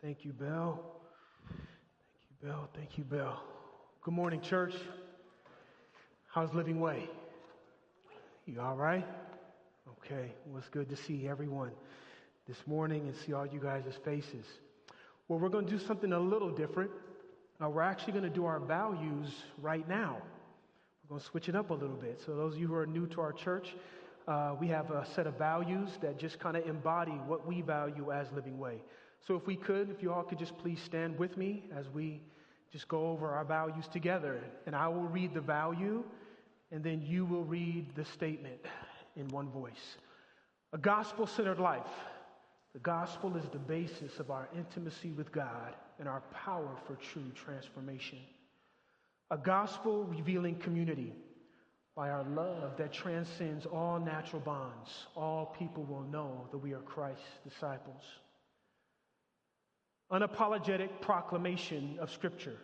Thank 0.00 0.24
you, 0.24 0.32
Bill. 0.32 0.80
Thank 1.48 1.58
you, 2.30 2.48
Bill. 2.48 2.68
Thank 2.72 2.98
you, 2.98 3.04
Bill. 3.04 3.36
Good 4.02 4.14
morning, 4.14 4.40
church. 4.40 4.74
How's 6.28 6.54
Living 6.54 6.78
Way? 6.78 7.08
You 8.46 8.60
all 8.60 8.76
right? 8.76 9.04
Okay. 9.98 10.30
Well, 10.46 10.58
it's 10.58 10.68
good 10.68 10.88
to 10.90 10.96
see 10.96 11.26
everyone 11.26 11.72
this 12.46 12.58
morning 12.64 13.08
and 13.08 13.16
see 13.26 13.32
all 13.32 13.44
you 13.44 13.58
guys' 13.58 13.92
faces. 14.04 14.46
Well, 15.26 15.40
we're 15.40 15.48
going 15.48 15.66
to 15.66 15.70
do 15.70 15.84
something 15.84 16.12
a 16.12 16.20
little 16.20 16.50
different. 16.50 16.92
Now, 17.60 17.70
we're 17.70 17.82
actually 17.82 18.12
going 18.12 18.24
to 18.24 18.30
do 18.30 18.44
our 18.44 18.60
values 18.60 19.26
right 19.60 19.86
now. 19.88 20.18
We're 21.02 21.08
going 21.08 21.20
to 21.20 21.26
switch 21.26 21.48
it 21.48 21.56
up 21.56 21.70
a 21.70 21.74
little 21.74 21.96
bit. 21.96 22.22
So, 22.24 22.36
those 22.36 22.54
of 22.54 22.60
you 22.60 22.68
who 22.68 22.76
are 22.76 22.86
new 22.86 23.08
to 23.08 23.20
our 23.20 23.32
church, 23.32 23.74
uh, 24.28 24.54
we 24.60 24.68
have 24.68 24.92
a 24.92 25.04
set 25.16 25.26
of 25.26 25.36
values 25.36 25.88
that 26.02 26.20
just 26.20 26.38
kind 26.38 26.56
of 26.56 26.64
embody 26.68 27.18
what 27.26 27.48
we 27.48 27.62
value 27.62 28.12
as 28.12 28.28
Living 28.32 28.60
Way. 28.60 28.80
So, 29.26 29.36
if 29.36 29.46
we 29.46 29.56
could, 29.56 29.90
if 29.90 30.02
you 30.02 30.12
all 30.12 30.22
could 30.22 30.38
just 30.38 30.56
please 30.58 30.80
stand 30.80 31.18
with 31.18 31.36
me 31.36 31.64
as 31.76 31.88
we 31.88 32.22
just 32.72 32.88
go 32.88 33.08
over 33.08 33.28
our 33.30 33.44
values 33.44 33.86
together. 33.88 34.40
And 34.66 34.76
I 34.76 34.88
will 34.88 35.08
read 35.08 35.34
the 35.34 35.40
value, 35.40 36.04
and 36.70 36.82
then 36.84 37.02
you 37.02 37.24
will 37.24 37.44
read 37.44 37.94
the 37.94 38.04
statement 38.04 38.60
in 39.16 39.28
one 39.28 39.48
voice. 39.50 39.96
A 40.72 40.78
gospel 40.78 41.26
centered 41.26 41.58
life. 41.58 41.86
The 42.74 42.80
gospel 42.80 43.36
is 43.36 43.44
the 43.48 43.58
basis 43.58 44.18
of 44.18 44.30
our 44.30 44.48
intimacy 44.54 45.10
with 45.12 45.32
God 45.32 45.74
and 45.98 46.08
our 46.08 46.20
power 46.32 46.76
for 46.86 46.94
true 46.96 47.32
transformation. 47.34 48.18
A 49.30 49.38
gospel 49.38 50.04
revealing 50.04 50.56
community. 50.56 51.12
By 51.96 52.10
our 52.10 52.22
love 52.22 52.76
that 52.76 52.92
transcends 52.92 53.66
all 53.66 53.98
natural 53.98 54.40
bonds, 54.40 55.06
all 55.16 55.46
people 55.58 55.82
will 55.82 56.04
know 56.04 56.46
that 56.52 56.58
we 56.58 56.72
are 56.72 56.80
Christ's 56.80 57.24
disciples 57.42 58.04
unapologetic 60.10 61.00
proclamation 61.00 61.98
of 62.00 62.10
Scripture. 62.10 62.56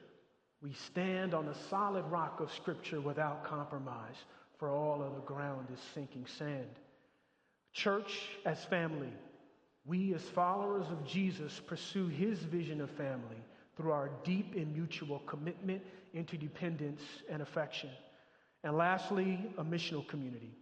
We 0.62 0.73
stand 0.73 1.34
on 1.34 1.46
the 1.46 1.54
solid 1.68 2.04
rock 2.06 2.40
of 2.40 2.52
Scripture 2.52 3.01
without 3.01 3.45
compromise, 3.45 4.16
for 4.59 4.70
all 4.70 5.02
of 5.02 5.14
the 5.14 5.20
ground 5.20 5.66
is 5.73 5.80
sinking 5.95 6.26
sand. 6.38 6.70
Church 7.73 8.28
as 8.46 8.64
family, 8.64 9.12
we 9.84 10.14
as 10.14 10.23
followers 10.23 10.86
of 10.90 11.06
Jesus 11.06 11.60
pursue 11.66 12.06
his 12.06 12.38
vision 12.38 12.80
of 12.80 12.90
family 12.92 13.36
through 13.76 13.92
our 13.92 14.10
deep 14.24 14.54
and 14.54 14.73
mutual 14.73 15.18
commitment, 15.20 15.82
interdependence, 16.14 17.02
and 17.29 17.42
affection. 17.42 17.90
And 18.62 18.76
lastly, 18.79 19.52
a 19.58 19.64
missional 19.64 20.06
community. 20.06 20.56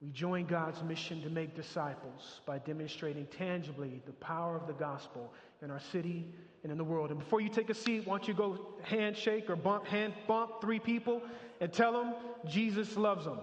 We 0.00 0.08
join 0.10 0.46
God's 0.46 0.82
mission 0.82 1.20
to 1.22 1.28
make 1.28 1.54
disciples 1.54 2.40
by 2.46 2.58
demonstrating 2.58 3.26
tangibly 3.26 4.00
the 4.06 4.12
power 4.12 4.56
of 4.56 4.66
the 4.66 4.72
gospel 4.72 5.32
in 5.62 5.70
our 5.70 5.80
city 5.92 6.26
and 6.62 6.72
in 6.72 6.78
the 6.78 6.84
world. 6.84 7.10
And 7.10 7.18
before 7.18 7.42
you 7.42 7.50
take 7.50 7.68
a 7.68 7.74
seat, 7.74 8.06
why 8.06 8.16
don't 8.16 8.26
you 8.26 8.32
go 8.32 8.76
handshake 8.82 9.50
or 9.50 9.56
bump, 9.56 9.86
hand 9.86 10.14
bump 10.26 10.62
three 10.62 10.78
people 10.78 11.20
and 11.60 11.70
tell 11.70 11.92
them 11.92 12.14
Jesus 12.48 12.96
loves 12.96 13.26
them. 13.26 13.40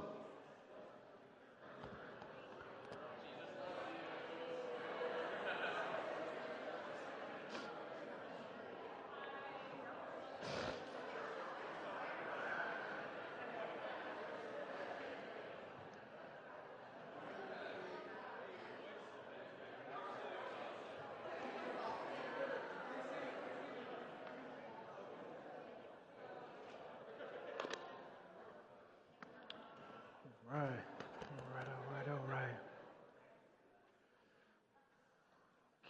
Right. 30.57 30.69
All 31.21 31.55
right, 31.55 31.67
all 31.67 31.95
right, 31.95 32.07
all 32.09 32.27
right. 32.29 32.55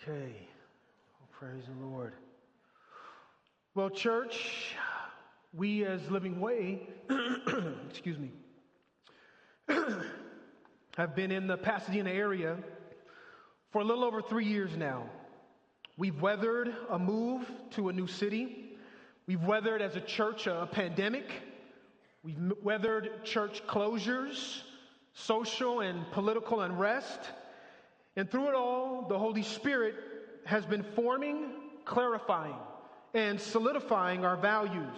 Okay. 0.03 0.35
Oh, 1.21 1.25
praise 1.31 1.63
the 1.67 1.85
Lord. 1.85 2.13
Well, 3.75 3.89
church, 3.89 4.75
we 5.53 5.85
as 5.85 6.09
Living 6.09 6.39
Way, 6.39 6.89
excuse 7.89 8.17
me, 8.17 8.31
have 10.97 11.15
been 11.15 11.31
in 11.31 11.47
the 11.47 11.57
Pasadena 11.57 12.09
area 12.09 12.57
for 13.71 13.81
a 13.81 13.85
little 13.85 14.03
over 14.03 14.21
three 14.21 14.45
years 14.45 14.75
now. 14.75 15.09
We've 15.97 16.21
weathered 16.21 16.75
a 16.89 16.99
move 16.99 17.49
to 17.71 17.89
a 17.89 17.93
new 17.93 18.07
city. 18.07 18.77
We've 19.27 19.43
weathered 19.43 19.81
as 19.81 19.95
a 19.95 20.01
church 20.01 20.47
a 20.47 20.67
pandemic. 20.71 21.31
We've 22.23 22.53
weathered 22.61 23.23
church 23.23 23.63
closures, 23.67 24.61
social 25.13 25.81
and 25.81 26.09
political 26.11 26.61
unrest. 26.61 27.19
And 28.15 28.29
through 28.29 28.49
it 28.49 28.55
all, 28.55 29.05
the 29.07 29.17
Holy 29.17 29.43
Spirit 29.43 29.95
has 30.45 30.65
been 30.65 30.83
forming, 30.95 31.51
clarifying, 31.85 32.55
and 33.13 33.39
solidifying 33.39 34.25
our 34.25 34.37
values. 34.37 34.97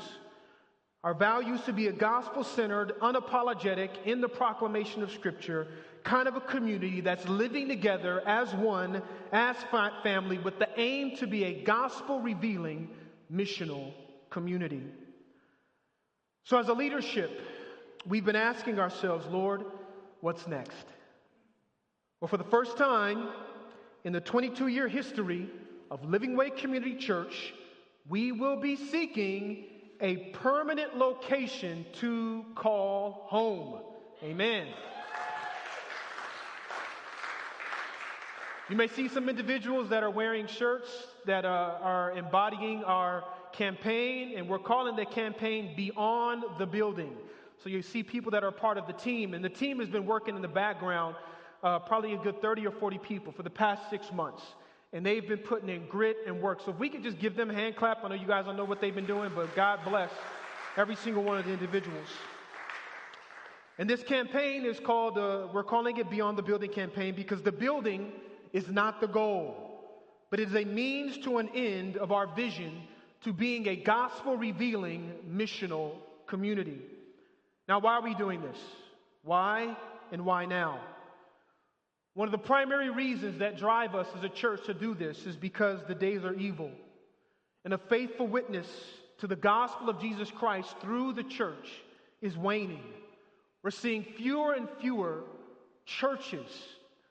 Our 1.04 1.14
values 1.14 1.62
to 1.62 1.74
be 1.74 1.88
a 1.88 1.94
gospel 1.94 2.44
centered, 2.44 2.94
unapologetic, 3.02 3.90
in 4.06 4.20
the 4.20 4.28
proclamation 4.28 5.02
of 5.02 5.12
Scripture, 5.12 5.68
kind 6.04 6.28
of 6.28 6.36
a 6.36 6.42
community 6.42 7.00
that's 7.02 7.28
living 7.28 7.68
together 7.70 8.22
as 8.28 8.54
one, 8.54 9.02
as 9.32 9.56
family, 10.04 10.38
with 10.38 10.60
the 10.60 10.68
aim 10.78 11.16
to 11.18 11.28
be 11.28 11.46
a 11.46 11.64
gospel 11.64 12.20
revealing, 12.22 12.90
missional 13.32 13.94
community. 14.30 14.84
So, 16.50 16.58
as 16.58 16.68
a 16.68 16.74
leadership, 16.74 17.44
we've 18.08 18.26
been 18.26 18.36
asking 18.36 18.80
ourselves, 18.80 19.28
Lord, 19.28 19.66
what's 20.22 20.48
next? 20.48 20.88
Well, 22.20 22.28
for 22.28 22.38
the 22.38 22.44
first 22.44 22.76
time 22.76 23.30
in 24.04 24.14
the 24.14 24.20
22 24.20 24.66
year 24.66 24.88
history 24.88 25.48
of 25.92 26.04
Living 26.04 26.36
Way 26.36 26.50
Community 26.50 26.96
Church, 26.96 27.54
we 28.08 28.32
will 28.32 28.56
be 28.56 28.76
seeking 28.76 29.66
a 30.02 30.16
permanent 30.42 30.98
location 30.98 31.86
to 32.00 32.44
call 32.56 33.28
home. 33.28 33.84
Amen. 34.24 34.70
You 38.72 38.76
may 38.76 38.88
see 38.88 39.08
some 39.08 39.30
individuals 39.30 39.90
that 39.90 40.02
are 40.02 40.10
wearing 40.10 40.48
shirts 40.48 40.90
that 41.28 41.46
uh, 41.46 41.78
are 41.80 42.12
embodying 42.18 42.84
our 42.86 43.24
campaign, 43.60 44.36
and 44.38 44.48
we're 44.48 44.58
calling 44.58 44.96
the 44.96 45.06
campaign 45.06 45.74
Beyond 45.76 46.46
the 46.58 46.66
Building. 46.66 47.14
So 47.62 47.70
you 47.70 47.82
see 47.82 48.04
people 48.04 48.32
that 48.32 48.42
are 48.42 48.54
part 48.54 48.78
of 48.78 48.88
the 48.88 48.94
team, 48.94 49.34
and 49.34 49.44
the 49.44 49.50
team 49.50 49.80
has 49.80 49.90
been 49.90 50.06
working 50.06 50.38
in 50.38 50.42
the 50.42 50.48
background, 50.48 51.18
uh, 51.62 51.80
probably 51.80 52.14
a 52.14 52.18
good 52.18 52.42
30 52.42 52.66
or 52.66 52.72
40 52.72 52.98
people 53.00 53.34
for 53.34 53.44
the 53.44 53.50
past 53.50 53.90
six 53.90 54.14
months. 54.14 54.42
And 54.94 55.06
they've 55.06 55.28
been 55.28 55.40
putting 55.40 55.68
in 55.68 55.88
grit 55.88 56.16
and 56.26 56.42
work. 56.42 56.62
So 56.64 56.72
if 56.72 56.80
we 56.80 56.88
could 56.88 57.04
just 57.04 57.20
give 57.20 57.36
them 57.36 57.50
a 57.50 57.54
hand 57.54 57.76
clap, 57.76 58.04
I 58.04 58.08
know 58.08 58.16
you 58.16 58.26
guys 58.26 58.46
don't 58.46 58.56
know 58.56 58.64
what 58.64 58.80
they've 58.80 58.96
been 58.96 59.06
doing, 59.06 59.30
but 59.36 59.54
God 59.58 59.82
bless 59.84 60.10
every 60.78 60.96
single 60.96 61.22
one 61.22 61.38
of 61.38 61.46
the 61.46 61.52
individuals. 61.52 62.08
And 63.78 63.90
this 63.90 64.04
campaign 64.04 64.66
is 64.66 64.80
called, 64.80 65.18
uh, 65.18 65.48
we're 65.54 65.66
calling 65.66 65.98
it 65.98 66.10
Beyond 66.10 66.38
the 66.38 66.44
Building 66.44 66.72
campaign 66.72 67.14
because 67.14 67.42
the 67.42 67.52
building 67.52 68.14
is 68.54 68.70
not 68.70 69.02
the 69.02 69.08
goal, 69.08 69.92
but 70.30 70.40
it 70.40 70.48
is 70.48 70.56
a 70.56 70.64
means 70.64 71.18
to 71.26 71.40
an 71.40 71.50
end 71.54 71.98
of 71.98 72.14
our 72.14 72.26
vision 72.26 72.84
to 73.24 73.34
being 73.34 73.68
a 73.68 73.76
gospel 73.76 74.38
revealing 74.38 75.12
missional 75.30 75.94
community. 76.28 76.80
Now, 77.68 77.80
why 77.80 77.96
are 77.96 78.02
we 78.02 78.16
doing 78.16 78.42
this? 78.42 78.58
Why 79.24 79.76
and 80.12 80.26
why 80.26 80.46
now? 80.46 80.80
One 82.14 82.28
of 82.28 82.32
the 82.32 82.38
primary 82.38 82.90
reasons 82.90 83.40
that 83.40 83.58
drive 83.58 83.96
us 83.96 84.08
as 84.18 84.24
a 84.24 84.30
church 84.30 84.66
to 84.66 84.74
do 84.74 84.94
this 84.94 85.26
is 85.26 85.36
because 85.36 85.80
the 85.88 85.96
days 85.96 86.24
are 86.24 86.34
evil. 86.34 86.72
And 87.66 87.74
a 87.74 87.78
faithful 87.78 88.28
witness 88.28 88.68
to 89.20 89.28
the 89.28 89.36
gospel 89.36 89.90
of 89.90 90.02
Jesus 90.02 90.32
Christ 90.32 90.76
through 90.82 91.14
the 91.14 91.24
church 91.24 91.70
is 92.22 92.38
waning. 92.38 92.84
We're 93.64 93.72
seeing 93.72 94.04
fewer 94.04 94.54
and 94.54 94.68
fewer 94.80 95.24
churches 95.86 96.48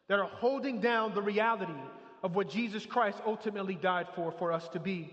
that 0.09 0.19
are 0.19 0.29
holding 0.29 0.81
down 0.81 1.15
the 1.15 1.23
reality 1.23 1.73
of 2.23 2.35
what 2.35 2.49
Jesus 2.49 2.87
Christ 2.87 3.19
ultimately 3.27 3.75
died 3.75 4.09
for 4.15 4.33
for 4.33 4.53
us 4.53 4.67
to 4.69 4.81
be. 4.81 5.13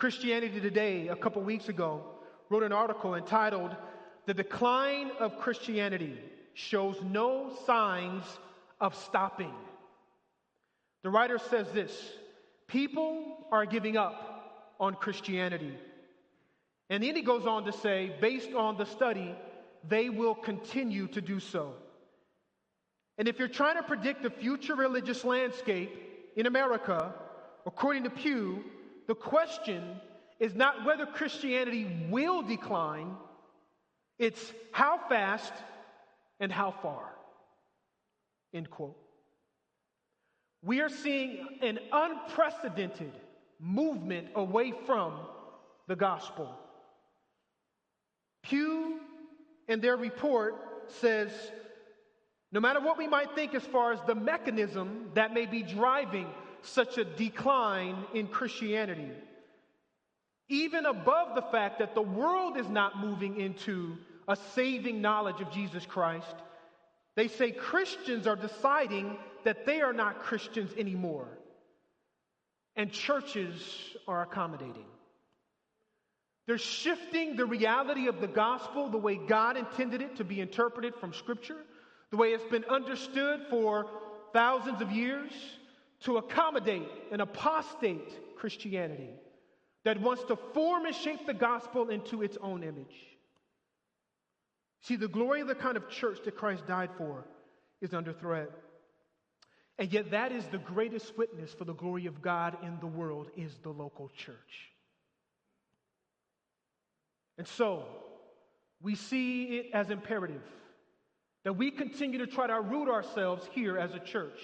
Christianity 0.00 0.62
Today, 0.62 1.08
a 1.08 1.14
couple 1.14 1.42
weeks 1.42 1.68
ago, 1.68 2.02
wrote 2.48 2.62
an 2.62 2.72
article 2.72 3.16
entitled, 3.16 3.76
The 4.24 4.32
Decline 4.32 5.10
of 5.20 5.38
Christianity 5.38 6.18
Shows 6.54 6.96
No 7.02 7.54
Signs 7.66 8.24
of 8.80 8.94
Stopping. 8.94 9.52
The 11.02 11.10
writer 11.10 11.38
says 11.38 11.70
this 11.72 11.92
People 12.66 13.44
are 13.52 13.66
giving 13.66 13.98
up 13.98 14.72
on 14.80 14.94
Christianity. 14.94 15.74
And 16.88 17.04
then 17.04 17.14
he 17.14 17.20
goes 17.20 17.44
on 17.44 17.66
to 17.66 17.72
say, 17.72 18.16
based 18.22 18.54
on 18.54 18.78
the 18.78 18.86
study, 18.86 19.34
they 19.86 20.08
will 20.08 20.34
continue 20.34 21.08
to 21.08 21.20
do 21.20 21.38
so. 21.40 21.74
And 23.18 23.28
if 23.28 23.38
you're 23.38 23.48
trying 23.48 23.76
to 23.76 23.82
predict 23.82 24.22
the 24.22 24.30
future 24.30 24.74
religious 24.74 25.24
landscape 25.24 25.90
in 26.36 26.46
America, 26.46 27.12
according 27.66 28.04
to 28.04 28.10
Pew, 28.10 28.64
the 29.10 29.14
question 29.16 29.82
is 30.38 30.54
not 30.54 30.84
whether 30.84 31.04
Christianity 31.04 32.06
will 32.10 32.42
decline, 32.42 33.16
it's 34.20 34.52
how 34.70 35.00
fast 35.08 35.52
and 36.38 36.52
how 36.52 36.70
far. 36.80 37.10
End 38.54 38.70
quote. 38.70 38.96
We 40.62 40.80
are 40.80 40.88
seeing 40.88 41.44
an 41.60 41.80
unprecedented 41.90 43.10
movement 43.58 44.28
away 44.36 44.74
from 44.86 45.18
the 45.88 45.96
gospel. 45.96 46.54
Pew, 48.44 49.00
in 49.66 49.80
their 49.80 49.96
report, 49.96 50.54
says 51.00 51.32
no 52.52 52.60
matter 52.60 52.78
what 52.78 52.96
we 52.96 53.08
might 53.08 53.34
think 53.34 53.56
as 53.56 53.64
far 53.64 53.92
as 53.92 53.98
the 54.06 54.14
mechanism 54.14 55.10
that 55.14 55.34
may 55.34 55.46
be 55.46 55.64
driving 55.64 56.28
such 56.62 56.98
a 56.98 57.04
decline 57.04 57.96
in 58.14 58.26
Christianity, 58.26 59.10
even 60.48 60.86
above 60.86 61.34
the 61.34 61.42
fact 61.42 61.78
that 61.78 61.94
the 61.94 62.02
world 62.02 62.56
is 62.56 62.68
not 62.68 62.98
moving 62.98 63.40
into 63.40 63.96
a 64.28 64.36
saving 64.54 65.00
knowledge 65.00 65.40
of 65.40 65.50
Jesus 65.50 65.86
Christ, 65.86 66.34
they 67.16 67.28
say 67.28 67.50
Christians 67.50 68.26
are 68.26 68.36
deciding 68.36 69.16
that 69.44 69.66
they 69.66 69.80
are 69.80 69.92
not 69.92 70.20
Christians 70.20 70.72
anymore, 70.76 71.28
and 72.76 72.92
churches 72.92 73.52
are 74.06 74.22
accommodating. 74.22 74.86
They're 76.46 76.58
shifting 76.58 77.36
the 77.36 77.46
reality 77.46 78.08
of 78.08 78.20
the 78.20 78.26
gospel 78.26 78.88
the 78.88 78.98
way 78.98 79.16
God 79.16 79.56
intended 79.56 80.02
it 80.02 80.16
to 80.16 80.24
be 80.24 80.40
interpreted 80.40 80.94
from 80.96 81.12
Scripture, 81.12 81.58
the 82.10 82.16
way 82.16 82.32
it's 82.32 82.50
been 82.50 82.64
understood 82.64 83.46
for 83.50 83.86
thousands 84.32 84.82
of 84.82 84.90
years, 84.90 85.30
to 86.00 86.16
accommodate 86.16 86.88
an 87.12 87.20
apostate 87.20 88.36
Christianity 88.36 89.10
that 89.84 90.00
wants 90.00 90.24
to 90.24 90.36
form 90.54 90.86
and 90.86 90.94
shape 90.94 91.26
the 91.26 91.34
gospel 91.34 91.88
into 91.88 92.22
its 92.22 92.36
own 92.40 92.62
image. 92.62 92.94
See, 94.82 94.96
the 94.96 95.08
glory 95.08 95.40
of 95.40 95.48
the 95.48 95.54
kind 95.54 95.76
of 95.76 95.88
church 95.90 96.18
that 96.24 96.36
Christ 96.36 96.66
died 96.66 96.90
for 96.96 97.24
is 97.80 97.92
under 97.92 98.12
threat. 98.12 98.50
And 99.78 99.92
yet, 99.92 100.10
that 100.10 100.32
is 100.32 100.44
the 100.46 100.58
greatest 100.58 101.16
witness 101.16 101.52
for 101.54 101.64
the 101.64 101.74
glory 101.74 102.06
of 102.06 102.20
God 102.20 102.58
in 102.62 102.78
the 102.80 102.86
world 102.86 103.30
is 103.36 103.56
the 103.62 103.70
local 103.70 104.10
church. 104.10 104.70
And 107.38 107.46
so, 107.46 107.86
we 108.82 108.94
see 108.94 109.56
it 109.56 109.66
as 109.72 109.88
imperative 109.88 110.42
that 111.44 111.54
we 111.54 111.70
continue 111.70 112.18
to 112.18 112.26
try 112.26 112.46
to 112.46 112.60
root 112.60 112.90
ourselves 112.90 113.48
here 113.52 113.78
as 113.78 113.94
a 113.94 113.98
church. 113.98 114.38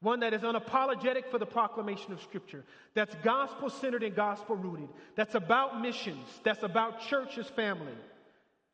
One 0.00 0.20
that 0.20 0.34
is 0.34 0.42
unapologetic 0.42 1.30
for 1.30 1.38
the 1.38 1.46
proclamation 1.46 2.12
of 2.12 2.22
Scripture, 2.22 2.64
that's 2.94 3.14
gospel 3.24 3.70
centered 3.70 4.02
and 4.02 4.14
gospel 4.14 4.54
rooted, 4.54 4.88
that's 5.14 5.34
about 5.34 5.80
missions, 5.80 6.28
that's 6.44 6.62
about 6.62 7.00
church 7.00 7.38
as 7.38 7.46
family. 7.48 7.94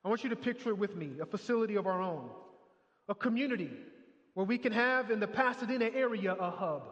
I 0.05 0.09
want 0.09 0.25
you 0.25 0.31
to 0.31 0.37
picture 0.37 0.71
it 0.71 0.79
with 0.79 0.97
me 0.97 1.13
a 1.21 1.27
facility 1.27 1.77
of 1.77 1.87
our 1.87 2.03
own, 2.03 2.29
a 3.09 3.15
community 3.15 3.71
where 4.35 4.47
we 4.47 4.59
can 4.59 4.73
have 4.73 5.11
in 5.11 5.21
the 5.21 5.29
Pasadena 5.29 5.91
area 5.95 6.35
a 6.35 6.51
hub, 6.51 6.83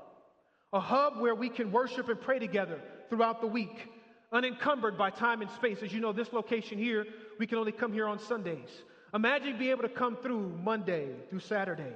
a 0.72 0.80
hub 0.80 1.18
where 1.18 1.34
we 1.34 1.48
can 1.48 1.72
worship 1.72 2.08
and 2.08 2.20
pray 2.20 2.38
together 2.38 2.80
throughout 3.08 3.40
the 3.40 3.48
week, 3.48 3.88
unencumbered 4.32 4.96
by 4.96 5.10
time 5.10 5.42
and 5.42 5.50
space. 5.50 5.82
As 5.82 5.92
you 5.92 5.98
know, 5.98 6.12
this 6.12 6.32
location 6.32 6.78
here, 6.78 7.04
we 7.40 7.48
can 7.48 7.58
only 7.58 7.72
come 7.72 7.92
here 7.92 8.06
on 8.06 8.20
Sundays. 8.20 8.68
Imagine 9.12 9.58
being 9.58 9.72
able 9.72 9.82
to 9.82 9.88
come 9.88 10.16
through 10.16 10.56
Monday 10.62 11.08
through 11.30 11.40
Saturday. 11.40 11.92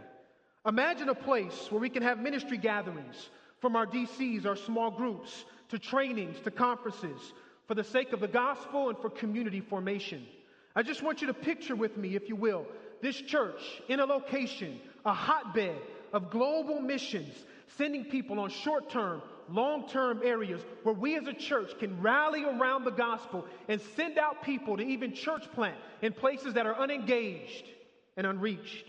Imagine 0.67 1.11
a 1.11 1.15
place 1.15 1.67
where 1.71 1.81
we 1.81 1.91
can 1.91 2.03
have 2.03 2.19
ministry 2.19 2.57
gatherings 2.57 3.29
from 3.61 3.77
our 3.77 3.87
DCs, 3.87 4.47
our 4.47 4.57
small 4.57 4.91
groups, 4.91 5.45
to 5.69 5.79
trainings, 5.79 6.41
to 6.41 6.51
conferences, 6.51 7.33
for 7.67 7.75
the 7.75 7.85
sake 7.85 8.13
of 8.13 8.21
the 8.21 8.29
gospel 8.29 8.89
and 8.89 8.99
for 8.99 9.11
community 9.11 9.61
formation. 9.61 10.27
I 10.75 10.83
just 10.83 11.03
want 11.03 11.21
you 11.21 11.27
to 11.29 11.35
picture 11.35 11.77
with 11.77 11.97
me, 11.97 12.17
if 12.17 12.29
you 12.29 12.37
will, 12.37 12.67
this 13.03 13.17
church 13.17 13.61
in 13.89 14.01
a 14.01 14.07
location, 14.07 14.81
a 15.05 15.13
hotbed 15.13 15.77
of 16.13 16.31
global 16.31 16.81
missions, 16.81 17.35
sending 17.77 18.05
people 18.05 18.41
on 18.41 18.51
short 18.51 18.91
term, 18.91 19.21
long 19.51 19.89
term 19.89 20.21
areas 20.25 20.63
where 20.83 20.95
we 20.95 21.17
as 21.17 21.27
a 21.27 21.33
church 21.35 21.79
can 21.79 22.01
rally 22.01 22.45
around 22.45 22.85
the 22.85 22.91
gospel 22.91 23.45
and 23.69 23.81
send 23.97 24.19
out 24.19 24.43
people 24.43 24.77
to 24.79 24.83
even 24.83 25.13
church 25.13 25.45
plant 25.55 25.77
in 26.01 26.13
places 26.13 26.55
that 26.55 26.67
are 26.67 26.75
unengaged 26.79 27.65
and 28.17 28.27
unreached. 28.27 28.85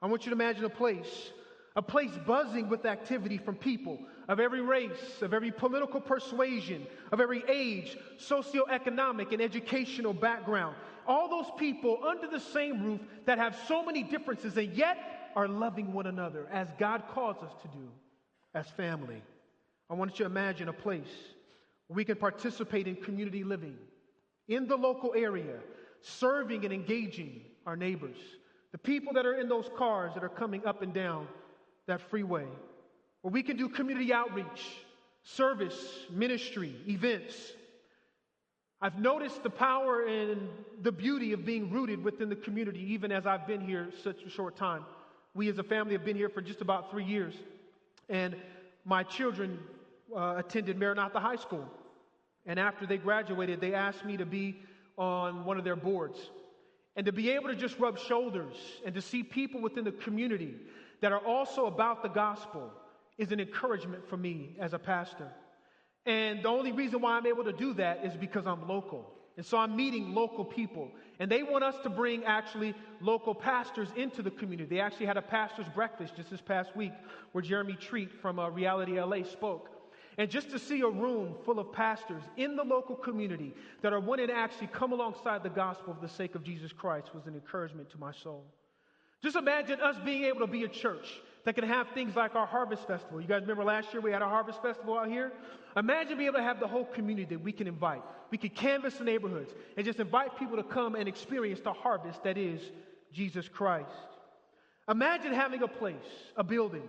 I 0.00 0.06
want 0.06 0.24
you 0.24 0.30
to 0.30 0.36
imagine 0.36 0.64
a 0.64 0.70
place, 0.70 1.32
a 1.74 1.82
place 1.82 2.12
buzzing 2.26 2.68
with 2.68 2.86
activity 2.86 3.38
from 3.38 3.56
people 3.56 3.98
of 4.28 4.40
every 4.40 4.60
race, 4.60 5.22
of 5.22 5.34
every 5.34 5.50
political 5.50 6.00
persuasion, 6.00 6.86
of 7.10 7.20
every 7.20 7.42
age, 7.48 7.96
socioeconomic, 8.18 9.32
and 9.32 9.42
educational 9.42 10.12
background. 10.12 10.76
All 11.06 11.28
those 11.28 11.50
people 11.58 12.00
under 12.06 12.28
the 12.28 12.40
same 12.40 12.82
roof 12.84 13.00
that 13.24 13.38
have 13.38 13.58
so 13.66 13.84
many 13.84 14.02
differences 14.02 14.56
and 14.56 14.72
yet 14.74 15.30
are 15.34 15.48
loving 15.48 15.92
one 15.92 16.06
another 16.06 16.46
as 16.52 16.68
God 16.78 17.04
calls 17.10 17.36
us 17.42 17.52
to 17.62 17.68
do 17.68 17.88
as 18.54 18.68
family. 18.70 19.22
I 19.90 19.94
want 19.94 20.12
you 20.12 20.24
to 20.24 20.26
imagine 20.26 20.68
a 20.68 20.72
place 20.72 21.08
where 21.86 21.96
we 21.96 22.04
can 22.04 22.16
participate 22.16 22.86
in 22.86 22.96
community 22.96 23.42
living 23.42 23.78
in 24.48 24.66
the 24.66 24.76
local 24.76 25.14
area, 25.14 25.58
serving 26.00 26.64
and 26.64 26.72
engaging 26.72 27.42
our 27.66 27.76
neighbors, 27.76 28.16
the 28.78 28.90
people 28.90 29.12
that 29.14 29.26
are 29.26 29.34
in 29.34 29.48
those 29.48 29.68
cars 29.76 30.14
that 30.14 30.22
are 30.22 30.28
coming 30.28 30.64
up 30.64 30.82
and 30.82 30.94
down 30.94 31.26
that 31.86 32.00
freeway, 32.10 32.46
where 33.22 33.32
we 33.32 33.42
can 33.42 33.56
do 33.56 33.68
community 33.68 34.12
outreach, 34.12 34.76
service, 35.24 36.06
ministry, 36.10 36.76
events. 36.86 37.34
I've 38.80 38.98
noticed 38.98 39.42
the 39.42 39.50
power 39.50 40.06
and 40.06 40.48
the 40.82 40.92
beauty 40.92 41.32
of 41.32 41.44
being 41.44 41.72
rooted 41.72 42.04
within 42.04 42.28
the 42.28 42.36
community, 42.36 42.92
even 42.92 43.10
as 43.10 43.26
I've 43.26 43.48
been 43.48 43.60
here 43.60 43.88
such 44.04 44.22
a 44.22 44.30
short 44.30 44.56
time. 44.56 44.84
We 45.34 45.48
as 45.48 45.58
a 45.58 45.64
family 45.64 45.94
have 45.94 46.04
been 46.04 46.16
here 46.16 46.28
for 46.28 46.40
just 46.40 46.60
about 46.60 46.88
three 46.90 47.04
years. 47.04 47.34
And 48.08 48.36
my 48.84 49.02
children 49.02 49.58
uh, 50.16 50.34
attended 50.36 50.78
Maranatha 50.78 51.18
High 51.18 51.36
School. 51.36 51.66
And 52.46 52.60
after 52.60 52.86
they 52.86 52.96
graduated, 52.96 53.60
they 53.60 53.74
asked 53.74 54.04
me 54.04 54.16
to 54.18 54.26
be 54.26 54.60
on 54.96 55.44
one 55.44 55.58
of 55.58 55.64
their 55.64 55.76
boards. 55.76 56.30
And 56.98 57.06
to 57.06 57.12
be 57.12 57.30
able 57.30 57.46
to 57.46 57.54
just 57.54 57.78
rub 57.78 57.96
shoulders 57.96 58.56
and 58.84 58.92
to 58.96 59.00
see 59.00 59.22
people 59.22 59.60
within 59.60 59.84
the 59.84 59.92
community 59.92 60.56
that 61.00 61.12
are 61.12 61.24
also 61.24 61.66
about 61.66 62.02
the 62.02 62.08
gospel 62.08 62.72
is 63.16 63.30
an 63.30 63.38
encouragement 63.38 64.08
for 64.08 64.16
me 64.16 64.56
as 64.58 64.72
a 64.72 64.80
pastor. 64.80 65.28
And 66.06 66.42
the 66.42 66.48
only 66.48 66.72
reason 66.72 67.00
why 67.00 67.12
I'm 67.12 67.26
able 67.26 67.44
to 67.44 67.52
do 67.52 67.72
that 67.74 68.04
is 68.04 68.16
because 68.16 68.48
I'm 68.48 68.66
local. 68.66 69.08
And 69.36 69.46
so 69.46 69.58
I'm 69.58 69.76
meeting 69.76 70.12
local 70.12 70.44
people. 70.44 70.90
And 71.20 71.30
they 71.30 71.44
want 71.44 71.62
us 71.62 71.76
to 71.84 71.88
bring 71.88 72.24
actually 72.24 72.74
local 73.00 73.32
pastors 73.32 73.90
into 73.94 74.20
the 74.20 74.32
community. 74.32 74.68
They 74.68 74.80
actually 74.80 75.06
had 75.06 75.16
a 75.16 75.22
pastor's 75.22 75.68
breakfast 75.68 76.16
just 76.16 76.30
this 76.30 76.40
past 76.40 76.74
week 76.74 76.92
where 77.30 77.42
Jeremy 77.42 77.74
Treat 77.74 78.10
from 78.20 78.40
uh, 78.40 78.48
Reality 78.48 79.00
LA 79.00 79.22
spoke. 79.22 79.70
And 80.18 80.28
just 80.28 80.50
to 80.50 80.58
see 80.58 80.80
a 80.80 80.88
room 80.88 81.36
full 81.44 81.60
of 81.60 81.72
pastors 81.72 82.24
in 82.36 82.56
the 82.56 82.64
local 82.64 82.96
community 82.96 83.54
that 83.82 83.92
are 83.92 84.00
wanting 84.00 84.26
to 84.26 84.34
actually 84.34 84.66
come 84.66 84.92
alongside 84.92 85.44
the 85.44 85.48
gospel 85.48 85.94
for 85.94 86.00
the 86.00 86.12
sake 86.12 86.34
of 86.34 86.42
Jesus 86.42 86.72
Christ 86.72 87.14
was 87.14 87.26
an 87.26 87.34
encouragement 87.34 87.88
to 87.90 87.98
my 87.98 88.12
soul. 88.12 88.44
Just 89.22 89.36
imagine 89.36 89.80
us 89.80 89.96
being 90.04 90.24
able 90.24 90.40
to 90.40 90.48
be 90.48 90.64
a 90.64 90.68
church 90.68 91.20
that 91.44 91.54
can 91.54 91.64
have 91.64 91.88
things 91.90 92.16
like 92.16 92.34
our 92.34 92.46
harvest 92.46 92.86
festival. 92.88 93.20
You 93.20 93.28
guys 93.28 93.42
remember 93.42 93.62
last 93.62 93.92
year 93.92 94.02
we 94.02 94.10
had 94.10 94.22
a 94.22 94.28
harvest 94.28 94.60
festival 94.60 94.98
out 94.98 95.08
here? 95.08 95.32
Imagine 95.76 96.18
being 96.18 96.28
able 96.28 96.38
to 96.38 96.44
have 96.44 96.58
the 96.58 96.66
whole 96.66 96.84
community 96.84 97.36
that 97.36 97.42
we 97.42 97.52
can 97.52 97.68
invite. 97.68 98.02
We 98.30 98.38
could 98.38 98.56
canvass 98.56 98.94
the 98.94 99.04
neighborhoods 99.04 99.52
and 99.76 99.86
just 99.86 100.00
invite 100.00 100.36
people 100.36 100.56
to 100.56 100.64
come 100.64 100.96
and 100.96 101.08
experience 101.08 101.60
the 101.60 101.72
harvest 101.72 102.24
that 102.24 102.36
is 102.36 102.60
Jesus 103.12 103.48
Christ. 103.48 103.88
Imagine 104.88 105.32
having 105.32 105.62
a 105.62 105.68
place, 105.68 105.96
a 106.36 106.42
building, 106.42 106.88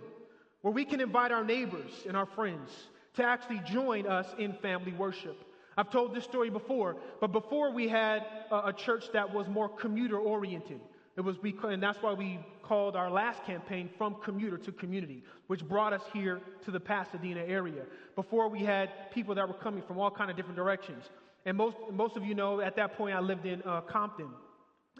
where 0.62 0.74
we 0.74 0.84
can 0.84 1.00
invite 1.00 1.30
our 1.30 1.44
neighbors 1.44 1.92
and 2.08 2.16
our 2.16 2.26
friends 2.26 2.70
to 3.14 3.24
actually 3.24 3.60
join 3.66 4.06
us 4.06 4.26
in 4.38 4.52
family 4.54 4.92
worship. 4.92 5.36
I've 5.76 5.90
told 5.90 6.14
this 6.14 6.24
story 6.24 6.50
before, 6.50 6.96
but 7.20 7.32
before 7.32 7.72
we 7.72 7.88
had 7.88 8.26
a, 8.50 8.68
a 8.68 8.72
church 8.72 9.06
that 9.12 9.32
was 9.32 9.48
more 9.48 9.68
commuter 9.68 10.18
oriented. 10.18 10.80
It 11.16 11.22
was 11.22 11.40
we, 11.42 11.54
and 11.64 11.82
that's 11.82 12.00
why 12.00 12.12
we 12.12 12.38
called 12.62 12.96
our 12.96 13.10
last 13.10 13.44
campaign 13.44 13.90
From 13.98 14.16
Commuter 14.22 14.56
to 14.58 14.72
Community, 14.72 15.22
which 15.48 15.66
brought 15.66 15.92
us 15.92 16.02
here 16.12 16.40
to 16.64 16.70
the 16.70 16.80
Pasadena 16.80 17.40
area. 17.40 17.82
Before 18.14 18.48
we 18.48 18.60
had 18.60 19.10
people 19.12 19.34
that 19.34 19.48
were 19.48 19.54
coming 19.54 19.82
from 19.82 19.98
all 19.98 20.10
kind 20.10 20.30
of 20.30 20.36
different 20.36 20.56
directions. 20.56 21.04
And 21.46 21.56
most, 21.56 21.76
most 21.92 22.16
of 22.16 22.24
you 22.24 22.34
know 22.34 22.60
at 22.60 22.76
that 22.76 22.96
point 22.96 23.16
I 23.16 23.20
lived 23.20 23.44
in 23.44 23.62
uh, 23.62 23.80
Compton. 23.82 24.30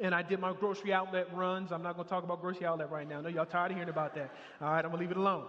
And 0.02 0.14
I 0.14 0.22
did 0.22 0.40
my 0.40 0.52
grocery 0.52 0.92
outlet 0.92 1.26
runs. 1.34 1.72
I'm 1.72 1.82
not 1.82 1.94
going 1.94 2.06
to 2.06 2.10
talk 2.10 2.24
about 2.24 2.40
grocery 2.40 2.66
outlet 2.66 2.90
right 2.90 3.08
now. 3.08 3.18
I 3.18 3.20
know 3.22 3.28
y'all 3.28 3.44
tired 3.44 3.70
of 3.70 3.76
hearing 3.76 3.90
about 3.90 4.14
that. 4.14 4.30
All 4.60 4.72
right, 4.72 4.84
I'm 4.84 4.90
going 4.90 5.02
to 5.02 5.06
leave 5.06 5.10
it 5.10 5.16
alone. 5.16 5.44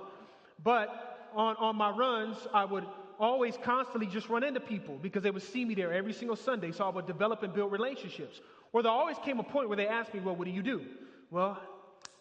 But 0.64 1.11
on, 1.36 1.56
on 1.58 1.76
my 1.76 1.90
runs, 1.90 2.38
I 2.54 2.66
would 2.66 2.86
always 3.20 3.56
constantly 3.64 4.08
just 4.08 4.30
run 4.30 4.44
into 4.44 4.60
people 4.60 4.98
because 5.02 5.22
they 5.22 5.32
would 5.32 5.44
see 5.44 5.64
me 5.64 5.76
there 5.76 5.94
every 5.94 6.14
single 6.14 6.36
Sunday. 6.36 6.72
So 6.72 6.84
I 6.84 6.90
would 6.90 7.06
develop 7.06 7.44
and 7.44 7.54
build 7.54 7.72
relationships. 7.72 8.42
Or 8.74 8.82
there 8.82 8.92
always 8.92 9.18
came 9.24 9.40
a 9.40 9.44
point 9.44 9.68
where 9.68 9.78
they 9.78 9.88
asked 9.88 10.14
me, 10.14 10.20
Well, 10.20 10.36
what 10.36 10.46
do 10.46 10.52
you 10.52 10.64
do? 10.64 10.82
Well, 11.30 11.60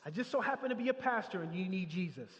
I 0.04 0.10
just 0.10 0.30
so 0.30 0.40
happen 0.40 0.68
to 0.70 0.76
be 0.76 0.88
a 0.88 0.94
pastor 0.94 1.42
and 1.42 1.54
you 1.54 1.68
need 1.68 1.88
Jesus. 1.88 2.30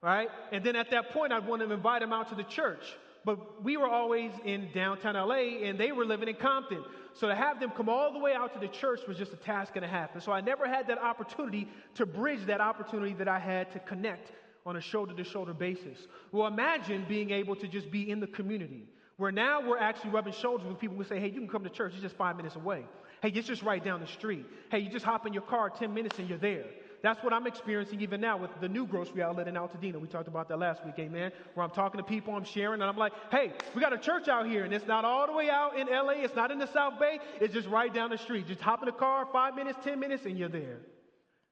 Right? 0.00 0.28
And 0.52 0.62
then 0.64 0.76
at 0.76 0.90
that 0.90 1.10
point, 1.10 1.32
I'd 1.32 1.46
want 1.46 1.62
to 1.62 1.72
invite 1.72 2.02
them 2.02 2.12
out 2.12 2.28
to 2.28 2.34
the 2.34 2.44
church. 2.44 2.84
But 3.24 3.64
we 3.64 3.76
were 3.76 3.88
always 3.88 4.30
in 4.44 4.68
downtown 4.72 5.14
LA 5.14 5.64
and 5.64 5.78
they 5.78 5.92
were 5.92 6.04
living 6.04 6.28
in 6.28 6.36
Compton. 6.36 6.84
So 7.14 7.26
to 7.26 7.34
have 7.34 7.58
them 7.58 7.70
come 7.70 7.88
all 7.88 8.12
the 8.12 8.18
way 8.18 8.32
out 8.32 8.54
to 8.54 8.60
the 8.60 8.68
church 8.68 9.00
was 9.08 9.18
just 9.18 9.32
a 9.32 9.36
task 9.36 9.72
and 9.74 9.84
a 9.84 9.88
half. 9.88 10.14
And 10.14 10.22
so 10.22 10.30
I 10.30 10.40
never 10.40 10.68
had 10.68 10.86
that 10.86 10.98
opportunity 10.98 11.68
to 11.96 12.06
bridge 12.06 12.46
that 12.46 12.60
opportunity 12.60 13.14
that 13.14 13.26
I 13.26 13.40
had 13.40 13.72
to 13.72 13.80
connect 13.80 14.30
on 14.68 14.76
a 14.76 14.80
shoulder 14.80 15.14
to 15.14 15.24
shoulder 15.24 15.54
basis. 15.54 15.98
Well, 16.30 16.46
imagine 16.46 17.06
being 17.08 17.30
able 17.30 17.56
to 17.56 17.66
just 17.66 17.90
be 17.90 18.10
in 18.10 18.20
the 18.20 18.26
community 18.26 18.84
where 19.16 19.32
now 19.32 19.66
we're 19.66 19.78
actually 19.78 20.10
rubbing 20.10 20.34
shoulders 20.34 20.66
with 20.66 20.78
people 20.78 20.96
who 20.96 21.04
say, 21.04 21.18
hey, 21.18 21.26
you 21.26 21.40
can 21.40 21.48
come 21.48 21.64
to 21.64 21.70
church, 21.70 21.92
it's 21.94 22.02
just 22.02 22.16
five 22.16 22.36
minutes 22.36 22.54
away. 22.54 22.84
Hey, 23.20 23.30
it's 23.30 23.48
just 23.48 23.62
right 23.62 23.82
down 23.82 24.00
the 24.00 24.06
street. 24.06 24.46
Hey, 24.70 24.78
you 24.78 24.90
just 24.90 25.04
hop 25.04 25.26
in 25.26 25.32
your 25.32 25.42
car 25.42 25.70
10 25.70 25.92
minutes 25.92 26.18
and 26.18 26.28
you're 26.28 26.38
there. 26.38 26.66
That's 27.02 27.22
what 27.22 27.32
I'm 27.32 27.46
experiencing 27.46 28.00
even 28.00 28.20
now 28.20 28.36
with 28.36 28.50
the 28.60 28.68
new 28.68 28.86
grocery 28.86 29.22
outlet 29.22 29.48
in 29.48 29.54
Altadena. 29.54 30.00
We 30.00 30.08
talked 30.08 30.28
about 30.28 30.48
that 30.48 30.58
last 30.58 30.84
week, 30.84 30.94
amen. 30.98 31.32
Where 31.54 31.64
I'm 31.64 31.70
talking 31.70 31.98
to 31.98 32.04
people, 32.04 32.34
I'm 32.34 32.44
sharing, 32.44 32.80
and 32.80 32.90
I'm 32.90 32.96
like, 32.96 33.12
hey, 33.30 33.52
we 33.74 33.80
got 33.80 33.92
a 33.92 33.98
church 33.98 34.28
out 34.28 34.46
here, 34.46 34.64
and 34.64 34.74
it's 34.74 34.86
not 34.86 35.04
all 35.04 35.26
the 35.26 35.32
way 35.32 35.48
out 35.48 35.78
in 35.78 35.86
LA, 35.86 36.24
it's 36.24 36.36
not 36.36 36.50
in 36.50 36.58
the 36.58 36.66
South 36.66 37.00
Bay, 37.00 37.18
it's 37.40 37.54
just 37.54 37.68
right 37.68 37.92
down 37.92 38.10
the 38.10 38.18
street. 38.18 38.46
Just 38.46 38.60
hop 38.60 38.82
in 38.82 38.86
the 38.86 38.92
car, 38.92 39.26
five 39.32 39.54
minutes, 39.54 39.78
10 39.82 39.98
minutes, 39.98 40.26
and 40.26 40.38
you're 40.38 40.48
there. 40.48 40.78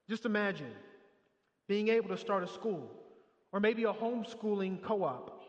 Just 0.09 0.25
imagine 0.25 0.71
being 1.69 1.89
able 1.89 2.09
to 2.11 2.17
start 2.17 2.45
a 2.45 2.49
school 2.49 2.91
or 3.57 3.61
maybe 3.61 3.85
a 3.85 3.93
homeschooling 3.93 4.83
co 4.83 5.03
op. 5.03 5.43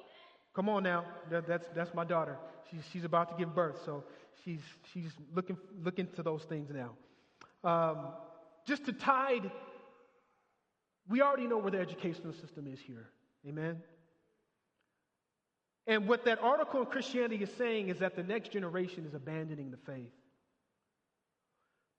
Come 0.55 0.69
on 0.69 0.83
now, 0.83 1.03
that, 1.29 1.45
that's, 1.45 1.67
that's 1.75 1.93
my 1.93 2.05
daughter. 2.05 2.37
She's, 2.71 2.79
she's 2.93 3.03
about 3.03 3.29
to 3.31 3.35
give 3.37 3.53
birth, 3.53 3.81
so 3.83 4.05
she's, 4.45 4.61
she's 4.93 5.11
looking, 5.35 5.57
looking 5.83 6.07
to 6.15 6.23
those 6.23 6.43
things 6.43 6.71
now. 6.73 6.91
Um, 7.69 8.07
just 8.65 8.85
to 8.85 8.93
tide 8.93 9.51
we 11.09 11.21
already 11.21 11.47
know 11.47 11.57
where 11.57 11.71
the 11.71 11.79
educational 11.79 12.33
system 12.33 12.67
is 12.71 12.79
here. 12.79 13.09
Amen? 13.47 13.81
And 15.85 16.07
what 16.07 16.25
that 16.25 16.39
article 16.41 16.81
in 16.81 16.85
Christianity 16.85 17.43
is 17.43 17.49
saying 17.57 17.89
is 17.89 17.99
that 17.99 18.15
the 18.15 18.23
next 18.23 18.51
generation 18.51 19.05
is 19.05 19.13
abandoning 19.13 19.71
the 19.71 19.77
faith. 19.77 20.11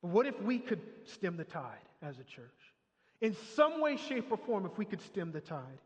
But 0.02 0.10
what 0.10 0.26
if 0.26 0.40
we 0.42 0.58
could 0.58 0.80
stem 1.04 1.36
the 1.36 1.44
tide 1.44 1.86
as 2.02 2.18
a 2.18 2.24
church? 2.24 2.50
In 3.20 3.36
some 3.56 3.80
way, 3.80 3.96
shape, 3.96 4.30
or 4.30 4.36
form, 4.36 4.66
if 4.66 4.76
we 4.78 4.84
could 4.84 5.00
stem 5.00 5.32
the 5.32 5.40
tide 5.40 5.80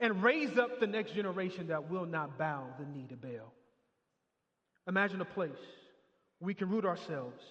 and 0.00 0.22
raise 0.22 0.56
up 0.58 0.80
the 0.80 0.86
next 0.86 1.14
generation 1.14 1.68
that 1.68 1.90
will 1.90 2.06
not 2.06 2.38
bow 2.38 2.66
the 2.78 2.86
knee 2.86 3.06
to 3.08 3.16
Baal. 3.16 3.52
Imagine 4.88 5.20
a 5.20 5.26
place 5.26 5.50
we 6.40 6.54
can 6.54 6.70
root 6.70 6.86
ourselves, 6.86 7.42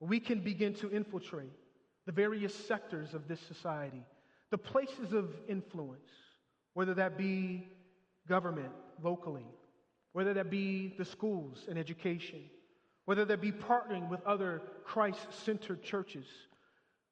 we 0.00 0.20
can 0.20 0.40
begin 0.40 0.74
to 0.74 0.90
infiltrate 0.90 1.52
the 2.06 2.12
various 2.12 2.54
sectors 2.54 3.14
of 3.14 3.26
this 3.26 3.40
society, 3.40 4.04
the 4.50 4.58
places 4.58 5.12
of 5.12 5.34
influence, 5.48 6.10
whether 6.74 6.94
that 6.94 7.18
be 7.18 7.68
government 8.28 8.72
locally, 9.02 9.46
whether 10.12 10.34
that 10.34 10.50
be 10.50 10.94
the 10.98 11.04
schools 11.04 11.64
and 11.68 11.78
education, 11.78 12.40
whether 13.06 13.24
that 13.24 13.40
be 13.40 13.50
partnering 13.50 14.08
with 14.08 14.24
other 14.26 14.62
Christ 14.84 15.26
centered 15.44 15.82
churches, 15.82 16.26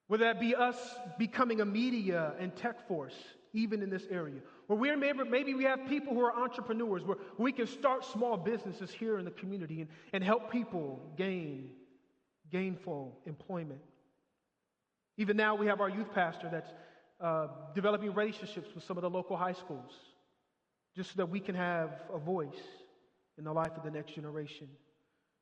whether 0.08 0.24
that 0.24 0.38
be 0.38 0.54
us 0.54 0.76
becoming 1.18 1.60
a 1.60 1.64
media 1.64 2.34
and 2.38 2.54
tech 2.54 2.86
force, 2.86 3.16
even 3.56 3.82
in 3.82 3.88
this 3.88 4.06
area, 4.10 4.40
where 4.66 4.78
we're 4.78 4.96
maybe, 4.96 5.24
maybe 5.24 5.54
we 5.54 5.64
have 5.64 5.80
people 5.88 6.12
who 6.14 6.20
are 6.20 6.36
entrepreneurs, 6.36 7.02
where 7.02 7.16
we 7.38 7.50
can 7.50 7.66
start 7.66 8.04
small 8.04 8.36
businesses 8.36 8.90
here 8.90 9.18
in 9.18 9.24
the 9.24 9.30
community 9.30 9.80
and, 9.80 9.90
and 10.12 10.22
help 10.22 10.52
people 10.52 11.00
gain 11.16 11.70
gainful 12.52 13.18
employment. 13.26 13.80
Even 15.16 15.36
now, 15.36 15.54
we 15.54 15.66
have 15.66 15.80
our 15.80 15.88
youth 15.88 16.12
pastor 16.14 16.48
that's 16.52 16.70
uh, 17.20 17.48
developing 17.74 18.12
relationships 18.14 18.68
with 18.74 18.84
some 18.84 18.98
of 18.98 19.02
the 19.02 19.10
local 19.10 19.36
high 19.36 19.54
schools 19.54 19.92
just 20.94 21.10
so 21.10 21.16
that 21.16 21.28
we 21.28 21.40
can 21.40 21.54
have 21.54 21.90
a 22.12 22.18
voice 22.18 22.62
in 23.38 23.44
the 23.44 23.52
life 23.52 23.72
of 23.76 23.82
the 23.82 23.90
next 23.90 24.14
generation. 24.14 24.68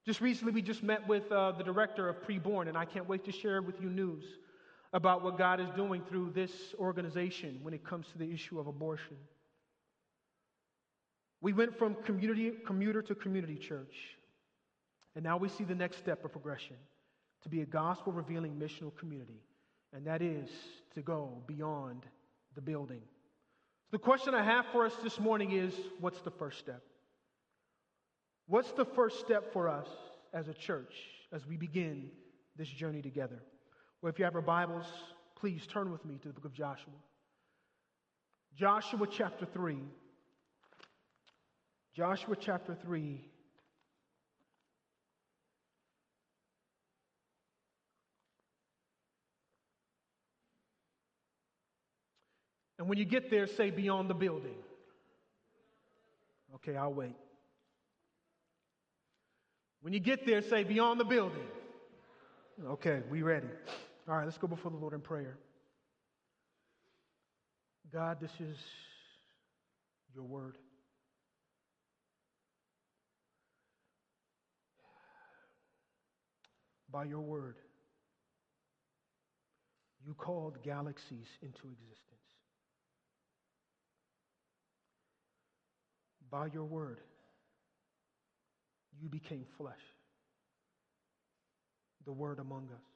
Just 0.06 0.20
recently, 0.20 0.52
we 0.52 0.62
just 0.62 0.82
met 0.82 1.06
with 1.08 1.30
uh, 1.32 1.52
the 1.52 1.64
director 1.64 2.08
of 2.08 2.22
Preborn, 2.22 2.68
and 2.68 2.76
I 2.76 2.84
can't 2.84 3.08
wait 3.08 3.24
to 3.24 3.32
share 3.32 3.60
with 3.60 3.80
you 3.80 3.88
news 3.88 4.24
about 4.94 5.22
what 5.22 5.36
God 5.36 5.60
is 5.60 5.68
doing 5.76 6.00
through 6.08 6.30
this 6.30 6.50
organization 6.78 7.58
when 7.62 7.74
it 7.74 7.84
comes 7.84 8.06
to 8.12 8.18
the 8.18 8.32
issue 8.32 8.58
of 8.58 8.66
abortion. 8.66 9.16
We 11.42 11.52
went 11.52 11.76
from 11.76 11.96
community, 11.96 12.52
commuter 12.64 13.02
to 13.02 13.14
community 13.14 13.56
church, 13.56 13.94
and 15.14 15.22
now 15.22 15.36
we 15.36 15.50
see 15.50 15.64
the 15.64 15.74
next 15.74 15.98
step 15.98 16.24
of 16.24 16.32
progression 16.32 16.76
to 17.42 17.50
be 17.50 17.60
a 17.60 17.66
gospel 17.66 18.12
revealing 18.12 18.54
missional 18.54 18.96
community 18.96 19.42
and 19.94 20.04
that 20.06 20.20
is 20.20 20.50
to 20.94 21.02
go 21.02 21.42
beyond 21.46 22.04
the 22.54 22.60
building. 22.60 23.00
So 23.84 23.90
the 23.92 23.98
question 23.98 24.34
I 24.34 24.42
have 24.42 24.66
for 24.72 24.84
us 24.84 24.92
this 25.02 25.20
morning 25.20 25.52
is 25.52 25.72
what's 26.00 26.20
the 26.20 26.32
first 26.32 26.58
step? 26.58 26.82
What's 28.46 28.72
the 28.72 28.84
first 28.84 29.20
step 29.20 29.52
for 29.52 29.68
us 29.68 29.86
as 30.34 30.48
a 30.48 30.54
church 30.54 30.92
as 31.32 31.46
we 31.46 31.56
begin 31.56 32.10
this 32.56 32.68
journey 32.68 33.02
together? 33.02 33.40
Well, 34.04 34.12
if 34.12 34.18
you 34.18 34.26
have 34.26 34.34
your 34.34 34.42
Bibles, 34.42 34.84
please 35.34 35.66
turn 35.66 35.90
with 35.90 36.04
me 36.04 36.18
to 36.20 36.28
the 36.28 36.34
book 36.34 36.44
of 36.44 36.52
Joshua. 36.52 36.92
Joshua 38.54 39.06
chapter 39.10 39.46
3. 39.46 39.78
Joshua 41.96 42.36
chapter 42.38 42.76
3, 42.84 43.24
And 52.78 52.90
when 52.90 52.98
you 52.98 53.06
get 53.06 53.30
there, 53.30 53.46
say 53.46 53.70
beyond 53.70 54.10
the 54.10 54.14
building. 54.14 54.58
Okay, 56.56 56.76
I'll 56.76 56.92
wait. 56.92 57.16
When 59.80 59.94
you 59.94 60.00
get 60.00 60.26
there, 60.26 60.42
say 60.42 60.62
beyond 60.62 61.00
the 61.00 61.06
building. 61.06 61.46
Okay, 62.62 63.00
we 63.10 63.22
ready. 63.22 63.48
All 64.08 64.16
right, 64.16 64.24
let's 64.24 64.38
go 64.38 64.46
before 64.46 64.70
the 64.70 64.76
Lord 64.76 64.92
in 64.92 65.00
prayer. 65.00 65.38
God, 67.92 68.18
this 68.20 68.32
is 68.40 68.58
your 70.14 70.24
word. 70.24 70.58
By 76.90 77.04
your 77.04 77.20
word, 77.20 77.56
you 80.06 80.14
called 80.14 80.62
galaxies 80.62 81.26
into 81.42 81.62
existence. 81.68 82.14
by 86.34 86.48
your 86.52 86.64
word, 86.64 86.98
you 89.00 89.08
became 89.08 89.44
flesh, 89.56 89.84
the 92.04 92.12
word 92.12 92.40
among 92.40 92.68
us. 92.74 92.93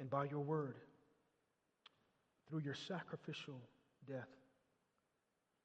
And 0.00 0.08
by 0.08 0.24
your 0.24 0.40
word, 0.40 0.76
through 2.48 2.60
your 2.60 2.74
sacrificial 2.88 3.60
death, 4.08 4.28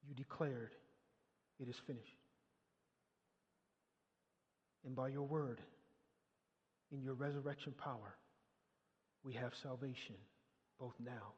you 0.06 0.14
declared, 0.14 0.72
It 1.58 1.68
is 1.68 1.76
finished. 1.86 2.18
And 4.84 4.94
by 4.94 5.08
your 5.08 5.22
word, 5.22 5.60
in 6.92 7.02
your 7.02 7.14
resurrection 7.14 7.74
power, 7.82 8.14
we 9.24 9.32
have 9.34 9.52
salvation 9.62 10.14
both 10.78 10.94
now 11.02 11.32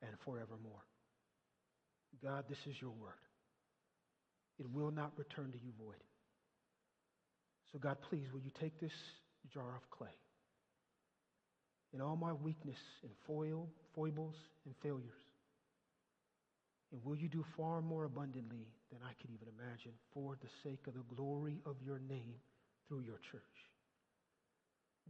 and 0.00 0.12
forevermore. 0.24 0.84
God, 2.22 2.44
this 2.48 2.58
is 2.66 2.80
your 2.80 2.92
word. 2.92 3.12
It 4.58 4.70
will 4.70 4.90
not 4.90 5.12
return 5.16 5.50
to 5.52 5.58
you 5.58 5.72
void. 5.82 6.02
So, 7.72 7.78
God, 7.78 7.98
please, 8.08 8.26
will 8.32 8.40
you 8.40 8.50
take 8.60 8.80
this 8.80 8.92
jar 9.52 9.76
of 9.76 9.90
clay 9.90 10.14
in 11.92 12.00
all 12.00 12.16
my 12.16 12.32
weakness 12.32 12.78
and 13.02 13.10
foil, 13.26 13.68
foibles 13.94 14.36
and 14.64 14.74
failures? 14.82 15.18
And 16.92 17.04
will 17.04 17.16
you 17.16 17.28
do 17.28 17.44
far 17.56 17.80
more 17.80 18.04
abundantly 18.04 18.66
than 18.90 19.00
I 19.04 19.12
could 19.20 19.30
even 19.30 19.48
imagine 19.58 19.92
for 20.12 20.36
the 20.40 20.48
sake 20.62 20.86
of 20.86 20.94
the 20.94 21.14
glory 21.14 21.60
of 21.64 21.76
your 21.84 22.00
name 22.08 22.34
through 22.88 23.00
your 23.00 23.18
church? 23.30 23.42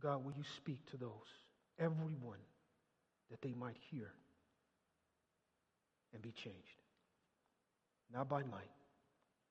God, 0.01 0.25
will 0.25 0.33
you 0.33 0.45
speak 0.57 0.79
to 0.91 0.97
those, 0.97 1.31
everyone, 1.79 2.39
that 3.31 3.41
they 3.43 3.53
might 3.53 3.77
hear 3.91 4.13
and 6.13 6.23
be 6.23 6.33
changed? 6.33 6.81
Not 8.13 8.29
by 8.29 8.43
might, 8.43 8.71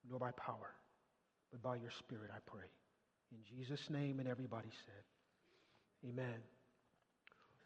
nor 0.08 0.18
by 0.18 0.32
power, 0.32 0.74
but 1.50 1.62
by 1.62 1.76
your 1.76 1.90
Spirit, 1.98 2.30
I 2.34 2.38
pray. 2.46 2.66
In 3.32 3.38
Jesus' 3.56 3.90
name, 3.90 4.18
and 4.18 4.28
everybody 4.28 4.70
said, 4.86 6.08
Amen. 6.08 6.40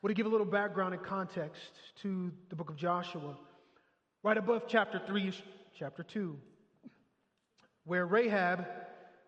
Want 0.04 0.14
to 0.14 0.20
give 0.22 0.26
a 0.26 0.28
little 0.28 0.44
background 0.44 0.92
and 0.92 1.02
context 1.02 1.62
to 2.02 2.30
the 2.50 2.56
book 2.56 2.68
of 2.68 2.76
Joshua. 2.76 3.38
Right 4.22 4.36
above 4.36 4.64
chapter 4.68 5.00
3 5.06 5.28
is 5.28 5.42
chapter 5.78 6.02
2, 6.02 6.36
where 7.86 8.04
Rahab 8.04 8.66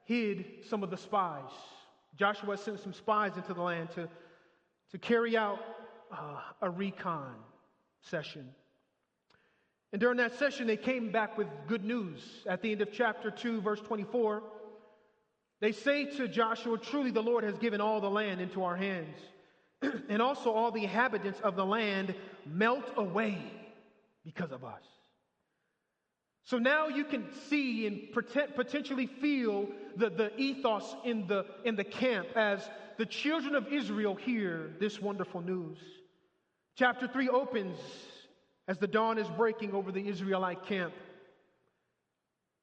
hid 0.04 0.44
some 0.68 0.82
of 0.82 0.90
the 0.90 0.98
spies. 0.98 1.48
Joshua 2.18 2.58
sent 2.58 2.80
some 2.80 2.92
spies 2.92 3.38
into 3.38 3.54
the 3.54 3.62
land 3.62 3.88
to, 3.92 4.06
to 4.90 4.98
carry 4.98 5.34
out 5.34 5.60
uh, 6.12 6.40
a 6.60 6.68
recon 6.68 7.36
session. 8.02 8.46
And 9.94 10.00
during 10.00 10.18
that 10.18 10.38
session, 10.38 10.66
they 10.66 10.76
came 10.76 11.10
back 11.10 11.38
with 11.38 11.48
good 11.68 11.86
news. 11.86 12.20
At 12.46 12.60
the 12.60 12.72
end 12.72 12.82
of 12.82 12.92
chapter 12.92 13.30
2, 13.30 13.62
verse 13.62 13.80
24, 13.80 14.42
they 15.58 15.72
say 15.72 16.04
to 16.18 16.28
Joshua, 16.28 16.76
Truly 16.76 17.12
the 17.12 17.22
Lord 17.22 17.44
has 17.44 17.56
given 17.56 17.80
all 17.80 18.02
the 18.02 18.10
land 18.10 18.42
into 18.42 18.62
our 18.62 18.76
hands, 18.76 19.16
and 20.08 20.22
also 20.22 20.50
all 20.52 20.70
the 20.70 20.82
inhabitants 20.82 21.40
of 21.40 21.56
the 21.56 21.64
land 21.64 22.14
melt 22.44 22.84
away 22.96 23.38
because 24.24 24.52
of 24.52 24.64
us. 24.64 24.82
So 26.44 26.58
now 26.58 26.86
you 26.86 27.04
can 27.04 27.26
see 27.48 27.86
and 27.86 28.12
potentially 28.12 29.06
feel 29.06 29.66
the, 29.96 30.10
the 30.10 30.36
ethos 30.36 30.94
in 31.04 31.26
the, 31.26 31.44
in 31.64 31.74
the 31.74 31.84
camp 31.84 32.28
as 32.36 32.68
the 32.98 33.06
children 33.06 33.56
of 33.56 33.66
Israel 33.72 34.14
hear 34.14 34.70
this 34.78 35.00
wonderful 35.00 35.40
news. 35.40 35.78
Chapter 36.76 37.08
3 37.08 37.28
opens 37.30 37.76
as 38.68 38.78
the 38.78 38.86
dawn 38.86 39.18
is 39.18 39.28
breaking 39.36 39.72
over 39.72 39.90
the 39.90 40.06
Israelite 40.06 40.66
camp. 40.66 40.92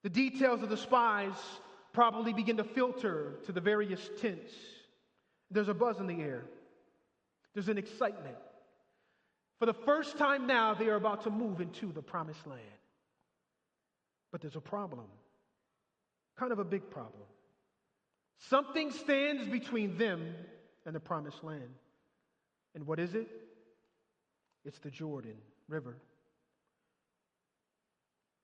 The 0.04 0.10
details 0.10 0.62
of 0.62 0.70
the 0.70 0.78
spies 0.78 1.34
probably 1.94 2.34
begin 2.34 2.58
to 2.58 2.64
filter 2.64 3.34
to 3.46 3.52
the 3.52 3.62
various 3.62 4.10
tents. 4.22 4.52
There's 5.52 5.70
a 5.70 5.74
buzz 5.74 6.00
in 6.00 6.08
the 6.08 6.22
air, 6.22 6.44
there's 7.54 7.70
an 7.70 7.78
excitement. 7.78 8.36
For 9.60 9.66
the 9.66 9.74
first 9.74 10.18
time 10.18 10.48
now, 10.48 10.74
they 10.74 10.88
are 10.88 10.96
about 10.96 11.24
to 11.24 11.30
move 11.30 11.62
into 11.62 11.92
the 11.92 12.02
promised 12.02 12.46
land. 12.48 12.62
But 14.32 14.42
there's 14.42 14.56
a 14.56 14.62
problem, 14.62 15.06
kind 16.38 16.52
of 16.52 16.60
a 16.60 16.64
big 16.64 16.90
problem. 16.90 17.24
Something 18.50 18.92
stands 18.92 19.48
between 19.48 19.98
them 19.98 20.34
and 20.86 20.96
the 20.96 21.00
promised 21.00 21.44
land. 21.44 21.70
And 22.76 22.86
what 22.88 23.00
is 23.00 23.14
it? 23.14 23.28
It's 24.66 24.80
the 24.80 24.90
Jordan 24.90 25.36
River. 25.68 25.96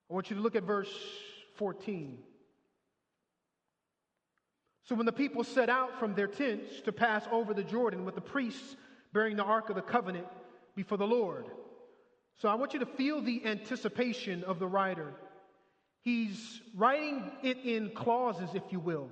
I 0.10 0.14
want 0.14 0.30
you 0.30 0.36
to 0.36 0.42
look 0.42 0.56
at 0.56 0.64
verse 0.64 0.94
14. 1.56 2.20
So 4.84 4.96
when 4.96 5.06
the 5.06 5.12
people 5.12 5.44
set 5.44 5.70
out 5.70 6.00
from 6.00 6.16
their 6.16 6.28
tents 6.28 6.82
to 6.86 6.92
pass 6.92 7.24
over 7.32 7.54
the 7.54 7.64
Jordan 7.64 8.06
with 8.06 8.16
the 8.16 8.22
priests 8.22 8.76
bearing 9.14 9.36
the 9.36 9.44
Ark 9.44 9.70
of 9.70 9.76
the 9.76 9.82
Covenant 9.82 10.28
before 10.76 10.98
the 10.98 11.08
Lord. 11.08 11.46
So 12.38 12.48
I 12.48 12.56
want 12.56 12.74
you 12.74 12.80
to 12.80 12.86
feel 12.86 13.22
the 13.22 13.46
anticipation 13.46 14.44
of 14.44 14.60
the 14.60 14.68
writer. 14.68 15.14
He's 16.02 16.62
writing 16.76 17.32
it 17.44 17.58
in 17.64 17.92
clauses, 17.94 18.50
if 18.54 18.64
you 18.70 18.80
will. 18.80 19.10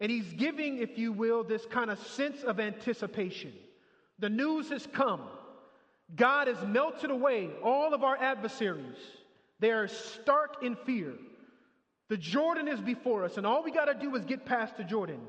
And 0.00 0.10
he's 0.10 0.32
giving, 0.32 0.78
if 0.78 0.98
you 0.98 1.12
will, 1.12 1.44
this 1.44 1.66
kind 1.66 1.90
of 1.90 1.98
sense 1.98 2.42
of 2.42 2.58
anticipation. 2.58 3.52
The 4.18 4.30
news 4.30 4.70
has 4.70 4.86
come. 4.86 5.22
God 6.16 6.48
has 6.48 6.62
melted 6.66 7.10
away 7.10 7.50
all 7.62 7.94
of 7.94 8.02
our 8.02 8.16
adversaries. 8.16 8.98
They 9.60 9.70
are 9.70 9.88
stark 9.88 10.62
in 10.62 10.76
fear. 10.84 11.12
The 12.08 12.16
Jordan 12.16 12.68
is 12.68 12.80
before 12.80 13.24
us, 13.24 13.36
and 13.36 13.46
all 13.46 13.62
we 13.62 13.70
got 13.70 13.86
to 13.86 13.94
do 13.94 14.14
is 14.14 14.24
get 14.24 14.44
past 14.44 14.76
the 14.76 14.84
Jordan. 14.84 15.20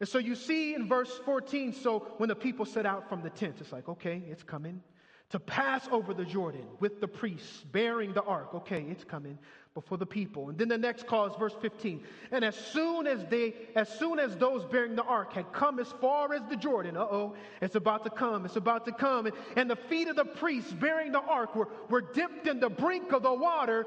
And 0.00 0.08
so 0.08 0.18
you 0.18 0.34
see 0.34 0.74
in 0.74 0.88
verse 0.88 1.10
14, 1.24 1.72
so 1.72 2.00
when 2.18 2.28
the 2.28 2.34
people 2.34 2.66
set 2.66 2.84
out 2.84 3.08
from 3.08 3.22
the 3.22 3.30
tent, 3.30 3.56
it's 3.60 3.72
like, 3.72 3.88
okay, 3.88 4.22
it's 4.28 4.42
coming. 4.42 4.82
To 5.30 5.40
pass 5.40 5.88
over 5.90 6.14
the 6.14 6.24
Jordan 6.24 6.66
with 6.78 7.00
the 7.00 7.08
priests 7.08 7.64
bearing 7.72 8.12
the 8.12 8.22
ark. 8.22 8.54
Okay, 8.54 8.84
it's 8.88 9.02
coming 9.02 9.38
before 9.74 9.98
the 9.98 10.06
people. 10.06 10.50
And 10.50 10.56
then 10.56 10.68
the 10.68 10.78
next 10.78 11.06
clause, 11.06 11.32
verse 11.36 11.54
15. 11.60 12.04
And 12.30 12.44
as 12.44 12.54
soon 12.54 13.08
as 13.08 13.24
they, 13.26 13.54
as 13.74 13.88
soon 13.88 14.20
as 14.20 14.36
those 14.36 14.64
bearing 14.64 14.94
the 14.94 15.02
ark 15.02 15.32
had 15.32 15.52
come 15.52 15.80
as 15.80 15.88
far 16.00 16.32
as 16.32 16.42
the 16.48 16.56
Jordan, 16.56 16.96
uh-oh, 16.96 17.34
it's 17.60 17.74
about 17.74 18.04
to 18.04 18.10
come, 18.10 18.44
it's 18.44 18.56
about 18.56 18.84
to 18.84 18.92
come. 18.92 19.26
And, 19.26 19.34
and 19.56 19.68
the 19.68 19.76
feet 19.76 20.06
of 20.06 20.14
the 20.14 20.24
priests 20.24 20.72
bearing 20.72 21.10
the 21.10 21.20
ark 21.20 21.56
were, 21.56 21.68
were 21.88 22.02
dipped 22.02 22.46
in 22.46 22.60
the 22.60 22.70
brink 22.70 23.12
of 23.12 23.24
the 23.24 23.34
water. 23.34 23.84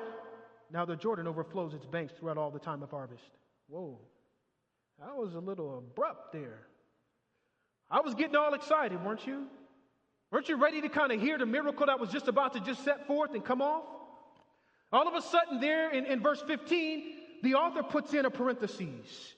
Now 0.72 0.84
the 0.84 0.98
Jordan 0.98 1.25
overflows 1.25 1.74
its 1.74 1.86
banks 1.86 2.13
throughout 2.20 2.38
all 2.38 2.51
the 2.51 2.60
time 2.60 2.84
of 2.84 2.92
harvest. 2.92 3.30
Whoa. 3.68 3.98
That 4.99 5.15
was 5.15 5.33
a 5.35 5.39
little 5.39 5.77
abrupt 5.77 6.33
there. 6.33 6.59
I 7.89 8.01
was 8.01 8.13
getting 8.15 8.35
all 8.35 8.53
excited, 8.53 9.03
weren't 9.03 9.25
you? 9.25 9.47
Weren't 10.31 10.49
you 10.49 10.57
ready 10.57 10.81
to 10.81 10.89
kind 10.89 11.12
of 11.12 11.19
hear 11.19 11.38
the 11.38 11.45
miracle 11.45 11.88
that 11.88 11.99
was 11.99 12.09
just 12.09 12.27
about 12.27 12.53
to 12.53 12.59
just 12.59 12.83
set 12.83 13.07
forth 13.07 13.33
and 13.33 13.43
come 13.43 13.62
off? 13.62 13.83
All 14.91 15.07
of 15.07 15.15
a 15.15 15.21
sudden, 15.21 15.59
there 15.59 15.91
in, 15.91 16.05
in 16.05 16.21
verse 16.21 16.41
15, 16.45 17.13
the 17.41 17.55
author 17.55 17.81
puts 17.83 18.13
in 18.13 18.25
a 18.25 18.29
parenthesis. 18.29 19.33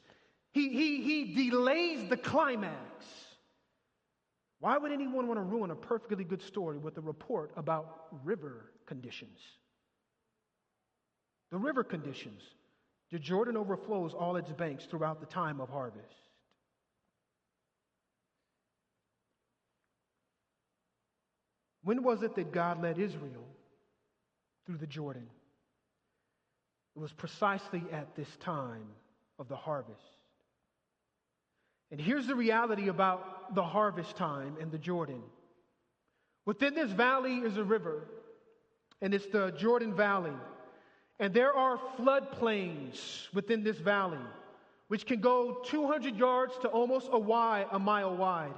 He, 0.52 0.70
he, 0.70 1.02
he 1.02 1.50
delays 1.50 2.10
the 2.10 2.18
climax. 2.18 3.06
Why 4.60 4.78
would 4.78 4.92
anyone 4.92 5.28
want 5.28 5.40
to 5.40 5.44
ruin 5.44 5.72
a 5.72 5.76
perfectly 5.76 6.24
good 6.24 6.42
story 6.42 6.78
with 6.78 6.98
a 6.98 7.02
report 7.02 7.52
about 7.56 8.08
river 8.24 8.72
conditions? 8.86 9.40
The 11.52 11.58
river 11.58 11.84
conditions. 11.84 12.42
The 13.12 13.20
Jordan 13.20 13.58
overflows 13.58 14.14
all 14.14 14.38
its 14.38 14.52
banks 14.52 14.86
throughout 14.86 15.20
the 15.20 15.26
time 15.26 15.60
of 15.60 15.70
harvest. 15.70 16.08
When 21.84 22.04
was 22.04 22.22
it 22.22 22.36
that 22.36 22.52
God 22.52 22.82
led 22.82 23.00
Israel 23.00 23.46
through 24.66 24.78
the 24.78 24.88
Jordan? 24.88 25.28
It 26.96 27.00
was 27.00 27.12
precisely 27.12 27.84
at 27.92 28.16
this 28.16 28.30
time 28.40 28.86
of 29.40 29.48
the 29.48 29.56
harvest. 29.56 30.02
And 31.92 32.00
here's 32.00 32.28
the 32.28 32.36
reality 32.36 32.88
about 32.88 33.56
the 33.56 33.64
harvest 33.64 34.16
time 34.16 34.56
in 34.60 34.70
the 34.70 34.78
Jordan. 34.78 35.22
Within 36.46 36.74
this 36.74 36.92
valley 36.92 37.38
is 37.38 37.58
a 37.58 37.64
river, 37.64 38.08
and 39.02 39.14
it's 39.14 39.28
the 39.28 39.52
Jordan 39.52 39.94
Valley. 39.94 40.32
And 41.22 41.36
there 41.36 41.54
are 41.54 41.80
floodplains 42.00 43.32
within 43.32 43.64
this 43.64 43.78
valley, 43.78 44.18
which 44.88 45.06
can 45.06 45.22
go 45.22 45.62
200 45.64 46.18
yards 46.18 46.54
to 46.64 46.68
almost 46.68 47.10
a, 47.12 47.20
wide, 47.20 47.68
a 47.72 47.78
mile 47.78 48.18
wide. 48.18 48.56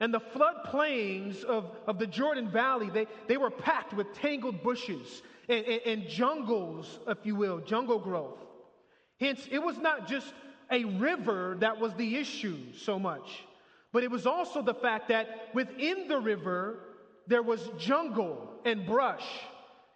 And 0.00 0.12
the 0.12 0.20
floodplains 0.20 1.44
of, 1.44 1.66
of 1.86 1.98
the 1.98 2.06
Jordan 2.06 2.50
Valley, 2.50 2.88
they, 2.88 3.06
they 3.28 3.36
were 3.36 3.50
packed 3.50 3.92
with 3.92 4.14
tangled 4.14 4.62
bushes 4.62 5.20
and, 5.50 5.62
and, 5.66 5.80
and 5.84 6.08
jungles, 6.08 6.98
if 7.06 7.18
you 7.24 7.36
will, 7.36 7.58
jungle 7.58 7.98
growth. 7.98 8.38
Hence, 9.20 9.46
it 9.50 9.58
was 9.58 9.76
not 9.76 10.08
just 10.08 10.32
a 10.70 10.84
river 10.84 11.58
that 11.60 11.78
was 11.78 11.92
the 11.96 12.16
issue 12.16 12.56
so 12.72 12.98
much, 12.98 13.44
but 13.92 14.02
it 14.02 14.10
was 14.10 14.26
also 14.26 14.62
the 14.62 14.72
fact 14.72 15.08
that 15.08 15.50
within 15.52 16.08
the 16.08 16.18
river, 16.18 16.78
there 17.26 17.42
was 17.42 17.70
jungle 17.76 18.52
and 18.64 18.86
brush. 18.86 19.26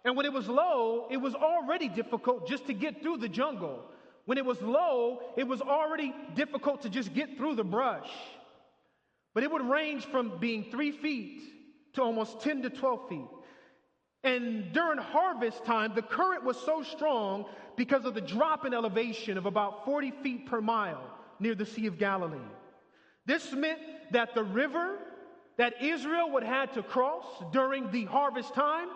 And 0.05 0.15
when 0.15 0.27
it 0.27 0.31
was 0.31 0.47
low, 0.47 1.07
it 1.09 1.17
was 1.17 1.33
already 1.33 1.89
difficult 1.89 2.47
just 2.47 2.67
to 2.67 2.73
get 2.73 3.01
through 3.01 3.17
the 3.17 3.27
jungle. 3.27 3.83
When 4.25 4.37
it 4.37 4.45
was 4.45 4.61
low, 4.61 5.19
it 5.35 5.47
was 5.47 5.61
already 5.61 6.13
difficult 6.35 6.83
to 6.83 6.89
just 6.89 7.13
get 7.13 7.37
through 7.37 7.55
the 7.55 7.63
brush. 7.63 8.09
But 9.33 9.43
it 9.43 9.51
would 9.51 9.67
range 9.67 10.05
from 10.05 10.37
being 10.39 10.65
three 10.71 10.91
feet 10.91 11.41
to 11.93 12.03
almost 12.03 12.39
10 12.41 12.61
to 12.61 12.69
12 12.69 13.09
feet. 13.09 13.27
And 14.23 14.71
during 14.73 14.99
harvest 14.99 15.65
time, 15.65 15.93
the 15.93 16.01
current 16.01 16.43
was 16.43 16.57
so 16.57 16.83
strong 16.83 17.45
because 17.75 18.05
of 18.05 18.13
the 18.13 18.21
drop 18.21 18.65
in 18.65 18.73
elevation 18.73 19.37
of 19.37 19.45
about 19.45 19.85
40 19.85 20.11
feet 20.23 20.45
per 20.45 20.61
mile 20.61 21.01
near 21.39 21.55
the 21.55 21.65
Sea 21.65 21.87
of 21.87 21.97
Galilee. 21.97 22.37
This 23.25 23.51
meant 23.53 23.79
that 24.11 24.35
the 24.35 24.43
river 24.43 24.97
that 25.57 25.81
Israel 25.81 26.31
would 26.31 26.43
have 26.43 26.73
to 26.73 26.83
cross 26.83 27.25
during 27.51 27.91
the 27.91 28.05
harvest 28.05 28.53
time, 28.53 28.87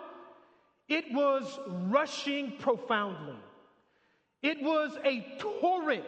it 0.90 1.04
was 1.12 1.58
rushing 1.88 2.52
profoundly. 2.58 3.36
It 4.42 4.60
was 4.60 4.98
a 5.04 5.24
torrent, 5.38 6.04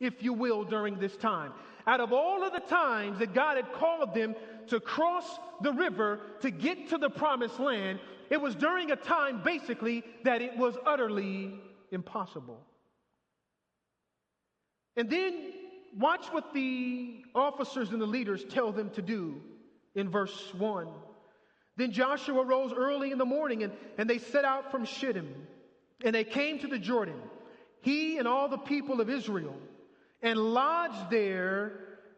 if 0.00 0.22
you 0.22 0.32
will, 0.32 0.64
during 0.64 0.98
this 0.98 1.16
time. 1.16 1.52
Out 1.86 2.00
of 2.00 2.12
all 2.12 2.42
of 2.42 2.52
the 2.52 2.60
times 2.60 3.18
that 3.18 3.34
God 3.34 3.56
had 3.56 3.72
called 3.72 4.14
them 4.14 4.34
to 4.68 4.80
cross 4.80 5.38
the 5.62 5.72
river 5.72 6.20
to 6.40 6.50
get 6.50 6.88
to 6.88 6.98
the 6.98 7.10
promised 7.10 7.60
land, 7.60 8.00
it 8.30 8.40
was 8.40 8.54
during 8.54 8.90
a 8.90 8.96
time, 8.96 9.42
basically, 9.44 10.02
that 10.24 10.40
it 10.40 10.56
was 10.56 10.76
utterly 10.86 11.54
impossible. 11.90 12.60
And 14.96 15.10
then 15.10 15.52
watch 15.98 16.26
what 16.26 16.54
the 16.54 17.22
officers 17.34 17.90
and 17.90 18.00
the 18.00 18.06
leaders 18.06 18.44
tell 18.48 18.72
them 18.72 18.90
to 18.90 19.02
do 19.02 19.40
in 19.94 20.08
verse 20.08 20.54
1. 20.54 20.88
Then 21.78 21.92
Joshua 21.92 22.44
rose 22.44 22.72
early 22.72 23.12
in 23.12 23.18
the 23.18 23.24
morning 23.24 23.62
and, 23.62 23.72
and 23.96 24.10
they 24.10 24.18
set 24.18 24.44
out 24.44 24.72
from 24.72 24.84
Shittim 24.84 25.32
and 26.04 26.12
they 26.12 26.24
came 26.24 26.58
to 26.58 26.66
the 26.66 26.78
Jordan, 26.78 27.14
he 27.82 28.18
and 28.18 28.26
all 28.26 28.48
the 28.48 28.58
people 28.58 29.00
of 29.00 29.08
Israel, 29.08 29.54
and 30.20 30.36
lodged 30.36 31.08
there 31.08 31.72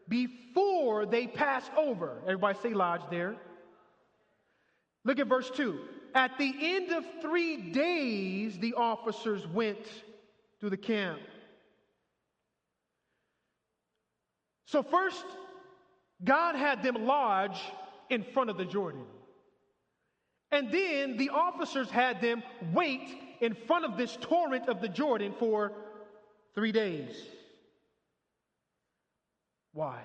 before 0.09 1.05
they 1.05 1.27
passed 1.27 1.71
over. 1.77 2.23
Everybody 2.23 2.59
say 2.63 2.73
lodged 2.73 3.11
there. 3.11 3.37
Look 5.05 5.19
at 5.19 5.27
verse 5.27 5.51
2. 5.51 5.79
At 6.15 6.39
the 6.39 6.53
end 6.59 6.93
of 6.93 7.05
three 7.21 7.71
days, 7.71 8.59
the 8.59 8.75
officers 8.75 9.47
went 9.47 9.87
to 10.61 10.71
the 10.71 10.77
camp. 10.79 11.21
So, 14.65 14.83
first, 14.83 15.25
God 16.25 16.57
had 16.57 16.83
them 16.83 17.07
lodge 17.07 17.61
in 18.09 18.23
front 18.23 18.49
of 18.49 18.57
the 18.57 18.65
Jordan. 18.65 19.05
And 20.53 20.73
then 20.73 21.17
the 21.17 21.31
officers 21.31 21.91
had 21.91 22.21
them 22.21 22.43
wait 22.73 23.09
in 23.41 23.55
front 23.55 23.85
of 23.85 23.97
this 23.97 24.17
torrent 24.21 24.69
of 24.69 24.81
the 24.81 24.89
Jordan 24.89 25.35
for 25.39 25.73
three 26.55 26.73
days. 26.73 27.15
Why? 29.73 30.01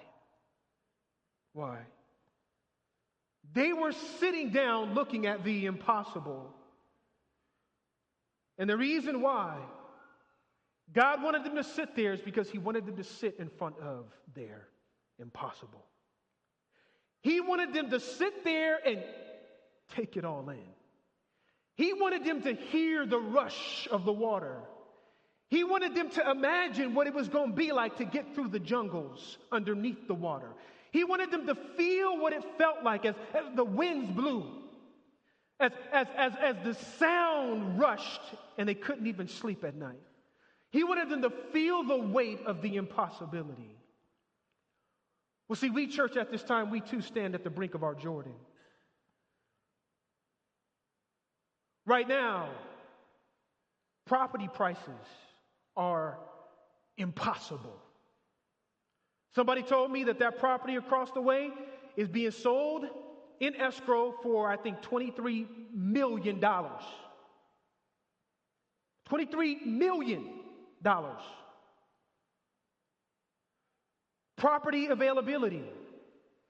Why? 1.54 1.80
They 3.54 3.74
were 3.74 3.94
sitting 4.20 4.52
down 4.52 4.94
looking 4.94 5.26
at 5.26 5.44
the 5.44 5.66
impossible. 5.66 6.54
And 8.58 8.70
the 8.70 8.78
reason 8.78 9.22
why 9.22 9.58
God 10.94 11.24
wanted 11.24 11.44
them 11.44 11.56
to 11.56 11.64
sit 11.64 11.96
there 11.96 12.14
is 12.14 12.22
because 12.22 12.50
He 12.50 12.58
wanted 12.58 12.86
them 12.86 12.98
to 12.98 13.04
sit 13.04 13.38
in 13.40 13.50
front 13.50 13.80
of 13.80 14.06
their 14.34 14.68
impossible. 15.20 15.84
He 17.22 17.42
wanted 17.42 17.74
them 17.74 17.90
to 17.90 18.00
sit 18.00 18.44
there 18.44 18.78
and 18.86 19.04
take 19.96 20.18
it 20.18 20.26
all 20.26 20.50
in. 20.50 20.60
He 21.76 21.94
wanted 21.94 22.24
them 22.24 22.42
to 22.44 22.54
hear 22.54 23.06
the 23.06 23.20
rush 23.20 23.88
of 23.92 24.06
the 24.06 24.14
water. 24.14 24.58
He 25.50 25.64
wanted 25.64 25.94
them 25.94 26.10
to 26.12 26.32
imagine 26.32 26.96
what 26.96 27.08
it 27.08 27.14
was 27.14 27.30
going 27.30 27.52
to 27.52 27.56
be 27.56 27.72
like 27.72 27.98
to 27.98 28.06
get 28.06 28.34
through 28.34 28.48
the 28.50 28.60
jungles 28.60 29.38
underneath 29.52 30.08
the 30.08 30.14
water. 30.14 30.50
He 30.92 31.04
wanted 31.04 31.32
them 31.32 31.46
to 31.48 31.56
feel 31.78 32.18
what 32.18 32.34
it 32.34 32.44
felt 32.58 32.84
like 32.84 33.06
as, 33.06 33.16
as 33.34 33.44
the 33.56 33.66
winds 33.66 34.10
blew, 34.12 34.46
as, 35.60 35.72
as, 35.92 36.08
as, 36.16 36.34
as 36.42 36.56
the 36.64 36.74
sound 36.98 37.78
rushed, 37.78 38.22
and 38.58 38.68
they 38.68 38.76
couldn't 38.76 39.08
even 39.08 39.28
sleep 39.28 39.64
at 39.64 39.76
night. 39.76 40.02
He 40.72 40.84
wanted 40.84 41.10
them 41.10 41.22
to 41.22 41.30
feel 41.52 41.84
the 41.84 41.98
weight 41.98 42.40
of 42.46 42.62
the 42.62 42.78
impossibility. 42.78 43.78
Well, 45.48 45.58
see, 45.58 45.70
we, 45.70 45.88
church, 45.88 46.18
at 46.18 46.32
this 46.32 46.44
time, 46.44 46.72
we 46.72 46.82
too 46.82 47.02
stand 47.02 47.36
at 47.36 47.44
the 47.44 47.50
brink 47.50 47.76
of 47.76 47.84
our 47.84 47.94
Jordan. 47.94 48.34
Right 51.86 52.08
now, 52.08 52.50
property 54.06 54.50
prices 54.52 54.84
are 55.78 56.18
impossible. 56.98 57.76
Somebody 59.36 59.62
told 59.62 59.92
me 59.92 60.06
that 60.06 60.20
that 60.20 60.40
property 60.40 60.78
across 60.78 61.12
the 61.12 61.22
way 61.22 61.52
is 61.96 62.08
being 62.08 62.32
sold 62.32 62.86
in 63.40 63.56
escrow 63.56 64.16
for, 64.24 64.50
I 64.50 64.56
think, 64.56 64.82
$23 64.82 65.46
million. 65.74 66.40
$23 69.10 69.66
million. 69.66 70.30
Property 74.38 74.88
availability. 74.88 75.64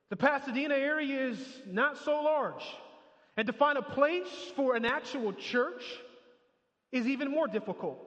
The 0.10 0.15
Pasadena 0.15 0.76
area 0.76 1.28
is 1.28 1.39
not 1.65 1.98
so 1.98 2.21
large. 2.21 2.63
And 3.38 3.48
to 3.48 3.54
find 3.54 3.78
a 3.78 3.82
place 3.82 4.28
for 4.56 4.76
an 4.76 4.86
actual 4.86 5.34
church 5.34 5.84
is 6.91 7.08
even 7.08 7.32
more 7.32 7.48
difficult. 7.48 8.00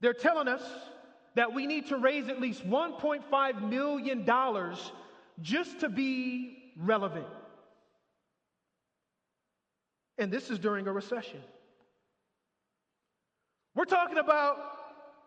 They're 0.00 0.12
telling 0.12 0.48
us 0.48 0.62
that 1.34 1.54
we 1.54 1.66
need 1.66 1.88
to 1.88 1.96
raise 1.96 2.28
at 2.28 2.40
least 2.40 2.68
$1.5 2.68 3.68
million 3.68 4.76
just 5.40 5.80
to 5.80 5.88
be 5.88 6.72
relevant. 6.76 7.26
And 10.18 10.32
this 10.32 10.50
is 10.50 10.58
during 10.58 10.86
a 10.86 10.92
recession. 10.92 11.40
We're 13.74 13.84
talking 13.84 14.18
about 14.18 14.56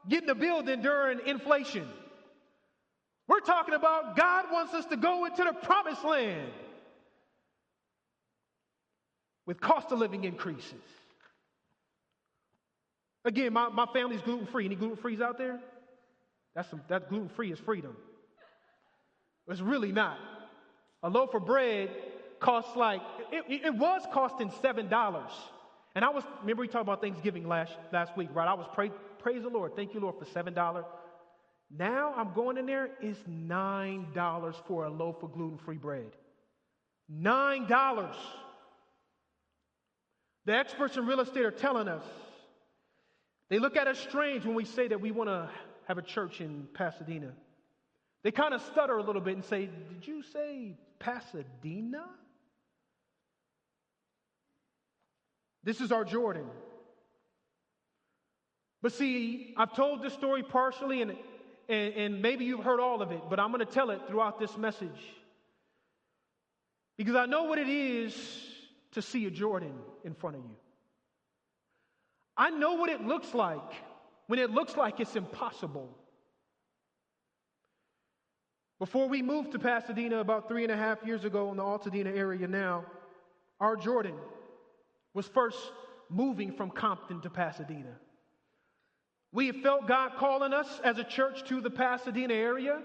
getting 0.10 0.30
a 0.30 0.36
building 0.36 0.82
during 0.82 1.26
inflation. 1.26 1.88
We're 3.28 3.40
talking 3.40 3.74
about 3.74 4.18
God 4.18 4.46
wants 4.52 4.74
us 4.74 4.86
to 4.88 4.98
go 4.98 5.26
into 5.26 5.44
the 5.46 5.54
promised 5.54 6.04
land 6.04 6.52
with 9.46 9.60
cost 9.60 9.92
of 9.92 10.00
living 10.00 10.24
increases. 10.24 10.74
Again, 13.24 13.54
my, 13.54 13.70
my 13.70 13.86
family's 13.94 14.22
gluten 14.22 14.48
free. 14.48 14.66
Any 14.66 14.76
gluten 14.76 14.98
frees 14.98 15.22
out 15.22 15.38
there? 15.38 15.60
That's 16.56 16.70
some, 16.70 16.82
that 16.88 17.10
gluten 17.10 17.30
free 17.30 17.52
is 17.52 17.60
freedom. 17.60 17.96
It's 19.48 19.62
really 19.62 19.92
not. 19.92 20.18
A 21.04 21.10
loaf 21.10 21.34
of 21.34 21.46
bread 21.46 21.90
costs 22.40 22.76
like, 22.76 23.02
it, 23.32 23.62
it 23.66 23.76
was 23.76 24.02
costing 24.12 24.50
$7. 24.50 25.24
And 25.96 26.06
I 26.06 26.10
was, 26.10 26.24
remember 26.42 26.62
we 26.62 26.68
talked 26.68 26.84
about 26.84 27.02
Thanksgiving 27.02 27.48
last, 27.48 27.74
last 27.92 28.16
week, 28.18 28.30
right? 28.34 28.48
I 28.48 28.54
was, 28.54 28.68
pray, 28.74 28.92
praise 29.20 29.44
the 29.44 29.50
Lord. 29.50 29.76
Thank 29.76 29.94
you, 29.94 30.00
Lord, 30.00 30.16
for 30.18 30.26
$7. 30.26 30.86
Now 31.78 32.14
I'm 32.16 32.34
going 32.34 32.58
in 32.58 32.66
there, 32.66 32.90
it's 33.02 33.20
$9 33.30 34.56
for 34.68 34.86
a 34.86 34.90
loaf 34.90 35.24
of 35.24 35.34
gluten 35.34 35.58
free 35.58 35.78
bread. 35.78 36.12
$9. 37.14 38.16
The 40.46 40.54
experts 40.54 40.98
in 40.98 41.06
real 41.06 41.20
estate 41.20 41.46
are 41.46 41.52
telling 41.52 41.88
us 41.88 42.04
they 43.50 43.60
look 43.60 43.76
at 43.76 43.88
us 43.88 44.00
strange 44.00 44.46
when 44.46 44.56
we 44.56 44.66
say 44.66 44.88
that 44.88 45.02
we 45.02 45.12
want 45.12 45.30
to 45.30 45.50
have 45.88 45.98
a 45.98 46.02
church 46.02 46.42
in 46.42 46.68
Pasadena. 46.74 47.34
They 48.24 48.32
kind 48.32 48.54
of 48.54 48.62
stutter 48.62 48.98
a 48.98 49.04
little 49.04 49.22
bit 49.22 49.36
and 49.36 49.44
say, 49.44 49.70
Did 49.90 50.08
you 50.08 50.24
say 50.24 50.78
Pasadena? 51.00 52.06
This 55.64 55.82
is 55.82 55.92
our 55.92 56.06
Jordan. 56.06 56.46
But 58.82 58.94
see, 58.94 59.54
I've 59.58 59.76
told 59.76 60.02
this 60.02 60.14
story 60.14 60.42
partially, 60.42 61.02
and, 61.04 61.12
and, 61.70 61.94
and 61.94 62.22
maybe 62.22 62.46
you've 62.46 62.64
heard 62.64 62.80
all 62.80 63.02
of 63.02 63.12
it, 63.12 63.22
but 63.30 63.40
I'm 63.40 63.52
going 63.52 63.66
to 63.66 63.72
tell 63.72 63.92
it 63.92 64.00
throughout 64.08 64.40
this 64.40 64.58
message. 64.58 64.90
Because 66.98 67.16
I 67.16 67.28
know 67.28 67.44
what 67.44 67.60
it 67.60 67.70
is 67.70 68.16
to 68.92 69.02
see 69.02 69.26
a 69.26 69.32
Jordan 69.32 69.74
in 70.04 70.14
front 70.14 70.36
of 70.38 70.44
you. 70.44 70.56
I 72.38 72.50
know 72.50 72.74
what 72.74 72.90
it 72.90 73.02
looks 73.02 73.34
like 73.34 73.74
when 74.28 74.40
it 74.40 74.52
looks 74.52 74.76
like 74.76 75.00
it's 75.00 75.16
impossible. 75.16 75.90
Before 78.80 79.08
we 79.08 79.22
moved 79.22 79.52
to 79.52 79.60
Pasadena 79.60 80.20
about 80.20 80.48
three 80.48 80.64
and 80.64 80.72
a 80.72 80.78
half 80.78 81.06
years 81.06 81.24
ago 81.24 81.52
in 81.52 81.58
the 81.58 81.64
Altadena 81.64 82.16
area 82.16 82.48
now, 82.48 82.86
our 83.60 83.76
Jordan 83.76 84.16
was 85.14 85.28
first 85.28 85.60
moving 86.10 86.52
from 86.52 86.72
Compton 86.72 87.22
to 87.22 87.30
Pasadena. 87.30 87.96
We 89.32 89.48
had 89.48 89.58
felt 89.58 89.88
God 89.88 90.14
calling 90.18 90.52
us 90.52 90.82
as 90.84 90.98
a 90.98 91.04
church 91.04 91.48
to 91.50 91.62
the 91.62 91.70
Pasadena 91.70 92.34
area. 92.34 92.82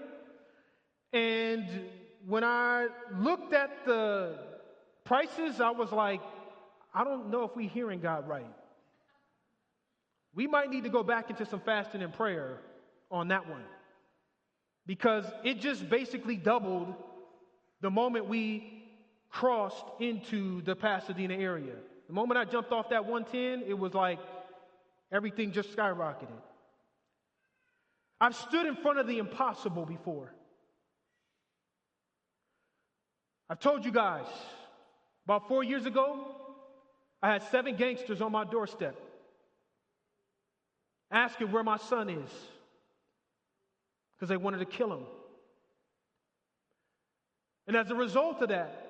And 1.13 1.67
when 2.25 2.43
I 2.43 2.87
looked 3.17 3.53
at 3.53 3.85
the 3.85 4.46
prices, 5.07 5.59
I 5.61 5.71
was 5.71 5.91
like, 5.91 6.21
I 6.93 7.03
don't 7.03 7.29
know 7.31 7.43
if 7.43 7.55
we're 7.55 7.69
hearing 7.69 7.99
God 7.99 8.27
right. 8.27 8.45
We 10.35 10.45
might 10.45 10.69
need 10.69 10.83
to 10.83 10.89
go 10.89 11.01
back 11.01 11.29
into 11.29 11.45
some 11.45 11.61
fasting 11.61 12.03
and 12.03 12.13
prayer 12.13 12.59
on 13.09 13.29
that 13.29 13.49
one 13.49 13.63
because 14.85 15.25
it 15.43 15.59
just 15.59 15.89
basically 15.89 16.35
doubled 16.35 16.93
the 17.81 17.89
moment 17.89 18.27
we 18.27 18.83
crossed 19.29 19.85
into 19.99 20.61
the 20.61 20.75
Pasadena 20.75 21.35
area. 21.35 21.73
The 22.07 22.13
moment 22.13 22.37
I 22.39 22.45
jumped 22.45 22.71
off 22.71 22.89
that 22.89 23.05
110, 23.05 23.67
it 23.67 23.77
was 23.77 23.93
like 23.93 24.19
everything 25.11 25.51
just 25.51 25.75
skyrocketed. 25.75 26.27
I've 28.19 28.35
stood 28.35 28.65
in 28.65 28.75
front 28.75 28.99
of 28.99 29.07
the 29.07 29.19
impossible 29.19 29.85
before. 29.85 30.33
I've 33.49 33.59
told 33.59 33.85
you 33.85 33.91
guys, 33.91 34.25
about 35.27 35.49
four 35.49 35.61
years 35.61 35.85
ago, 35.85 36.25
I 37.21 37.33
had 37.33 37.43
seven 37.51 37.75
gangsters 37.75 38.21
on 38.21 38.31
my 38.31 38.45
doorstep 38.45 38.97
asking 41.11 41.51
where 41.51 41.65
my 41.65 41.75
son 41.75 42.07
is 42.07 42.29
because 44.15 44.29
they 44.29 44.37
wanted 44.37 44.59
to 44.59 44.65
kill 44.65 44.93
him. 44.93 45.03
And 47.67 47.75
as 47.75 47.91
a 47.91 47.95
result 47.95 48.41
of 48.41 48.47
that, 48.49 48.89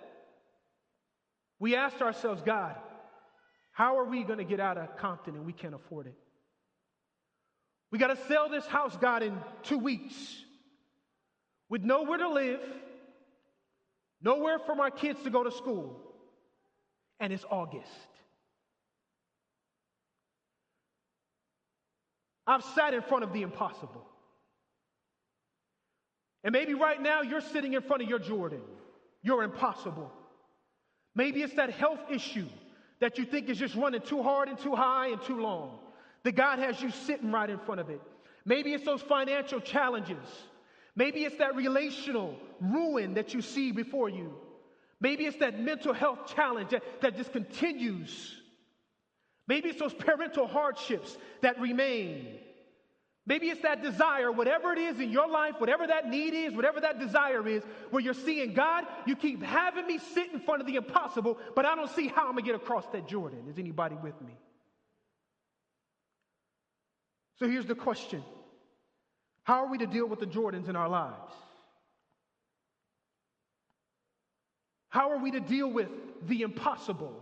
we 1.58 1.76
asked 1.76 2.04
ourselves, 2.04 2.44
God, 2.46 2.76
how 3.72 3.98
are 3.98 4.06
we 4.06 4.24
going 4.24 4.38
to 4.38 4.46
get 4.46 4.60
out 4.60 4.78
of 4.78 4.96
Compton 4.98 5.34
and 5.34 5.44
we 5.44 5.54
can't 5.54 5.74
afford 5.74 6.06
it? 6.06 6.14
We 7.90 7.98
got 7.98 8.16
to 8.16 8.28
sell 8.28 8.48
this 8.48 8.68
house, 8.68 8.96
God, 8.96 9.24
in 9.24 9.36
two 9.64 9.80
weeks 9.80 10.14
with 11.68 11.82
nowhere 11.82 12.20
to 12.20 12.30
live, 12.30 12.62
nowhere 14.22 14.60
for 14.60 14.76
my 14.76 14.92
kids 14.92 15.24
to 15.24 15.32
go 15.32 15.44
to 15.44 15.52
school, 15.52 16.04
and 17.20 17.34
it's 17.34 17.46
August. 17.50 17.88
I've 22.46 22.64
sat 22.64 22.94
in 22.94 23.02
front 23.02 23.24
of 23.24 23.34
the 23.34 23.42
impossible. 23.42 24.06
And 26.44 26.54
maybe 26.54 26.74
right 26.74 27.02
now 27.02 27.22
you're 27.22 27.42
sitting 27.42 27.74
in 27.74 27.82
front 27.82 28.04
of 28.04 28.10
your 28.10 28.20
Jordan, 28.20 28.62
your 29.22 29.44
impossible. 29.44 30.12
Maybe 31.14 31.42
it's 31.42 31.56
that 31.56 31.72
health 31.72 32.00
issue 32.10 32.48
that 33.02 33.18
you 33.18 33.26
think 33.26 33.50
is 33.50 33.58
just 33.58 33.76
running 33.76 34.02
too 34.02 34.24
hard 34.24 34.48
and 34.48 34.58
too 34.58 34.76
high 34.76 35.08
and 35.08 35.22
too 35.22 35.42
long. 35.42 35.80
That 36.24 36.36
God 36.36 36.60
has 36.60 36.82
you 36.82 36.92
sitting 36.92 37.32
right 37.32 37.50
in 37.50 37.60
front 37.60 37.82
of 37.82 37.90
it. 37.90 38.02
Maybe 38.46 38.74
it's 38.74 38.86
those 38.86 39.02
financial 39.02 39.60
challenges. 39.60 40.26
Maybe 40.96 41.26
it's 41.26 41.38
that 41.38 41.56
relational 41.56 42.36
ruin 42.62 43.16
that 43.16 43.34
you 43.34 43.42
see 43.42 43.72
before 43.72 44.10
you. 44.10 44.34
Maybe 45.00 45.26
it's 45.26 45.38
that 45.38 45.60
mental 45.60 45.94
health 45.94 46.34
challenge 46.34 46.72
that, 46.72 46.84
that 47.02 47.18
just 47.18 47.32
continues. 47.32 48.36
Maybe 49.48 49.70
it's 49.70 49.80
those 49.80 49.94
parental 49.94 50.48
hardships 50.48 51.16
that 51.42 51.60
remain. 51.60 52.40
Maybe 53.26 53.50
it's 53.50 53.62
that 53.62 53.84
desire, 53.84 54.32
whatever 54.32 54.72
it 54.72 54.80
is 54.80 55.00
in 55.00 55.12
your 55.12 55.28
life, 55.28 55.56
whatever 55.58 55.86
that 55.86 56.10
need 56.10 56.34
is, 56.34 56.54
whatever 56.54 56.80
that 56.80 56.98
desire 56.98 57.46
is, 57.48 57.62
where 57.90 58.02
you're 58.02 58.14
seeing 58.14 58.54
God, 58.54 58.86
you 59.06 59.18
keep 59.18 59.44
having 59.44 59.86
me 59.86 60.00
sit 60.14 60.32
in 60.32 60.40
front 60.40 60.62
of 60.62 60.68
the 60.68 60.76
impossible, 60.76 61.38
but 61.54 61.66
I 61.66 61.76
don't 61.76 61.90
see 61.92 62.08
how 62.08 62.24
I'm 62.24 62.32
gonna 62.32 62.44
get 62.44 62.56
across 62.56 62.88
that 62.94 63.08
Jordan. 63.08 63.46
Is 63.50 63.60
anybody 63.60 63.98
with 64.02 64.20
me? 64.22 64.34
So 67.38 67.48
here's 67.48 67.66
the 67.66 67.76
question 67.76 68.24
How 69.44 69.66
are 69.66 69.70
we 69.70 69.78
to 69.80 69.88
deal 69.88 70.08
with 70.08 70.20
the 70.20 70.26
Jordans 70.26 70.70
in 70.70 70.78
our 70.78 70.90
lives? 70.90 71.34
How 74.90 75.12
are 75.12 75.18
we 75.18 75.32
to 75.32 75.40
deal 75.40 75.70
with 75.70 75.90
the 76.28 76.42
impossible 76.42 77.14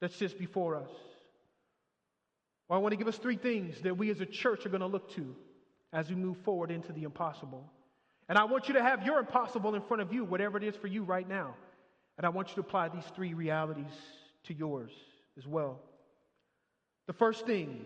that 0.00 0.12
sits 0.12 0.34
before 0.34 0.76
us? 0.76 0.90
Well, 2.68 2.78
I 2.78 2.82
want 2.82 2.92
to 2.92 2.96
give 2.96 3.08
us 3.08 3.16
three 3.16 3.36
things 3.36 3.80
that 3.82 3.96
we 3.96 4.10
as 4.10 4.20
a 4.20 4.26
church 4.26 4.64
are 4.64 4.70
going 4.70 4.80
to 4.80 4.86
look 4.86 5.14
to 5.14 5.34
as 5.92 6.08
we 6.08 6.16
move 6.16 6.38
forward 6.38 6.70
into 6.70 6.92
the 6.92 7.04
impossible. 7.04 7.70
And 8.28 8.38
I 8.38 8.44
want 8.44 8.68
you 8.68 8.74
to 8.74 8.82
have 8.82 9.04
your 9.04 9.18
impossible 9.18 9.74
in 9.74 9.82
front 9.82 10.02
of 10.02 10.12
you, 10.12 10.24
whatever 10.24 10.56
it 10.56 10.64
is 10.64 10.74
for 10.76 10.86
you 10.86 11.04
right 11.04 11.28
now. 11.28 11.54
And 12.16 12.24
I 12.24 12.30
want 12.30 12.48
you 12.48 12.54
to 12.54 12.60
apply 12.60 12.88
these 12.88 13.04
three 13.14 13.34
realities 13.34 13.92
to 14.44 14.54
yours 14.54 14.92
as 15.36 15.46
well. 15.46 15.80
The 17.06 17.12
first 17.12 17.44
thing 17.46 17.84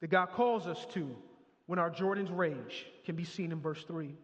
that 0.00 0.08
God 0.08 0.30
calls 0.30 0.66
us 0.66 0.86
to 0.94 1.14
when 1.66 1.78
our 1.78 1.90
Jordan's 1.90 2.30
rage 2.30 2.86
can 3.04 3.16
be 3.16 3.24
seen 3.24 3.52
in 3.52 3.60
verse 3.60 3.84
3. 3.84 4.14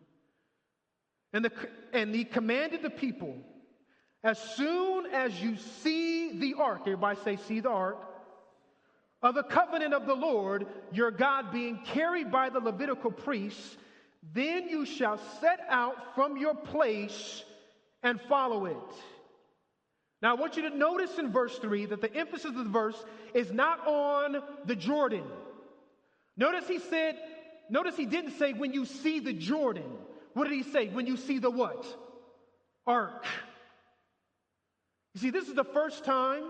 And, 1.33 1.45
the, 1.45 1.53
and 1.92 2.14
he 2.14 2.25
commanded 2.25 2.83
the 2.83 2.90
people, 2.90 3.37
as 4.27 4.41
soon 4.41 5.07
as 5.12 5.41
you 5.41 5.57
see 5.85 6.37
the 6.41 6.55
ark, 6.55 6.81
everybody 6.81 7.17
say, 7.23 7.37
see 7.37 7.61
the 7.61 7.71
ark 7.71 7.97
of 9.23 9.37
the 9.37 9.45
covenant 9.45 9.95
of 9.95 10.05
the 10.05 10.17
Lord 10.17 10.67
your 10.91 11.12
God 11.12 11.53
being 11.53 11.79
carried 11.85 12.33
by 12.33 12.51
the 12.51 12.59
Levitical 12.59 13.12
priests, 13.12 13.77
then 14.35 14.69
you 14.69 14.85
shall 14.85 15.21
set 15.41 15.61
out 15.69 16.17
from 16.17 16.37
your 16.37 16.57
place 16.57 17.45
and 18.03 18.21
follow 18.23 18.67
it. 18.67 18.77
Now, 20.21 20.33
I 20.37 20.41
want 20.41 20.57
you 20.57 20.69
to 20.71 20.77
notice 20.77 21.21
in 21.21 21.31
verse 21.31 21.57
3 21.59 21.87
that 21.87 22.01
the 22.01 22.12
emphasis 22.12 22.47
of 22.47 22.57
the 22.57 22.65
verse 22.65 23.01
is 23.33 23.53
not 23.53 23.87
on 23.87 24.43
the 24.65 24.75
Jordan. 24.75 25.23
Notice 26.37 26.67
he 26.67 26.81
said, 26.81 27.17
notice 27.71 27.97
he 27.97 28.07
didn't 28.07 28.39
say 28.41 28.55
when 28.55 28.73
you 28.73 28.87
see 28.87 29.21
the 29.21 29.35
Jordan. 29.35 29.93
What 30.33 30.49
did 30.49 30.55
he 30.55 30.65
say? 30.65 30.89
When 30.89 31.07
you 31.07 31.17
see 31.17 31.39
the 31.39 31.51
what? 31.51 31.87
Ark. 32.89 33.25
You 35.17 35.23
see, 35.23 35.31
this 35.31 35.49
is 35.49 35.55
the 35.55 35.65
first 35.65 36.05
time 36.05 36.45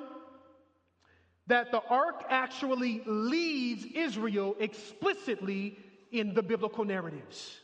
that 1.47 1.71
the 1.71 1.81
ark 1.89 2.25
actually 2.29 3.01
leads 3.07 3.85
Israel 3.85 4.57
explicitly 4.59 5.79
in 6.11 6.35
the 6.35 6.43
biblical 6.43 6.85
narratives. 6.85 7.61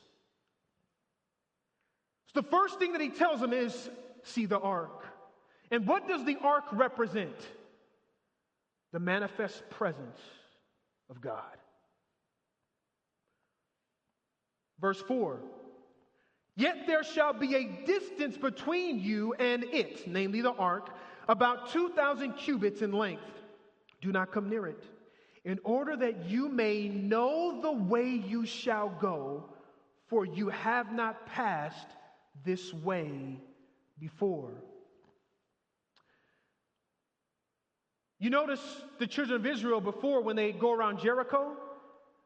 So 2.32 2.40
the 2.40 2.46
first 2.46 2.78
thing 2.78 2.92
that 2.92 3.00
he 3.00 3.08
tells 3.08 3.40
them 3.40 3.52
is 3.52 3.90
see 4.22 4.46
the 4.46 4.60
ark. 4.60 5.04
And 5.72 5.88
what 5.88 6.06
does 6.06 6.24
the 6.24 6.36
ark 6.40 6.66
represent? 6.70 7.34
The 8.92 9.00
manifest 9.00 9.68
presence 9.70 10.20
of 11.10 11.20
God. 11.20 11.56
Verse 14.80 15.02
4 15.08 15.40
Yet 16.54 16.86
there 16.86 17.02
shall 17.02 17.32
be 17.32 17.54
a 17.54 17.86
distance 17.86 18.36
between 18.36 19.00
you 19.00 19.34
and 19.34 19.64
it, 19.64 20.06
namely 20.06 20.42
the 20.42 20.52
ark, 20.52 20.90
about 21.28 21.70
2,000 21.70 22.34
cubits 22.34 22.82
in 22.82 22.92
length 22.92 23.22
do 24.00 24.12
not 24.12 24.32
come 24.32 24.50
near 24.50 24.66
it, 24.66 24.84
in 25.44 25.58
order 25.64 25.96
that 25.96 26.26
you 26.26 26.48
may 26.48 26.88
know 26.88 27.60
the 27.62 27.72
way 27.72 28.08
you 28.08 28.44
shall 28.44 28.88
go, 28.88 29.44
for 30.08 30.24
you 30.26 30.50
have 30.50 30.92
not 30.92 31.26
passed 31.26 31.88
this 32.44 32.72
way 32.74 33.40
before. 33.98 34.50
You 38.18 38.30
notice 38.30 38.60
the 38.98 39.06
children 39.06 39.40
of 39.40 39.46
Israel 39.46 39.80
before, 39.80 40.20
when 40.22 40.36
they 40.36 40.52
go 40.52 40.72
around 40.72 41.00
Jericho, 41.00 41.56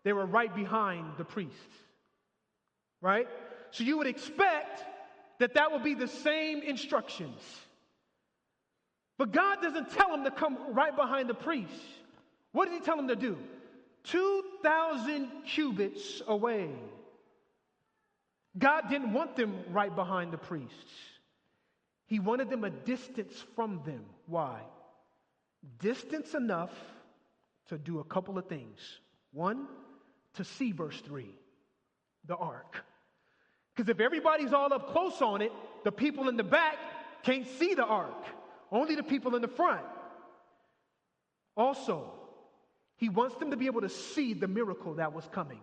they 0.04 0.12
were 0.12 0.26
right 0.26 0.54
behind 0.54 1.12
the 1.16 1.24
priests, 1.24 1.76
right? 3.00 3.28
So 3.70 3.84
you 3.84 3.98
would 3.98 4.06
expect 4.06 4.84
that 5.38 5.54
that 5.54 5.72
would 5.72 5.82
be 5.82 5.94
the 5.94 6.08
same 6.08 6.62
instructions. 6.62 7.40
But 9.18 9.32
God 9.32 9.62
doesn't 9.62 9.90
tell 9.92 10.12
him 10.12 10.24
to 10.24 10.30
come 10.30 10.74
right 10.74 10.94
behind 10.94 11.28
the 11.28 11.34
priest. 11.34 11.72
What 12.52 12.66
does 12.66 12.74
he 12.74 12.80
tell 12.80 12.98
him 12.98 13.08
to 13.08 13.16
do? 13.16 13.38
2,000 14.04 15.30
cubits 15.46 16.22
away. 16.26 16.70
God 18.56 18.84
didn't 18.88 19.12
want 19.12 19.36
them 19.36 19.54
right 19.70 19.94
behind 19.94 20.32
the 20.32 20.38
priests. 20.38 20.92
He 22.06 22.20
wanted 22.20 22.48
them 22.48 22.64
a 22.64 22.70
distance 22.70 23.34
from 23.54 23.82
them. 23.84 24.04
Why? 24.26 24.60
Distance 25.80 26.34
enough 26.34 26.72
to 27.68 27.78
do 27.78 27.98
a 27.98 28.04
couple 28.04 28.38
of 28.38 28.46
things. 28.46 28.78
One, 29.32 29.66
to 30.34 30.44
see 30.44 30.72
verse 30.72 30.98
3, 31.00 31.28
the 32.26 32.36
ark. 32.36 32.84
Because 33.76 33.90
if 33.90 34.00
everybody's 34.00 34.54
all 34.54 34.72
up 34.72 34.92
close 34.92 35.20
on 35.20 35.42
it, 35.42 35.52
the 35.84 35.92
people 35.92 36.28
in 36.28 36.36
the 36.36 36.44
back 36.44 36.76
can't 37.22 37.46
see 37.58 37.74
the 37.74 37.84
ark 37.84 38.24
only 38.70 38.94
the 38.96 39.02
people 39.02 39.34
in 39.36 39.42
the 39.42 39.48
front. 39.48 39.84
Also, 41.56 42.12
he 42.96 43.08
wants 43.08 43.36
them 43.36 43.50
to 43.50 43.56
be 43.56 43.66
able 43.66 43.82
to 43.82 43.88
see 43.88 44.34
the 44.34 44.48
miracle 44.48 44.94
that 44.94 45.12
was 45.12 45.26
coming. 45.32 45.60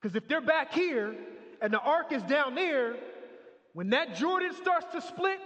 Because 0.00 0.16
if 0.16 0.28
they're 0.28 0.40
back 0.40 0.72
here 0.72 1.14
and 1.60 1.72
the 1.72 1.80
ark 1.80 2.12
is 2.12 2.22
down 2.22 2.54
there, 2.54 2.96
when 3.72 3.90
that 3.90 4.14
Jordan 4.14 4.52
starts 4.54 4.86
to 4.92 5.00
split, 5.00 5.40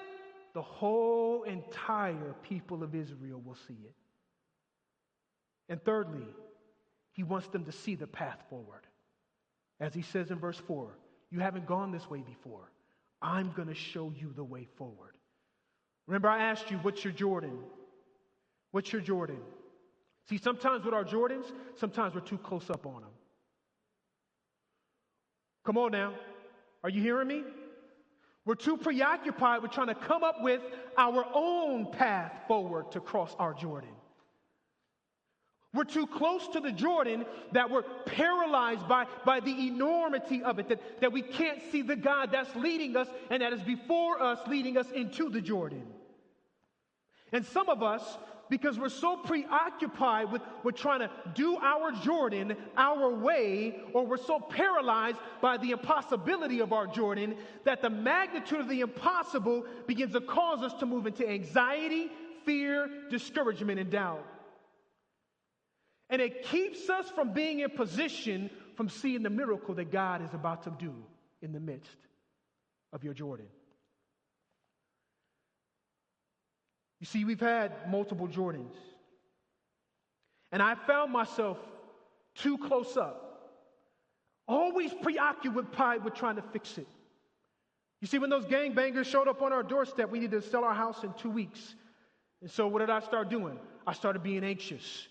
the 0.54 0.62
whole 0.62 1.44
entire 1.44 2.34
people 2.42 2.82
of 2.82 2.94
Israel 2.94 3.40
will 3.44 3.56
see 3.66 3.78
it. 3.84 3.94
And 5.68 5.82
thirdly, 5.84 6.26
he 7.12 7.22
wants 7.22 7.48
them 7.48 7.64
to 7.64 7.72
see 7.72 7.94
the 7.94 8.06
path 8.06 8.38
forward. 8.50 8.86
As 9.78 9.94
he 9.94 10.02
says 10.02 10.30
in 10.30 10.38
verse 10.38 10.58
4, 10.66 10.90
you 11.30 11.40
haven't 11.40 11.66
gone 11.66 11.92
this 11.92 12.08
way 12.08 12.22
before. 12.22 12.70
I'm 13.22 13.52
going 13.52 13.68
to 13.68 13.74
show 13.74 14.12
you 14.16 14.32
the 14.34 14.44
way 14.44 14.66
forward. 14.76 15.14
Remember, 16.06 16.28
I 16.28 16.44
asked 16.44 16.70
you, 16.70 16.78
what's 16.78 17.04
your 17.04 17.12
Jordan? 17.12 17.58
What's 18.72 18.92
your 18.92 19.02
Jordan? 19.02 19.38
See, 20.28 20.38
sometimes 20.38 20.84
with 20.84 20.94
our 20.94 21.04
Jordans, 21.04 21.44
sometimes 21.76 22.14
we're 22.14 22.20
too 22.20 22.38
close 22.38 22.68
up 22.70 22.86
on 22.86 23.02
them. 23.02 23.10
Come 25.64 25.76
on 25.78 25.92
now. 25.92 26.14
Are 26.82 26.90
you 26.90 27.02
hearing 27.02 27.28
me? 27.28 27.44
We're 28.46 28.54
too 28.54 28.76
preoccupied 28.76 29.62
with 29.62 29.70
trying 29.70 29.88
to 29.88 29.94
come 29.94 30.24
up 30.24 30.36
with 30.40 30.62
our 30.96 31.24
own 31.34 31.92
path 31.92 32.32
forward 32.48 32.90
to 32.92 33.00
cross 33.00 33.36
our 33.38 33.52
Jordan. 33.52 33.90
We're 35.72 35.84
too 35.84 36.08
close 36.08 36.48
to 36.48 36.60
the 36.60 36.72
Jordan 36.72 37.24
that 37.52 37.70
we're 37.70 37.84
paralyzed 38.04 38.88
by, 38.88 39.06
by 39.24 39.38
the 39.38 39.68
enormity 39.68 40.42
of 40.42 40.58
it, 40.58 40.68
that, 40.68 41.00
that 41.00 41.12
we 41.12 41.22
can't 41.22 41.60
see 41.70 41.82
the 41.82 41.94
God 41.94 42.32
that's 42.32 42.54
leading 42.56 42.96
us 42.96 43.06
and 43.30 43.40
that 43.42 43.52
is 43.52 43.62
before 43.62 44.20
us, 44.20 44.40
leading 44.48 44.76
us 44.76 44.90
into 44.90 45.28
the 45.28 45.40
Jordan. 45.40 45.86
And 47.32 47.46
some 47.46 47.68
of 47.68 47.84
us, 47.84 48.02
because 48.48 48.80
we're 48.80 48.88
so 48.88 49.16
preoccupied 49.18 50.32
with, 50.32 50.42
with 50.64 50.74
trying 50.74 51.00
to 51.00 51.10
do 51.34 51.56
our 51.58 51.92
Jordan 51.92 52.56
our 52.76 53.08
way, 53.08 53.78
or 53.92 54.04
we're 54.04 54.16
so 54.16 54.40
paralyzed 54.40 55.18
by 55.40 55.56
the 55.56 55.70
impossibility 55.70 56.58
of 56.58 56.72
our 56.72 56.88
Jordan, 56.88 57.36
that 57.64 57.80
the 57.80 57.90
magnitude 57.90 58.58
of 58.58 58.68
the 58.68 58.80
impossible 58.80 59.64
begins 59.86 60.14
to 60.14 60.20
cause 60.20 60.64
us 60.64 60.74
to 60.80 60.86
move 60.86 61.06
into 61.06 61.28
anxiety, 61.28 62.10
fear, 62.44 62.90
discouragement, 63.08 63.78
and 63.78 63.88
doubt. 63.90 64.26
And 66.10 66.20
it 66.20 66.44
keeps 66.44 66.90
us 66.90 67.08
from 67.08 67.32
being 67.32 67.60
in 67.60 67.70
position 67.70 68.50
from 68.76 68.88
seeing 68.88 69.22
the 69.22 69.30
miracle 69.30 69.74
that 69.74 69.92
God 69.92 70.22
is 70.24 70.32
about 70.32 70.64
to 70.64 70.70
do 70.70 70.92
in 71.42 71.52
the 71.52 71.60
midst 71.60 71.96
of 72.92 73.04
your 73.04 73.14
Jordan. 73.14 73.46
You 76.98 77.06
see, 77.06 77.24
we've 77.24 77.40
had 77.40 77.72
multiple 77.90 78.26
Jordans. 78.26 78.74
And 80.52 80.62
I 80.62 80.74
found 80.74 81.12
myself 81.12 81.58
too 82.34 82.58
close 82.58 82.96
up, 82.96 83.52
always 84.48 84.92
preoccupied 85.02 86.04
with 86.04 86.14
trying 86.14 86.36
to 86.36 86.42
fix 86.52 86.76
it. 86.78 86.88
You 88.00 88.08
see, 88.08 88.18
when 88.18 88.30
those 88.30 88.46
gangbangers 88.46 89.06
showed 89.06 89.28
up 89.28 89.42
on 89.42 89.52
our 89.52 89.62
doorstep, 89.62 90.10
we 90.10 90.20
needed 90.20 90.42
to 90.42 90.48
sell 90.48 90.64
our 90.64 90.74
house 90.74 91.04
in 91.04 91.12
two 91.14 91.30
weeks. 91.30 91.74
And 92.40 92.50
so, 92.50 92.66
what 92.66 92.78
did 92.78 92.90
I 92.90 93.00
start 93.00 93.28
doing? 93.28 93.58
I 93.86 93.92
started 93.92 94.22
being 94.22 94.42
anxious. 94.42 95.06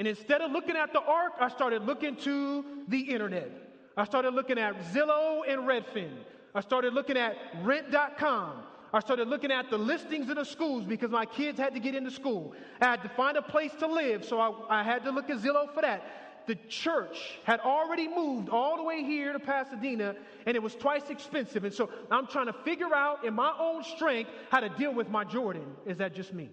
And 0.00 0.08
instead 0.08 0.40
of 0.40 0.50
looking 0.50 0.76
at 0.76 0.94
the 0.94 1.02
ark, 1.02 1.34
I 1.40 1.50
started 1.50 1.84
looking 1.84 2.16
to 2.16 2.64
the 2.88 3.00
internet. 3.00 3.50
I 3.98 4.04
started 4.06 4.32
looking 4.32 4.58
at 4.58 4.74
Zillow 4.94 5.42
and 5.46 5.68
Redfin. 5.68 6.10
I 6.54 6.62
started 6.62 6.94
looking 6.94 7.18
at 7.18 7.36
rent.com. 7.62 8.62
I 8.94 9.00
started 9.00 9.28
looking 9.28 9.52
at 9.52 9.68
the 9.68 9.76
listings 9.76 10.30
in 10.30 10.36
the 10.36 10.44
schools 10.46 10.86
because 10.86 11.10
my 11.10 11.26
kids 11.26 11.58
had 11.58 11.74
to 11.74 11.80
get 11.80 11.94
into 11.94 12.10
school. 12.10 12.54
I 12.80 12.86
had 12.86 13.02
to 13.02 13.10
find 13.10 13.36
a 13.36 13.42
place 13.42 13.72
to 13.80 13.86
live, 13.86 14.24
so 14.24 14.40
I, 14.40 14.80
I 14.80 14.82
had 14.82 15.04
to 15.04 15.10
look 15.10 15.28
at 15.28 15.36
Zillow 15.36 15.70
for 15.74 15.82
that. 15.82 16.46
The 16.46 16.54
church 16.70 17.38
had 17.44 17.60
already 17.60 18.08
moved 18.08 18.48
all 18.48 18.78
the 18.78 18.82
way 18.82 19.04
here 19.04 19.34
to 19.34 19.38
Pasadena, 19.38 20.16
and 20.46 20.56
it 20.56 20.62
was 20.62 20.74
twice 20.76 21.10
expensive. 21.10 21.64
And 21.64 21.74
so 21.74 21.90
I'm 22.10 22.26
trying 22.26 22.46
to 22.46 22.54
figure 22.54 22.94
out 22.94 23.26
in 23.26 23.34
my 23.34 23.52
own 23.58 23.84
strength 23.84 24.30
how 24.50 24.60
to 24.60 24.70
deal 24.70 24.94
with 24.94 25.10
my 25.10 25.24
Jordan. 25.24 25.76
Is 25.84 25.98
that 25.98 26.14
just 26.14 26.32
me? 26.32 26.48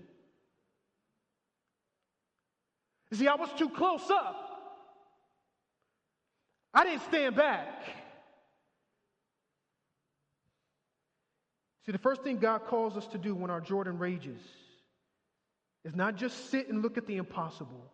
You 3.12 3.17
see, 3.17 3.28
I 3.28 3.36
was 3.36 3.50
too 3.58 3.70
close 3.70 4.10
up. 4.10 4.43
I 6.74 6.84
didn't 6.84 7.04
stand 7.04 7.36
back. 7.36 7.67
See, 11.86 11.91
the 11.93 11.98
first 11.98 12.22
thing 12.22 12.38
God 12.38 12.65
calls 12.65 12.98
us 12.98 13.08
to 13.08 13.17
do 13.17 13.34
when 13.34 13.50
our 13.50 13.62
Jordan 13.62 13.98
rages 13.98 14.41
is 15.86 15.96
not 15.96 16.17
just 16.17 16.52
sit 16.52 16.67
and 16.67 16.82
look 16.82 16.98
at 16.98 17.08
the 17.08 17.15
impossible 17.15 17.91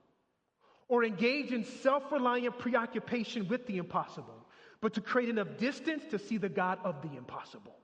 or 0.87 1.03
engage 1.03 1.51
in 1.51 1.63
self 1.63 2.11
reliant 2.11 2.57
preoccupation 2.57 3.47
with 3.47 3.67
the 3.67 3.77
impossible, 3.77 4.47
but 4.81 4.95
to 4.95 5.01
create 5.01 5.29
enough 5.29 5.57
distance 5.57 6.03
to 6.09 6.17
see 6.17 6.37
the 6.37 6.49
God 6.49 6.79
of 6.83 7.01
the 7.03 7.15
impossible. 7.15 7.75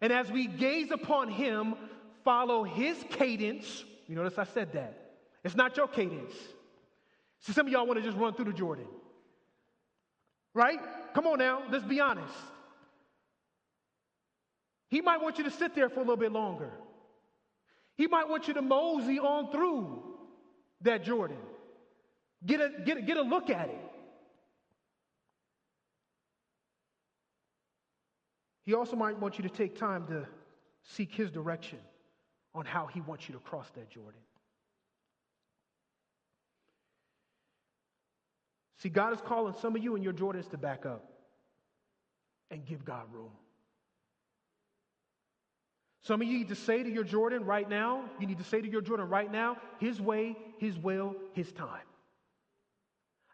And 0.00 0.12
as 0.12 0.30
we 0.30 0.46
gaze 0.46 0.90
upon 0.90 1.30
Him, 1.30 1.74
follow 2.24 2.64
His 2.64 2.96
cadence. 3.10 3.84
You 4.08 4.14
notice 4.14 4.38
I 4.38 4.44
said 4.44 4.72
that. 4.72 4.94
It's 5.44 5.54
not 5.54 5.76
your 5.76 5.86
cadence. 5.86 6.32
See, 7.40 7.52
some 7.52 7.66
of 7.66 7.72
y'all 7.72 7.86
want 7.86 7.98
to 7.98 8.04
just 8.04 8.16
run 8.16 8.34
through 8.34 8.46
the 8.46 8.52
Jordan. 8.52 8.86
Right? 10.54 10.80
Come 11.14 11.26
on 11.26 11.38
now, 11.38 11.62
let's 11.70 11.84
be 11.84 12.00
honest. 12.00 12.34
He 14.88 15.02
might 15.02 15.20
want 15.20 15.38
you 15.38 15.44
to 15.44 15.50
sit 15.50 15.74
there 15.74 15.90
for 15.90 15.96
a 15.96 16.02
little 16.02 16.16
bit 16.16 16.32
longer. 16.32 16.70
He 17.96 18.06
might 18.06 18.28
want 18.28 18.48
you 18.48 18.54
to 18.54 18.62
mosey 18.62 19.18
on 19.18 19.52
through 19.52 20.02
that 20.80 21.04
Jordan. 21.04 21.36
Get 22.44 22.60
a, 22.60 22.70
get 22.84 22.96
a, 22.96 23.02
get 23.02 23.16
a 23.18 23.22
look 23.22 23.50
at 23.50 23.68
it. 23.68 23.80
He 28.64 28.74
also 28.74 28.96
might 28.96 29.18
want 29.18 29.38
you 29.38 29.42
to 29.42 29.50
take 29.50 29.78
time 29.78 30.06
to 30.06 30.26
seek 30.82 31.12
his 31.12 31.30
direction 31.30 31.78
on 32.58 32.64
how 32.64 32.86
he 32.86 33.00
wants 33.00 33.28
you 33.28 33.34
to 33.34 33.40
cross 33.40 33.66
that 33.76 33.88
Jordan. 33.88 34.20
See, 38.78 38.88
God 38.88 39.12
is 39.12 39.20
calling 39.20 39.54
some 39.62 39.76
of 39.76 39.82
you 39.82 39.94
and 39.94 40.02
your 40.02 40.12
Jordans 40.12 40.50
to 40.50 40.58
back 40.58 40.84
up 40.84 41.04
and 42.50 42.66
give 42.66 42.84
God 42.84 43.04
room. 43.12 43.30
Some 46.02 46.20
of 46.20 46.26
you 46.26 46.38
need 46.38 46.48
to 46.48 46.56
say 46.56 46.82
to 46.82 46.90
your 46.90 47.04
Jordan 47.04 47.44
right 47.44 47.68
now, 47.68 48.04
you 48.18 48.26
need 48.26 48.38
to 48.38 48.44
say 48.44 48.60
to 48.60 48.68
your 48.68 48.80
Jordan 48.80 49.08
right 49.08 49.30
now, 49.30 49.56
His 49.78 50.00
way, 50.00 50.36
His 50.58 50.76
will, 50.76 51.14
His 51.34 51.52
time. 51.52 51.86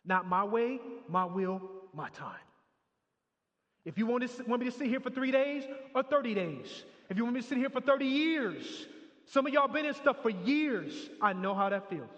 Not 0.04 0.28
my 0.28 0.44
way, 0.44 0.80
my 1.08 1.24
will, 1.24 1.62
my 1.94 2.10
time. 2.10 2.36
If 3.86 3.96
you 3.96 4.04
want, 4.04 4.28
to, 4.28 4.42
want 4.44 4.60
me 4.60 4.70
to 4.70 4.76
sit 4.76 4.88
here 4.88 5.00
for 5.00 5.10
three 5.10 5.30
days 5.30 5.64
or 5.94 6.02
30 6.02 6.34
days, 6.34 6.84
if 7.08 7.16
you 7.16 7.24
want 7.24 7.36
me 7.36 7.40
to 7.42 7.46
sit 7.46 7.56
here 7.56 7.70
for 7.70 7.80
30 7.80 8.04
years, 8.04 8.86
some 9.26 9.46
of 9.46 9.52
y'all 9.52 9.68
been 9.68 9.86
in 9.86 9.94
stuff 9.94 10.22
for 10.22 10.30
years, 10.30 10.92
I 11.20 11.32
know 11.32 11.54
how 11.54 11.68
that 11.68 11.88
feels. 11.88 12.10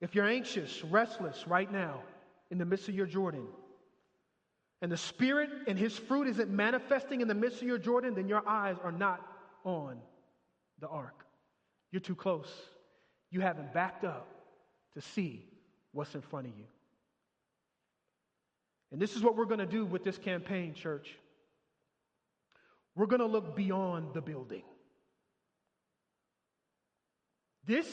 If 0.00 0.14
you're 0.14 0.26
anxious, 0.26 0.84
restless 0.84 1.46
right 1.48 1.70
now 1.70 2.02
in 2.50 2.58
the 2.58 2.64
midst 2.64 2.88
of 2.88 2.94
your 2.94 3.06
Jordan, 3.06 3.46
and 4.82 4.92
the 4.92 4.96
Spirit 4.96 5.48
and 5.66 5.78
His 5.78 5.96
fruit 5.96 6.28
isn't 6.28 6.50
manifesting 6.50 7.22
in 7.22 7.28
the 7.28 7.34
midst 7.34 7.62
of 7.62 7.68
your 7.68 7.78
Jordan, 7.78 8.14
then 8.14 8.28
your 8.28 8.46
eyes 8.46 8.76
are 8.84 8.92
not 8.92 9.26
on 9.64 9.96
the 10.78 10.88
ark. 10.88 11.24
You're 11.90 12.00
too 12.00 12.14
close. 12.14 12.52
You 13.30 13.40
haven't 13.40 13.72
backed 13.72 14.04
up 14.04 14.28
to 14.94 15.00
see 15.00 15.46
what's 15.92 16.14
in 16.14 16.20
front 16.20 16.48
of 16.48 16.52
you. 16.58 16.64
And 18.92 19.00
this 19.00 19.16
is 19.16 19.22
what 19.22 19.36
we're 19.36 19.46
going 19.46 19.60
to 19.60 19.66
do 19.66 19.86
with 19.86 20.04
this 20.04 20.18
campaign, 20.18 20.74
church. 20.74 21.16
We're 22.96 23.06
going 23.06 23.20
to 23.20 23.26
look 23.26 23.56
beyond 23.56 24.14
the 24.14 24.20
building. 24.20 24.62
This 27.66 27.86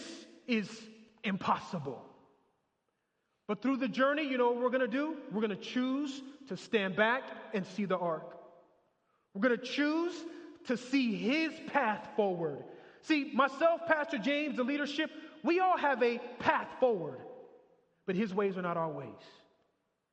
is 0.47 0.69
impossible. 1.23 2.03
But 3.47 3.61
through 3.61 3.77
the 3.77 3.87
journey, 3.87 4.23
you 4.23 4.37
know 4.37 4.51
what 4.51 4.61
we're 4.61 4.69
going 4.69 4.81
to 4.81 4.87
do? 4.87 5.17
We're 5.31 5.41
going 5.41 5.49
to 5.49 5.55
choose 5.55 6.21
to 6.47 6.57
stand 6.57 6.95
back 6.95 7.23
and 7.53 7.65
see 7.65 7.85
the 7.85 7.97
ark. 7.97 8.37
We're 9.33 9.47
going 9.47 9.57
to 9.57 9.65
choose 9.65 10.13
to 10.67 10.77
see 10.77 11.15
his 11.15 11.51
path 11.67 12.07
forward. 12.15 12.63
See, 13.01 13.31
myself, 13.33 13.81
Pastor 13.87 14.17
James, 14.17 14.57
the 14.57 14.63
leadership, 14.63 15.09
we 15.43 15.59
all 15.59 15.77
have 15.77 16.03
a 16.03 16.19
path 16.39 16.67
forward, 16.79 17.19
but 18.05 18.15
his 18.15 18.33
ways 18.33 18.57
are 18.57 18.61
not 18.61 18.77
our 18.77 18.89
ways. 18.89 19.07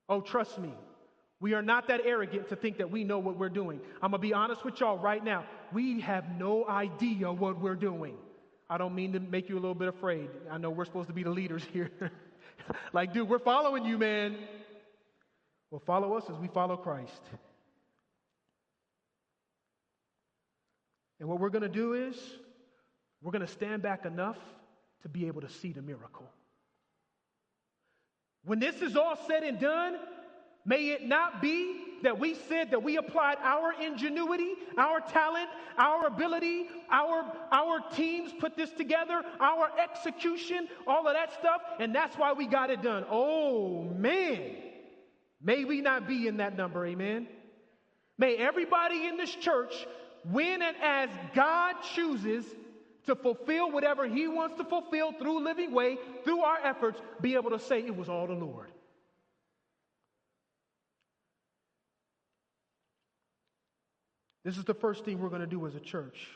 Oh, 0.09 0.21
trust 0.21 0.59
me, 0.59 0.73
we 1.41 1.55
are 1.55 1.63
not 1.63 1.89
that 1.89 2.01
arrogant 2.05 2.49
to 2.49 2.57
think 2.57 2.79
that 2.79 2.91
we 2.91 3.05
know 3.05 3.19
what 3.21 3.37
we're 3.37 3.49
doing. 3.49 3.81
I'm 4.03 4.11
going 4.11 4.21
to 4.21 4.27
be 4.27 4.35
honest 4.35 4.65
with 4.65 4.81
y'all 4.81 4.99
right 4.99 5.23
now. 5.23 5.45
We 5.73 6.01
have 6.01 6.37
no 6.37 6.67
idea 6.67 7.33
what 7.33 7.61
we're 7.61 7.77
doing. 7.77 8.17
I 8.69 8.77
don't 8.77 8.95
mean 8.95 9.13
to 9.13 9.21
make 9.21 9.49
you 9.49 9.55
a 9.55 9.61
little 9.61 9.75
bit 9.75 9.89
afraid. 9.89 10.29
I 10.51 10.59
know 10.59 10.71
we're 10.71 10.85
supposed 10.85 11.09
to 11.09 11.15
be 11.15 11.23
the 11.23 11.31
leaders 11.31 11.63
here. 11.73 11.91
like, 12.93 13.13
dude, 13.13 13.29
we're 13.29 13.39
following 13.39 13.85
you, 13.85 13.99
man. 13.99 14.37
Well, 15.71 15.83
follow 15.87 16.15
us 16.15 16.25
as 16.29 16.37
we 16.37 16.49
follow 16.49 16.77
Christ. 16.77 17.23
And 21.21 21.29
what 21.29 21.41
we're 21.41 21.51
going 21.51 21.63
to 21.63 21.69
do 21.69 21.95
is 21.95 22.17
we're 23.23 23.33
going 23.33 23.47
to 23.47 23.53
stand 23.53 23.83
back 23.83 24.05
enough 24.05 24.39
to 25.03 25.09
be 25.09 25.29
able 25.29 25.43
to 25.43 25.49
see 25.49 25.73
the 25.73 25.83
miracle. 25.83 26.29
When 28.45 28.59
this 28.59 28.83
is 28.83 28.97
all 28.97 29.17
said 29.27 29.43
and 29.45 29.61
done, 29.61 29.97
may 30.69 30.91
it 30.91 31.09
not 31.09 31.41
be 31.41 31.81
that 32.03 32.21
we 32.21 32.35
said 32.49 32.71
that 32.71 32.83
we 32.83 32.97
applied 32.97 33.39
our 33.43 33.73
ingenuity, 33.73 34.53
our 34.77 35.01
talent, 35.01 35.49
our 35.79 36.07
ability, 36.07 36.67
our, 36.91 37.25
our 37.51 37.81
teams 37.97 38.33
put 38.39 38.57
this 38.57 38.71
together, 38.71 39.23
our 39.41 39.71
execution, 39.83 40.69
all 40.87 41.09
of 41.09 41.15
that 41.15 41.33
stuff, 41.39 41.61
and 41.81 41.95
that's 41.95 42.17
why 42.17 42.33
we 42.33 42.47
got 42.47 42.71
it 42.71 42.83
done. 42.83 43.05
Oh, 43.11 43.85
man. 43.85 44.57
May 45.43 45.65
we 45.65 45.81
not 45.81 46.07
be 46.07 46.27
in 46.27 46.39
that 46.39 46.57
number, 46.57 46.85
amen. 46.87 47.29
May 48.19 48.37
everybody 48.37 49.07
in 49.07 49.17
this 49.17 49.35
church, 49.35 49.75
when 50.31 50.63
and 50.63 50.77
as 50.83 51.09
God 51.35 51.77
chooses 51.95 52.45
to 53.07 53.15
fulfill 53.15 53.71
whatever 53.71 54.07
He 54.07 54.29
wants 54.29 54.57
to 54.59 54.65
fulfill 54.65 55.13
through 55.13 55.45
Living 55.45 55.73
Way, 55.73 55.97
through 56.25 56.43
our 56.43 56.59
efforts, 56.63 57.01
be 57.21 57.35
able 57.35 57.51
to 57.51 57.59
say 57.59 57.79
it 57.79 57.97
was 57.97 58.09
all 58.09 58.27
the 58.27 58.35
Lord. 58.35 58.71
This 64.49 64.57
is 64.57 64.65
the 64.65 64.73
first 64.73 65.05
thing 65.05 65.21
we're 65.21 65.29
going 65.29 65.43
to 65.43 65.47
do 65.47 65.67
as 65.67 65.75
a 65.75 65.81
church. 65.81 66.27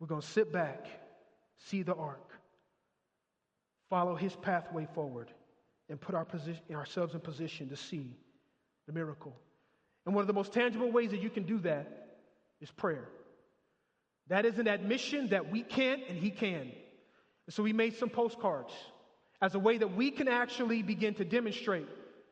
We're 0.00 0.08
going 0.08 0.22
to 0.22 0.26
sit 0.26 0.52
back, 0.52 0.88
see 1.68 1.84
the 1.84 1.94
ark, 1.94 2.32
follow 3.88 4.16
his 4.16 4.34
pathway 4.34 4.88
forward, 4.92 5.30
and 5.88 6.00
put 6.00 6.16
our 6.16 6.24
position, 6.24 6.60
ourselves 6.74 7.14
in 7.14 7.20
position 7.20 7.68
to 7.68 7.76
see 7.76 8.16
the 8.88 8.92
miracle. 8.92 9.36
And 10.04 10.16
one 10.16 10.22
of 10.22 10.26
the 10.26 10.32
most 10.32 10.52
tangible 10.52 10.90
ways 10.90 11.12
that 11.12 11.22
you 11.22 11.30
can 11.30 11.44
do 11.44 11.60
that 11.60 12.16
is 12.60 12.72
prayer. 12.72 13.06
That 14.26 14.44
is 14.44 14.58
an 14.58 14.66
admission 14.66 15.28
that 15.28 15.48
we 15.48 15.62
can't 15.62 16.00
and 16.08 16.18
he 16.18 16.30
can. 16.30 16.72
And 17.46 17.50
so 17.50 17.62
we 17.62 17.72
made 17.72 17.94
some 17.98 18.08
postcards 18.08 18.72
as 19.40 19.54
a 19.54 19.60
way 19.60 19.78
that 19.78 19.94
we 19.94 20.10
can 20.10 20.26
actually 20.26 20.82
begin 20.82 21.14
to 21.14 21.24
demonstrate 21.24 21.86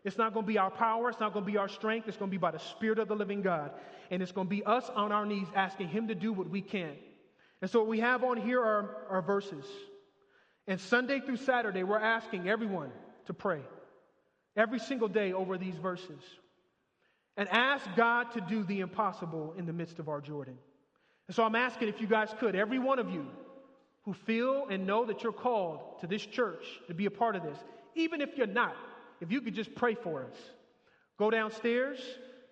it's 0.05 0.17
not 0.17 0.33
going 0.33 0.44
to 0.44 0.48
be 0.48 0.59
our 0.59 0.71
power. 0.71 1.11
It's 1.11 1.21
not 1.21 1.33
going 1.33 1.44
to 1.44 1.51
be 1.51 1.59
our 1.59 1.69
strength. 1.69 2.09
It's 2.09 2.17
going 2.17 2.31
to 2.31 2.35
be 2.35 2.38
by 2.38 2.51
the 2.51 2.59
Spirit 2.59 2.98
of 2.98 3.09
the 3.09 3.17
living 3.17 3.42
God. 3.42 3.73
And 4.11 4.23
it's 4.23 4.33
going 4.33 4.46
to 4.46 4.51
be 4.51 4.65
us 4.65 4.88
on 4.94 5.13
our 5.13 5.27
knees 5.27 5.46
asking 5.55 5.88
Him 5.88 6.09
to 6.09 6.15
do 6.15 6.33
what 6.33 6.48
we 6.48 6.63
can. 6.63 6.94
And 7.61 7.71
so 7.71 7.81
what 7.81 7.88
we 7.88 8.01
have 8.01 8.25
on 8.25 8.38
here 8.38 8.61
are 8.61 9.07
our 9.11 9.23
verses. 9.23 9.65
And 10.67 10.81
Sunday 10.81 11.21
through 11.21 11.37
Saturday, 11.37 11.83
we're 11.83 11.98
asking 11.98 12.48
everyone 12.48 12.90
to 13.27 13.35
pray 13.35 13.61
every 14.57 14.79
single 14.79 15.09
day 15.09 15.33
over 15.33 15.59
these 15.59 15.77
verses 15.77 16.23
and 17.37 17.48
ask 17.48 17.85
God 17.96 18.33
to 18.33 18.40
do 18.40 18.65
the 18.65 18.81
impossible 18.81 19.55
in 19.57 19.67
the 19.67 19.73
midst 19.73 19.98
of 19.98 20.09
our 20.09 20.21
Jordan. 20.21 20.57
And 21.29 21.35
so 21.35 21.44
I'm 21.44 21.55
asking 21.55 21.88
if 21.88 22.01
you 22.01 22.07
guys 22.07 22.35
could, 22.38 22.55
every 22.55 22.79
one 22.79 22.98
of 22.98 23.11
you 23.11 23.27
who 24.05 24.15
feel 24.15 24.67
and 24.71 24.87
know 24.87 25.05
that 25.05 25.23
you're 25.23 25.33
called 25.33 26.01
to 26.01 26.07
this 26.07 26.25
church 26.25 26.65
to 26.88 26.94
be 26.94 27.07
a 27.07 27.11
part 27.11 27.37
of 27.37 27.42
this, 27.42 27.59
even 27.94 28.21
if 28.21 28.37
you're 28.37 28.46
not, 28.46 28.75
if 29.21 29.31
you 29.31 29.40
could 29.40 29.54
just 29.54 29.75
pray 29.75 29.94
for 29.94 30.25
us. 30.25 30.37
Go 31.18 31.31
downstairs. 31.31 31.98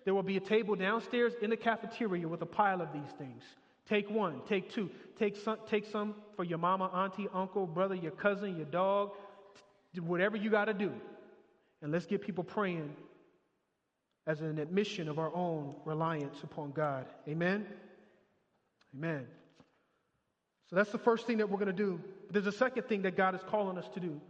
There 0.05 0.13
will 0.13 0.23
be 0.23 0.37
a 0.37 0.41
table 0.41 0.75
downstairs 0.75 1.33
in 1.41 1.49
the 1.49 1.57
cafeteria 1.57 2.27
with 2.27 2.41
a 2.41 2.45
pile 2.45 2.81
of 2.81 2.93
these 2.93 3.11
things. 3.17 3.43
Take 3.87 4.09
one, 4.09 4.41
take 4.47 4.71
two, 4.71 4.89
take 5.17 5.35
some, 5.37 5.57
take 5.67 5.85
some 5.87 6.15
for 6.35 6.43
your 6.43 6.59
mama, 6.59 6.85
auntie, 6.93 7.27
uncle, 7.33 7.65
brother, 7.65 7.95
your 7.95 8.11
cousin, 8.11 8.55
your 8.55 8.65
dog, 8.65 9.11
whatever 9.99 10.37
you 10.37 10.51
got 10.51 10.65
to 10.65 10.73
do. 10.73 10.91
And 11.81 11.91
let's 11.91 12.05
get 12.05 12.21
people 12.21 12.43
praying 12.43 12.95
as 14.27 14.41
an 14.41 14.59
admission 14.59 15.09
of 15.09 15.17
our 15.17 15.35
own 15.35 15.73
reliance 15.85 16.37
upon 16.43 16.71
God. 16.71 17.07
Amen? 17.27 17.65
Amen. 18.95 19.25
So 20.69 20.75
that's 20.75 20.91
the 20.91 20.99
first 20.99 21.25
thing 21.25 21.37
that 21.37 21.49
we're 21.49 21.57
going 21.57 21.67
to 21.67 21.73
do. 21.73 21.99
But 22.27 22.33
there's 22.33 22.53
a 22.53 22.57
second 22.57 22.83
thing 22.83 23.01
that 23.03 23.17
God 23.17 23.33
is 23.33 23.41
calling 23.47 23.77
us 23.79 23.87
to 23.95 23.99
do 23.99 24.21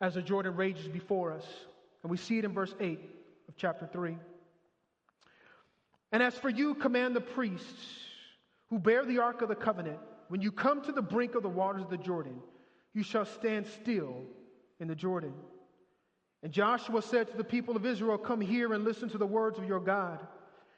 as 0.00 0.14
the 0.14 0.22
Jordan 0.22 0.56
rages 0.56 0.88
before 0.88 1.32
us. 1.32 1.46
And 2.06 2.10
we 2.12 2.18
see 2.18 2.38
it 2.38 2.44
in 2.44 2.52
verse 2.52 2.72
8 2.78 3.00
of 3.48 3.56
chapter 3.56 3.84
3. 3.84 4.16
And 6.12 6.22
as 6.22 6.38
for 6.38 6.48
you, 6.48 6.76
command 6.76 7.16
the 7.16 7.20
priests 7.20 7.98
who 8.70 8.78
bear 8.78 9.04
the 9.04 9.18
ark 9.18 9.42
of 9.42 9.48
the 9.48 9.56
covenant, 9.56 9.98
when 10.28 10.40
you 10.40 10.52
come 10.52 10.82
to 10.82 10.92
the 10.92 11.02
brink 11.02 11.34
of 11.34 11.42
the 11.42 11.48
waters 11.48 11.82
of 11.82 11.90
the 11.90 11.96
Jordan, 11.96 12.38
you 12.94 13.02
shall 13.02 13.24
stand 13.24 13.66
still 13.82 14.22
in 14.78 14.86
the 14.86 14.94
Jordan. 14.94 15.32
And 16.44 16.52
Joshua 16.52 17.02
said 17.02 17.28
to 17.32 17.36
the 17.36 17.42
people 17.42 17.74
of 17.74 17.84
Israel, 17.84 18.18
Come 18.18 18.40
here 18.40 18.72
and 18.72 18.84
listen 18.84 19.08
to 19.08 19.18
the 19.18 19.26
words 19.26 19.58
of 19.58 19.66
your 19.66 19.80
God. 19.80 20.20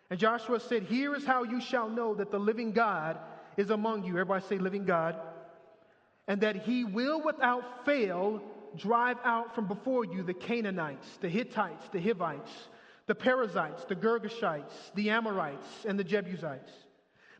And 0.09 0.18
Joshua 0.18 0.61
said, 0.61 0.85
Here 0.85 1.14
is 1.14 1.26
how 1.26 1.43
you 1.43 1.61
shall 1.61 1.91
know 1.91 2.14
that 2.14 2.31
the 2.31 2.41
living 2.41 2.72
God 2.72 3.18
is 3.59 3.68
among 3.68 4.05
you. 4.05 4.12
Everybody 4.14 4.47
say, 4.47 4.57
living 4.57 4.87
God. 4.87 5.14
And 6.26 6.41
that 6.41 6.57
he 6.57 6.85
will 6.85 7.22
without 7.22 7.85
fail 7.85 8.41
drive 8.79 9.18
out 9.24 9.55
from 9.55 9.66
before 9.66 10.05
you 10.05 10.22
the 10.22 10.35
Canaanites, 10.35 11.18
the 11.20 11.29
Hittites, 11.29 11.89
the 11.93 12.01
Hivites, 12.01 12.51
the 13.07 13.14
Perizzites, 13.14 13.85
the 13.85 13.97
Girgashites, 13.97 14.72
the 14.95 15.11
Amorites, 15.11 15.66
and 15.87 15.99
the 15.99 16.05
Jebusites. 16.05 16.70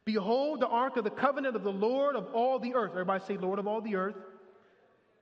Behold, 0.05 0.61
the 0.61 0.68
ark 0.68 0.97
of 0.97 1.05
the 1.05 1.11
covenant 1.11 1.55
of 1.55 1.62
the 1.62 1.72
Lord 1.72 2.16
of 2.16 2.26
all 2.32 2.59
the 2.59 2.74
earth. 2.74 2.93
Everybody 2.93 3.24
say, 3.26 3.36
Lord 3.36 3.59
of 3.59 3.66
all 3.66 3.80
the 3.80 3.97
earth. 3.97 4.16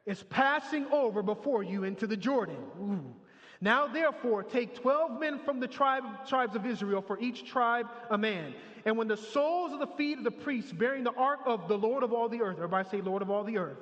Is 0.07 0.23
passing 0.23 0.87
over 0.93 1.21
before 1.21 1.64
you 1.64 1.83
into 1.83 2.07
the 2.07 2.17
Jordan. 2.17 2.59
Ooh. 2.81 3.14
Now, 3.61 3.89
therefore, 3.89 4.45
take 4.45 4.77
12 4.77 5.19
men 5.19 5.41
from 5.45 5.59
the 5.59 5.67
tribe, 5.67 6.05
tribes 6.29 6.55
of 6.55 6.64
Israel, 6.67 7.03
for 7.03 7.19
each 7.19 7.45
tribe 7.51 7.87
a 8.11 8.19
man. 8.19 8.55
And 8.85 8.97
when 8.97 9.09
the 9.09 9.17
soles 9.17 9.73
of 9.73 9.81
the 9.81 9.89
feet 9.97 10.19
of 10.19 10.25
the 10.25 10.31
priests 10.31 10.73
bearing 10.73 11.03
the 11.03 11.14
ark 11.14 11.41
of 11.47 11.67
the 11.67 11.77
Lord 11.77 12.05
of 12.05 12.12
all 12.12 12.29
the 12.29 12.43
earth, 12.43 12.57
everybody 12.57 12.89
say, 12.89 13.01
Lord 13.01 13.23
of 13.23 13.31
all 13.31 13.43
the 13.43 13.59
earth, 13.59 13.79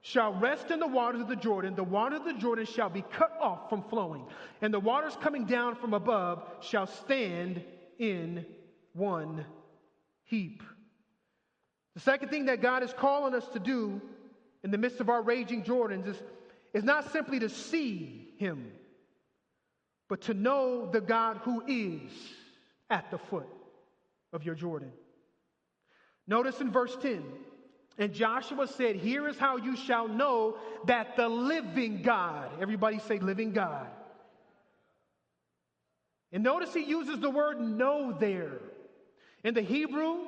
shall 0.00 0.32
rest 0.34 0.70
in 0.70 0.80
the 0.80 0.86
waters 0.86 1.20
of 1.20 1.28
the 1.28 1.36
Jordan, 1.36 1.74
the 1.74 1.84
water 1.84 2.16
of 2.16 2.24
the 2.24 2.34
Jordan 2.34 2.66
shall 2.66 2.88
be 2.88 3.02
cut 3.02 3.36
off 3.40 3.68
from 3.68 3.82
flowing, 3.84 4.24
and 4.62 4.72
the 4.72 4.80
waters 4.80 5.16
coming 5.20 5.44
down 5.44 5.74
from 5.76 5.94
above 5.94 6.42
shall 6.60 6.86
stand 6.86 7.62
in 7.98 8.46
one 8.92 9.44
heap. 10.24 10.62
The 11.94 12.00
second 12.00 12.28
thing 12.28 12.46
that 12.46 12.62
God 12.62 12.82
is 12.82 12.92
calling 12.92 13.34
us 13.34 13.46
to 13.48 13.58
do 13.58 14.00
in 14.62 14.70
the 14.70 14.78
midst 14.78 15.00
of 15.00 15.08
our 15.08 15.22
raging 15.22 15.62
Jordans 15.62 16.06
is, 16.06 16.22
is 16.72 16.84
not 16.84 17.12
simply 17.12 17.40
to 17.40 17.48
see 17.48 18.34
Him 18.38 18.70
but 20.08 20.22
to 20.22 20.34
know 20.34 20.86
the 20.90 21.00
God 21.00 21.38
who 21.42 21.62
is 21.66 22.10
at 22.90 23.10
the 23.10 23.18
foot 23.18 23.48
of 24.32 24.44
your 24.44 24.54
Jordan. 24.54 24.90
Notice 26.26 26.60
in 26.60 26.72
verse 26.72 26.96
10, 27.00 27.22
and 27.98 28.14
Joshua 28.14 28.68
said, 28.68 28.96
Here 28.96 29.28
is 29.28 29.36
how 29.38 29.56
you 29.56 29.76
shall 29.76 30.06
know 30.06 30.56
that 30.86 31.16
the 31.16 31.28
living 31.28 32.02
God, 32.02 32.48
everybody 32.60 33.00
say, 33.00 33.18
living 33.18 33.52
God. 33.52 33.88
And 36.30 36.44
notice 36.44 36.72
he 36.72 36.84
uses 36.84 37.18
the 37.18 37.30
word 37.30 37.60
know 37.60 38.12
there. 38.12 38.60
In 39.42 39.54
the 39.54 39.62
Hebrew, 39.62 40.18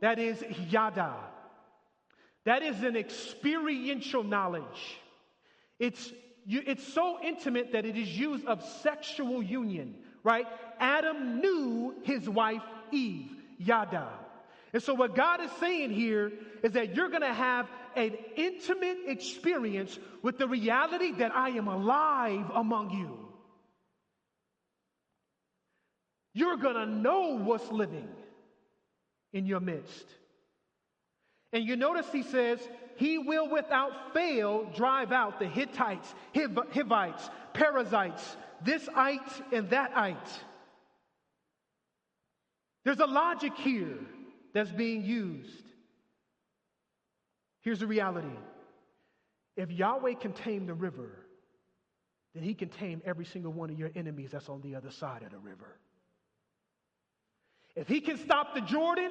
that 0.00 0.18
is 0.18 0.42
yada. 0.70 1.14
That 2.44 2.62
is 2.62 2.82
an 2.82 2.96
experiential 2.96 4.22
knowledge. 4.22 4.98
It's 5.78 6.12
it's 6.50 6.86
so 6.94 7.18
intimate 7.22 7.72
that 7.72 7.84
it 7.84 7.94
is 7.94 8.08
used 8.08 8.46
of 8.46 8.64
sexual 8.82 9.42
union, 9.42 9.96
right? 10.22 10.46
Adam 10.80 11.40
knew 11.40 11.94
his 12.04 12.26
wife 12.26 12.62
Eve, 12.90 13.30
Yada. 13.58 14.08
And 14.72 14.82
so, 14.82 14.92
what 14.94 15.14
God 15.14 15.40
is 15.40 15.50
saying 15.60 15.90
here 15.90 16.32
is 16.62 16.72
that 16.72 16.94
you're 16.94 17.08
going 17.08 17.22
to 17.22 17.32
have 17.32 17.68
an 17.96 18.16
intimate 18.36 18.98
experience 19.06 19.98
with 20.22 20.38
the 20.38 20.46
reality 20.46 21.12
that 21.12 21.34
I 21.34 21.50
am 21.50 21.68
alive 21.68 22.50
among 22.54 22.90
you. 22.90 23.18
You're 26.34 26.58
going 26.58 26.76
to 26.76 26.86
know 26.86 27.38
what's 27.38 27.70
living 27.70 28.08
in 29.32 29.46
your 29.46 29.60
midst. 29.60 30.06
And 31.52 31.64
you 31.64 31.76
notice 31.76 32.06
he 32.12 32.22
says, 32.22 32.60
he 32.96 33.16
will 33.16 33.48
without 33.48 34.12
fail 34.12 34.68
drive 34.76 35.12
out 35.12 35.38
the 35.38 35.46
Hittites, 35.46 36.14
Hiv- 36.34 36.58
Hivites, 36.72 37.30
Perizzites, 37.54 38.36
this 38.62 38.86
ite 38.94 39.20
and 39.52 39.70
that 39.70 39.96
ite. 39.96 40.40
There's 42.84 43.00
a 43.00 43.06
logic 43.06 43.56
here 43.56 43.98
that's 44.52 44.70
being 44.70 45.04
used. 45.04 45.64
Here's 47.60 47.80
the 47.80 47.86
reality 47.86 48.28
if 49.56 49.70
Yahweh 49.70 50.14
can 50.14 50.32
tame 50.32 50.66
the 50.66 50.74
river, 50.74 51.10
then 52.34 52.44
he 52.44 52.54
can 52.54 52.68
tame 52.68 53.02
every 53.04 53.24
single 53.24 53.52
one 53.52 53.70
of 53.70 53.78
your 53.78 53.90
enemies 53.96 54.30
that's 54.32 54.48
on 54.48 54.60
the 54.62 54.76
other 54.76 54.90
side 54.90 55.22
of 55.22 55.30
the 55.32 55.38
river. 55.38 55.76
If 57.74 57.88
he 57.88 58.00
can 58.00 58.18
stop 58.18 58.54
the 58.54 58.60
Jordan, 58.60 59.10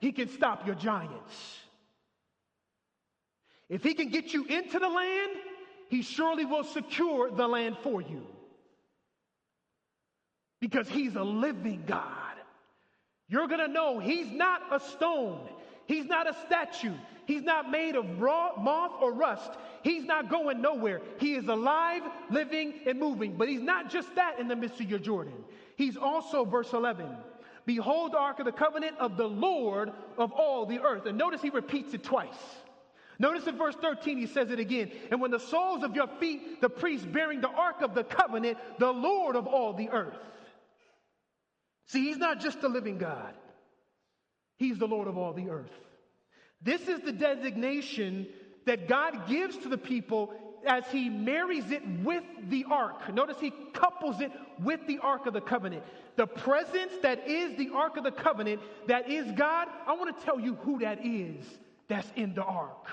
he 0.00 0.12
can 0.12 0.28
stop 0.28 0.66
your 0.66 0.74
giants. 0.74 1.58
If 3.68 3.82
he 3.82 3.94
can 3.94 4.08
get 4.10 4.32
you 4.32 4.44
into 4.44 4.78
the 4.78 4.88
land, 4.88 5.32
he 5.88 6.02
surely 6.02 6.44
will 6.44 6.64
secure 6.64 7.30
the 7.30 7.46
land 7.46 7.76
for 7.82 8.00
you. 8.00 8.26
Because 10.60 10.88
he's 10.88 11.16
a 11.16 11.22
living 11.22 11.84
God. 11.86 12.21
You're 13.32 13.48
going 13.48 13.60
to 13.60 13.68
know 13.68 13.98
he's 13.98 14.30
not 14.30 14.60
a 14.70 14.78
stone. 14.78 15.40
He's 15.86 16.04
not 16.04 16.28
a 16.28 16.36
statue. 16.44 16.92
He's 17.24 17.40
not 17.40 17.70
made 17.70 17.96
of 17.96 18.20
raw, 18.20 18.50
moth 18.60 18.92
or 19.00 19.10
rust. 19.10 19.50
He's 19.82 20.04
not 20.04 20.28
going 20.28 20.60
nowhere. 20.60 21.00
He 21.18 21.32
is 21.32 21.48
alive, 21.48 22.02
living, 22.30 22.74
and 22.86 23.00
moving. 23.00 23.36
But 23.38 23.48
he's 23.48 23.62
not 23.62 23.90
just 23.90 24.14
that 24.16 24.38
in 24.38 24.48
the 24.48 24.54
midst 24.54 24.80
of 24.80 24.90
your 24.90 24.98
Jordan. 24.98 25.32
He's 25.76 25.96
also, 25.96 26.44
verse 26.44 26.74
11, 26.74 27.06
Behold 27.64 28.12
the 28.12 28.18
ark 28.18 28.38
of 28.38 28.44
the 28.44 28.52
covenant 28.52 28.98
of 28.98 29.16
the 29.16 29.28
Lord 29.28 29.92
of 30.18 30.30
all 30.32 30.66
the 30.66 30.80
earth. 30.80 31.06
And 31.06 31.16
notice 31.16 31.40
he 31.40 31.48
repeats 31.48 31.94
it 31.94 32.04
twice. 32.04 32.36
Notice 33.18 33.46
in 33.46 33.56
verse 33.56 33.76
13, 33.76 34.18
he 34.18 34.26
says 34.26 34.50
it 34.50 34.58
again. 34.58 34.92
And 35.10 35.22
when 35.22 35.30
the 35.30 35.40
soles 35.40 35.84
of 35.84 35.96
your 35.96 36.08
feet, 36.20 36.60
the 36.60 36.68
priest 36.68 37.10
bearing 37.10 37.40
the 37.40 37.48
ark 37.48 37.80
of 37.80 37.94
the 37.94 38.04
covenant, 38.04 38.58
the 38.78 38.92
Lord 38.92 39.36
of 39.36 39.46
all 39.46 39.72
the 39.72 39.88
earth. 39.88 40.18
See, 41.92 42.06
he's 42.06 42.16
not 42.16 42.40
just 42.40 42.62
the 42.62 42.70
living 42.70 42.96
God, 42.96 43.34
he's 44.56 44.78
the 44.78 44.88
Lord 44.88 45.08
of 45.08 45.18
all 45.18 45.34
the 45.34 45.50
earth. 45.50 45.70
This 46.62 46.88
is 46.88 47.00
the 47.00 47.12
designation 47.12 48.28
that 48.64 48.88
God 48.88 49.28
gives 49.28 49.58
to 49.58 49.68
the 49.68 49.76
people 49.76 50.32
as 50.64 50.84
he 50.86 51.10
marries 51.10 51.70
it 51.70 51.82
with 52.02 52.22
the 52.48 52.64
ark. 52.70 53.12
Notice 53.12 53.36
he 53.40 53.52
couples 53.74 54.20
it 54.20 54.30
with 54.62 54.80
the 54.86 55.00
ark 55.00 55.26
of 55.26 55.34
the 55.34 55.40
covenant. 55.40 55.82
The 56.16 56.26
presence 56.26 56.92
that 57.02 57.28
is 57.28 57.58
the 57.58 57.70
ark 57.74 57.98
of 57.98 58.04
the 58.04 58.12
covenant, 58.12 58.62
that 58.86 59.10
is 59.10 59.30
God, 59.32 59.68
I 59.86 59.92
want 59.94 60.16
to 60.16 60.24
tell 60.24 60.40
you 60.40 60.54
who 60.54 60.78
that 60.78 61.04
is 61.04 61.44
that's 61.88 62.10
in 62.16 62.32
the 62.34 62.44
ark. 62.44 62.88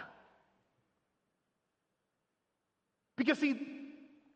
Because, 3.16 3.38
see, 3.38 3.56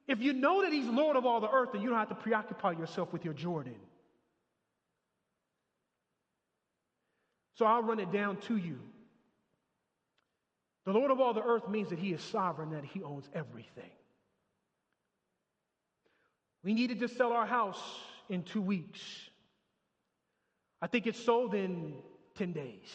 if 0.08 0.22
you 0.22 0.32
know 0.32 0.62
that 0.62 0.72
He's 0.72 0.86
Lord 0.86 1.18
of 1.18 1.26
all 1.26 1.42
the 1.42 1.50
earth, 1.50 1.70
then 1.74 1.82
you 1.82 1.90
don't 1.90 1.98
have 1.98 2.10
to 2.10 2.16
preoccupy 2.16 2.74
yourself 2.74 3.12
with 3.12 3.26
your 3.26 3.34
Jordan. 3.34 3.76
So 7.56 7.66
I'll 7.66 7.84
run 7.84 8.00
it 8.00 8.12
down 8.12 8.38
to 8.48 8.58
you. 8.58 8.80
The 10.86 10.92
Lord 10.92 11.12
of 11.12 11.20
all 11.20 11.34
the 11.34 11.44
earth 11.44 11.70
means 11.70 11.90
that 11.90 12.00
He 12.00 12.12
is 12.14 12.22
sovereign, 12.22 12.72
that 12.72 12.84
He 12.84 13.04
owns 13.04 13.30
everything. 13.34 13.92
We 16.64 16.74
needed 16.74 17.00
to 17.00 17.08
sell 17.08 17.32
our 17.34 17.46
house 17.46 17.82
in 18.30 18.44
two 18.44 18.62
weeks. 18.62 19.00
I 20.82 20.88
think 20.88 21.08
it 21.08 21.16
sold 21.16 21.54
in 21.54 21.96
10 22.36 22.54
days. 22.54 22.90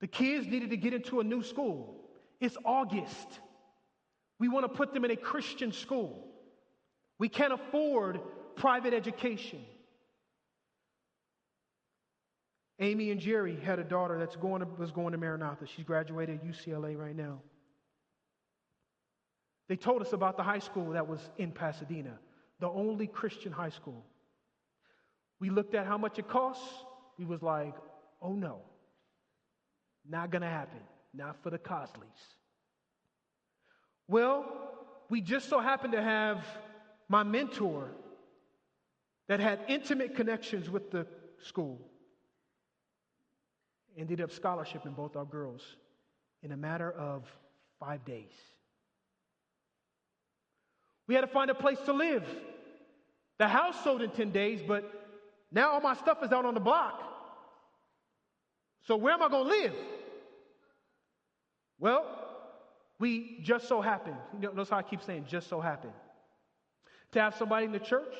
The 0.00 0.06
kids 0.06 0.46
needed 0.46 0.70
to 0.70 0.76
get 0.76 0.92
into 0.92 1.20
a 1.20 1.24
new 1.24 1.42
school. 1.42 1.96
It's 2.40 2.56
August. 2.64 3.40
We 4.38 4.48
want 4.48 4.64
to 4.64 4.68
put 4.68 4.92
them 4.92 5.04
in 5.04 5.10
a 5.10 5.16
Christian 5.16 5.72
school. 5.72 6.26
We 7.18 7.28
can't 7.28 7.52
afford 7.52 8.20
private 8.56 8.92
education. 8.92 9.60
Amy 12.84 13.10
and 13.10 13.20
Jerry 13.20 13.56
had 13.56 13.78
a 13.78 13.84
daughter 13.84 14.18
that's 14.18 14.36
going 14.36 14.60
to, 14.60 14.66
was 14.78 14.90
going 14.90 15.12
to 15.12 15.18
Maranatha. 15.18 15.66
She's 15.66 15.84
graduated 15.84 16.40
at 16.40 16.46
UCLA 16.46 16.96
right 16.96 17.16
now. 17.16 17.40
They 19.68 19.76
told 19.76 20.02
us 20.02 20.12
about 20.12 20.36
the 20.36 20.42
high 20.42 20.58
school 20.58 20.90
that 20.90 21.08
was 21.08 21.20
in 21.38 21.50
Pasadena, 21.50 22.18
the 22.60 22.68
only 22.68 23.06
Christian 23.06 23.50
high 23.50 23.70
school. 23.70 24.04
We 25.40 25.50
looked 25.50 25.74
at 25.74 25.86
how 25.86 25.98
much 25.98 26.18
it 26.18 26.28
costs. 26.28 26.68
We 27.18 27.24
was 27.24 27.42
like, 27.42 27.74
oh 28.20 28.34
no, 28.34 28.60
not 30.08 30.30
to 30.42 30.48
happen 30.48 30.80
not 31.14 31.42
for 31.42 31.50
the 31.50 31.58
Causlys. 31.58 32.34
Well, 34.08 34.44
we 35.08 35.20
just 35.20 35.48
so 35.48 35.60
happened 35.60 35.92
to 35.92 36.02
have 36.02 36.44
my 37.08 37.22
mentor 37.22 37.88
that 39.28 39.40
had 39.40 39.60
intimate 39.68 40.16
connections 40.16 40.68
with 40.68 40.90
the 40.90 41.06
school 41.42 41.80
ended 43.96 44.20
up 44.20 44.30
scholarship 44.30 44.86
in 44.86 44.92
both 44.92 45.16
our 45.16 45.24
girls 45.24 45.62
in 46.42 46.52
a 46.52 46.56
matter 46.56 46.90
of 46.90 47.24
five 47.80 48.04
days. 48.04 48.32
We 51.06 51.14
had 51.14 51.22
to 51.22 51.26
find 51.26 51.50
a 51.50 51.54
place 51.54 51.78
to 51.86 51.92
live. 51.92 52.24
The 53.38 53.48
house 53.48 53.82
sold 53.84 54.02
in 54.02 54.10
10 54.10 54.30
days, 54.30 54.62
but 54.66 54.90
now 55.50 55.72
all 55.72 55.80
my 55.80 55.94
stuff 55.94 56.22
is 56.22 56.32
out 56.32 56.44
on 56.44 56.54
the 56.54 56.60
block. 56.60 57.02
So 58.86 58.96
where 58.96 59.14
am 59.14 59.22
I 59.22 59.28
going 59.28 59.44
to 59.44 59.50
live? 59.50 59.74
Well, 61.78 62.06
we 62.98 63.40
just 63.42 63.68
so 63.68 63.80
happened, 63.80 64.16
you 64.34 64.40
know, 64.40 64.52
notice 64.52 64.70
how 64.70 64.78
I 64.78 64.82
keep 64.82 65.02
saying 65.02 65.26
just 65.28 65.48
so 65.48 65.60
happened, 65.60 65.92
to 67.12 67.20
have 67.20 67.34
somebody 67.34 67.66
in 67.66 67.72
the 67.72 67.78
church 67.78 68.14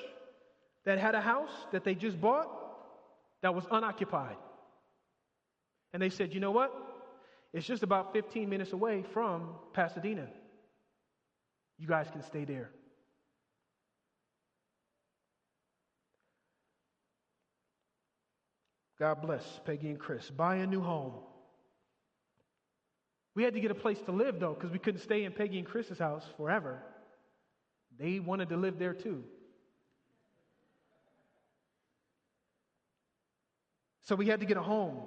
that 0.85 0.99
had 0.99 1.15
a 1.15 1.21
house 1.21 1.53
that 1.73 1.85
they 1.85 1.95
just 1.95 2.21
bought 2.21 2.49
that 3.43 3.55
was 3.55 3.65
unoccupied. 3.71 4.37
And 5.95 6.03
they 6.03 6.11
said, 6.11 6.35
you 6.35 6.41
know 6.41 6.51
what? 6.51 6.75
It's 7.53 7.65
just 7.65 7.85
about 7.85 8.13
15 8.13 8.51
minutes 8.51 8.73
away 8.73 9.05
from 9.13 9.51
Pasadena. 9.73 10.27
You 11.79 11.87
guys 11.87 12.09
can 12.11 12.25
stay 12.25 12.45
there. 12.45 12.71
God 18.99 19.23
bless 19.23 19.45
Peggy 19.65 19.89
and 19.89 19.99
Chris. 19.99 20.29
Buy 20.31 20.57
a 20.57 20.67
new 20.67 20.81
home. 20.81 21.15
We 23.37 23.45
had 23.45 23.55
to 23.55 23.61
get 23.61 23.71
a 23.71 23.77
place 23.77 24.01
to 24.07 24.13
live, 24.13 24.41
though, 24.41 24.55
because 24.55 24.73
we 24.73 24.81
couldn't 24.81 25.01
stay 25.01 25.23
in 25.23 25.33
Peggy 25.33 25.59
and 25.59 25.67
Chris's 25.67 25.99
house 25.99 26.25
forever. 26.37 26.83
They 28.01 28.19
wanted 28.19 28.49
to 28.49 28.57
live 28.57 28.81
there, 28.81 28.95
too. 28.95 29.23
So 34.03 34.17
we 34.17 34.27
had 34.27 34.41
to 34.41 34.47
get 34.47 34.57
a 34.57 34.63
home. 34.63 34.99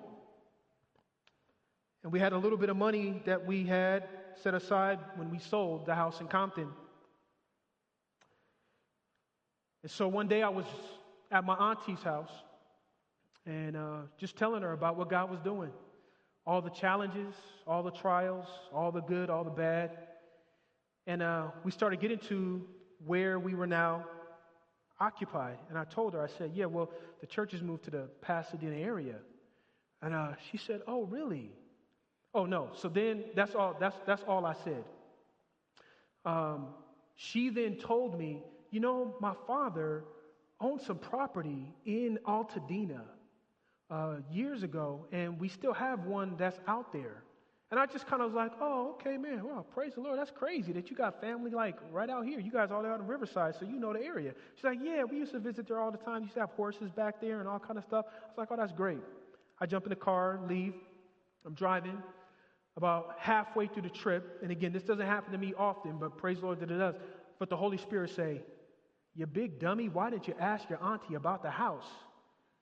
And 2.07 2.13
we 2.13 2.21
had 2.21 2.31
a 2.31 2.37
little 2.37 2.57
bit 2.57 2.69
of 2.69 2.77
money 2.77 3.21
that 3.25 3.45
we 3.45 3.65
had 3.65 4.07
set 4.41 4.53
aside 4.53 4.97
when 5.17 5.29
we 5.29 5.39
sold 5.39 5.85
the 5.85 5.93
house 5.93 6.21
in 6.21 6.27
Compton. 6.27 6.69
And 9.83 9.91
so 9.91 10.07
one 10.07 10.29
day 10.29 10.41
I 10.41 10.47
was 10.47 10.63
at 11.33 11.43
my 11.43 11.55
auntie's 11.55 12.01
house 12.01 12.31
and 13.45 13.75
uh, 13.75 13.97
just 14.17 14.37
telling 14.37 14.61
her 14.61 14.71
about 14.71 14.95
what 14.95 15.09
God 15.09 15.29
was 15.29 15.41
doing 15.41 15.69
all 16.45 16.61
the 16.61 16.69
challenges, 16.69 17.35
all 17.67 17.83
the 17.83 17.91
trials, 17.91 18.45
all 18.73 18.89
the 18.89 19.01
good, 19.01 19.29
all 19.29 19.43
the 19.43 19.49
bad. 19.49 19.91
And 21.07 21.21
uh, 21.21 21.47
we 21.65 21.71
started 21.71 21.99
getting 21.99 22.19
to 22.29 22.65
where 23.05 23.37
we 23.37 23.53
were 23.53 23.67
now 23.67 24.05
occupied. 25.01 25.57
And 25.67 25.77
I 25.77 25.83
told 25.83 26.13
her, 26.13 26.23
I 26.23 26.29
said, 26.37 26.51
Yeah, 26.53 26.67
well, 26.67 26.89
the 27.19 27.27
church 27.27 27.51
has 27.51 27.61
moved 27.61 27.83
to 27.83 27.91
the 27.91 28.07
Pasadena 28.21 28.77
area. 28.77 29.17
And 30.01 30.13
uh, 30.13 30.35
she 30.49 30.57
said, 30.57 30.83
Oh, 30.87 31.03
really? 31.03 31.51
Oh, 32.33 32.45
no. 32.45 32.69
So 32.73 32.89
then 32.89 33.25
that's 33.35 33.55
all, 33.55 33.75
that's, 33.79 33.97
that's 34.05 34.23
all 34.27 34.45
I 34.45 34.53
said. 34.63 34.83
Um, 36.25 36.67
she 37.15 37.49
then 37.49 37.75
told 37.75 38.17
me, 38.17 38.43
You 38.71 38.79
know, 38.79 39.15
my 39.19 39.33
father 39.47 40.03
owned 40.59 40.81
some 40.81 40.97
property 40.97 41.73
in 41.85 42.19
Altadena 42.27 43.01
uh, 43.89 44.15
years 44.31 44.63
ago, 44.63 45.05
and 45.11 45.39
we 45.39 45.47
still 45.47 45.73
have 45.73 46.05
one 46.05 46.35
that's 46.37 46.59
out 46.67 46.91
there. 46.91 47.23
And 47.69 47.79
I 47.79 47.85
just 47.85 48.07
kind 48.07 48.21
of 48.21 48.31
was 48.31 48.35
like, 48.35 48.53
oh, 48.61 48.91
okay, 48.91 49.17
man. 49.17 49.43
Well, 49.43 49.63
praise 49.73 49.95
the 49.95 49.99
Lord. 49.99 50.17
That's 50.17 50.31
crazy 50.31 50.71
that 50.71 50.89
you 50.89 50.95
got 50.95 51.19
family 51.19 51.51
like 51.51 51.75
right 51.91 52.09
out 52.09 52.25
here. 52.25 52.39
You 52.39 52.51
guys 52.51 52.71
all 52.71 52.85
out 52.85 52.99
in 53.01 53.07
Riverside, 53.07 53.55
so 53.59 53.65
you 53.65 53.77
know 53.77 53.91
the 53.91 54.01
area. 54.01 54.33
She's 54.55 54.63
like, 54.63 54.79
yeah, 54.81 55.03
we 55.03 55.17
used 55.17 55.33
to 55.33 55.39
visit 55.39 55.67
there 55.67 55.79
all 55.79 55.91
the 55.91 55.97
time. 55.97 56.23
Used 56.23 56.35
to 56.35 56.41
have 56.41 56.51
horses 56.51 56.91
back 56.91 57.19
there 57.19 57.39
and 57.39 57.47
all 57.47 57.59
kind 57.59 57.77
of 57.77 57.83
stuff. 57.83 58.05
I 58.07 58.27
was 58.29 58.37
like, 58.37 58.47
oh, 58.51 58.55
that's 58.55 58.71
great. 58.71 59.01
I 59.59 59.65
jump 59.65 59.85
in 59.85 59.89
the 59.89 59.97
car, 59.97 60.39
leave. 60.47 60.75
I'm 61.47 61.55
driving 61.55 61.97
about 62.75 63.15
halfway 63.17 63.65
through 63.65 63.83
the 63.83 63.89
trip. 63.89 64.39
And 64.43 64.51
again, 64.51 64.71
this 64.71 64.83
doesn't 64.83 65.07
happen 65.07 65.31
to 65.31 65.37
me 65.39 65.53
often, 65.57 65.97
but 65.97 66.17
praise 66.17 66.39
the 66.39 66.45
Lord 66.45 66.59
that 66.59 66.69
it 66.69 66.77
does. 66.77 66.95
But 67.39 67.49
the 67.49 67.57
Holy 67.57 67.77
Spirit 67.77 68.11
say, 68.11 68.41
you 69.15 69.25
big 69.25 69.59
dummy, 69.59 69.89
why 69.89 70.11
didn't 70.11 70.27
you 70.27 70.35
ask 70.39 70.69
your 70.69 70.83
auntie 70.83 71.15
about 71.15 71.41
the 71.41 71.49
house? 71.49 71.87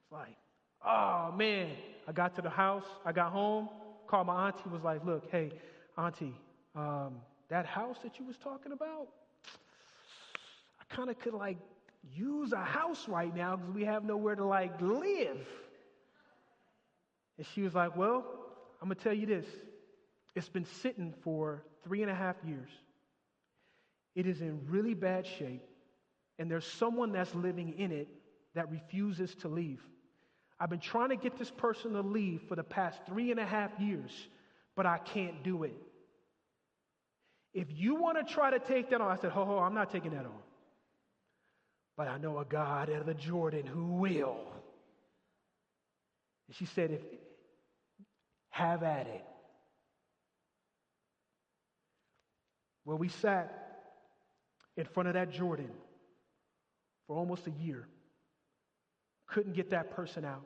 It's 0.04 0.12
like, 0.12 0.38
Oh 0.86 1.34
man, 1.36 1.72
I 2.08 2.12
got 2.12 2.36
to 2.36 2.42
the 2.44 2.50
house, 2.50 2.86
I 3.04 3.12
got 3.12 3.32
home, 3.32 3.70
called 4.08 4.28
my 4.28 4.48
auntie, 4.48 4.70
was 4.70 4.84
like, 4.84 5.04
look, 5.04 5.30
hey, 5.32 5.52
auntie, 5.98 6.36
um, 6.76 7.16
that 7.50 7.66
house 7.66 7.98
that 8.04 8.20
you 8.20 8.26
was 8.26 8.38
talking 8.38 8.72
about, 8.72 9.08
I 10.80 10.96
kind 10.96 11.10
of 11.10 11.18
could 11.18 11.34
like 11.34 11.58
use 12.14 12.54
a 12.54 12.64
house 12.64 13.08
right 13.08 13.36
now 13.36 13.56
because 13.56 13.74
we 13.74 13.84
have 13.86 14.04
nowhere 14.04 14.36
to 14.36 14.46
like 14.46 14.80
live. 14.80 15.48
And 17.38 17.48
she 17.54 17.64
was 17.64 17.74
like, 17.74 17.98
well, 17.98 18.24
I'm 18.82 18.88
going 18.88 18.98
to 18.98 19.04
tell 19.04 19.14
you 19.14 19.26
this. 19.26 19.46
It's 20.36 20.50
been 20.50 20.66
sitting 20.66 21.14
for 21.24 21.64
three 21.84 22.02
and 22.02 22.12
a 22.12 22.16
half 22.16 22.36
years. 22.46 22.70
It 24.16 24.28
is 24.28 24.42
in 24.42 24.62
really 24.68 24.94
bad 24.94 25.26
shape, 25.26 25.64
and 26.40 26.50
there's 26.50 26.66
someone 26.66 27.12
that's 27.12 27.34
living 27.36 27.78
in 27.78 27.92
it 27.92 28.08
that 28.54 28.72
refuses 28.72 29.34
to 29.36 29.48
leave. 29.48 29.82
I've 30.60 30.70
been 30.70 30.80
trying 30.80 31.10
to 31.10 31.18
get 31.18 31.38
this 31.38 31.52
person 31.52 31.94
to 31.94 32.02
leave 32.02 32.42
for 32.48 32.56
the 32.56 32.64
past 32.64 33.00
three 33.06 33.32
and 33.32 33.40
a 33.40 33.46
half 33.46 33.72
years, 33.80 34.12
but 34.76 34.86
I 34.86 34.98
can't 34.98 35.44
do 35.44 35.64
it. 35.64 35.76
If 37.54 37.68
you 37.72 37.96
want 37.96 38.26
to 38.26 38.34
try 38.34 38.52
to 38.52 38.60
take 38.60 38.90
that 38.90 39.02
on, 39.02 39.10
I 39.10 39.16
said, 39.16 39.32
ho, 39.32 39.46
ho, 39.46 39.60
I'm 39.60 39.74
not 39.74 39.92
taking 39.92 40.12
that 40.12 40.26
on. 40.26 40.42
But 41.98 42.08
I 42.08 42.18
know 42.18 42.40
a 42.40 42.46
God 42.46 42.90
out 42.90 43.02
of 43.02 43.06
the 43.06 43.14
Jordan 43.14 43.66
who 43.66 43.86
will. 43.94 44.38
And 46.48 46.56
she 46.56 46.66
said, 46.66 46.92
if, 46.92 47.02
have 48.56 48.84
at 48.84 49.06
it. 49.08 49.22
Well, 52.86 52.98
we 52.98 53.10
sat 53.10 53.82
in 54.78 54.86
front 54.86 55.10
of 55.10 55.16
that 55.16 55.30
Jordan 55.30 55.72
for 57.06 57.18
almost 57.18 57.48
a 57.48 57.52
year. 57.52 57.86
Couldn't 59.28 59.56
get 59.56 59.72
that 59.72 59.92
person 59.92 60.24
out. 60.24 60.46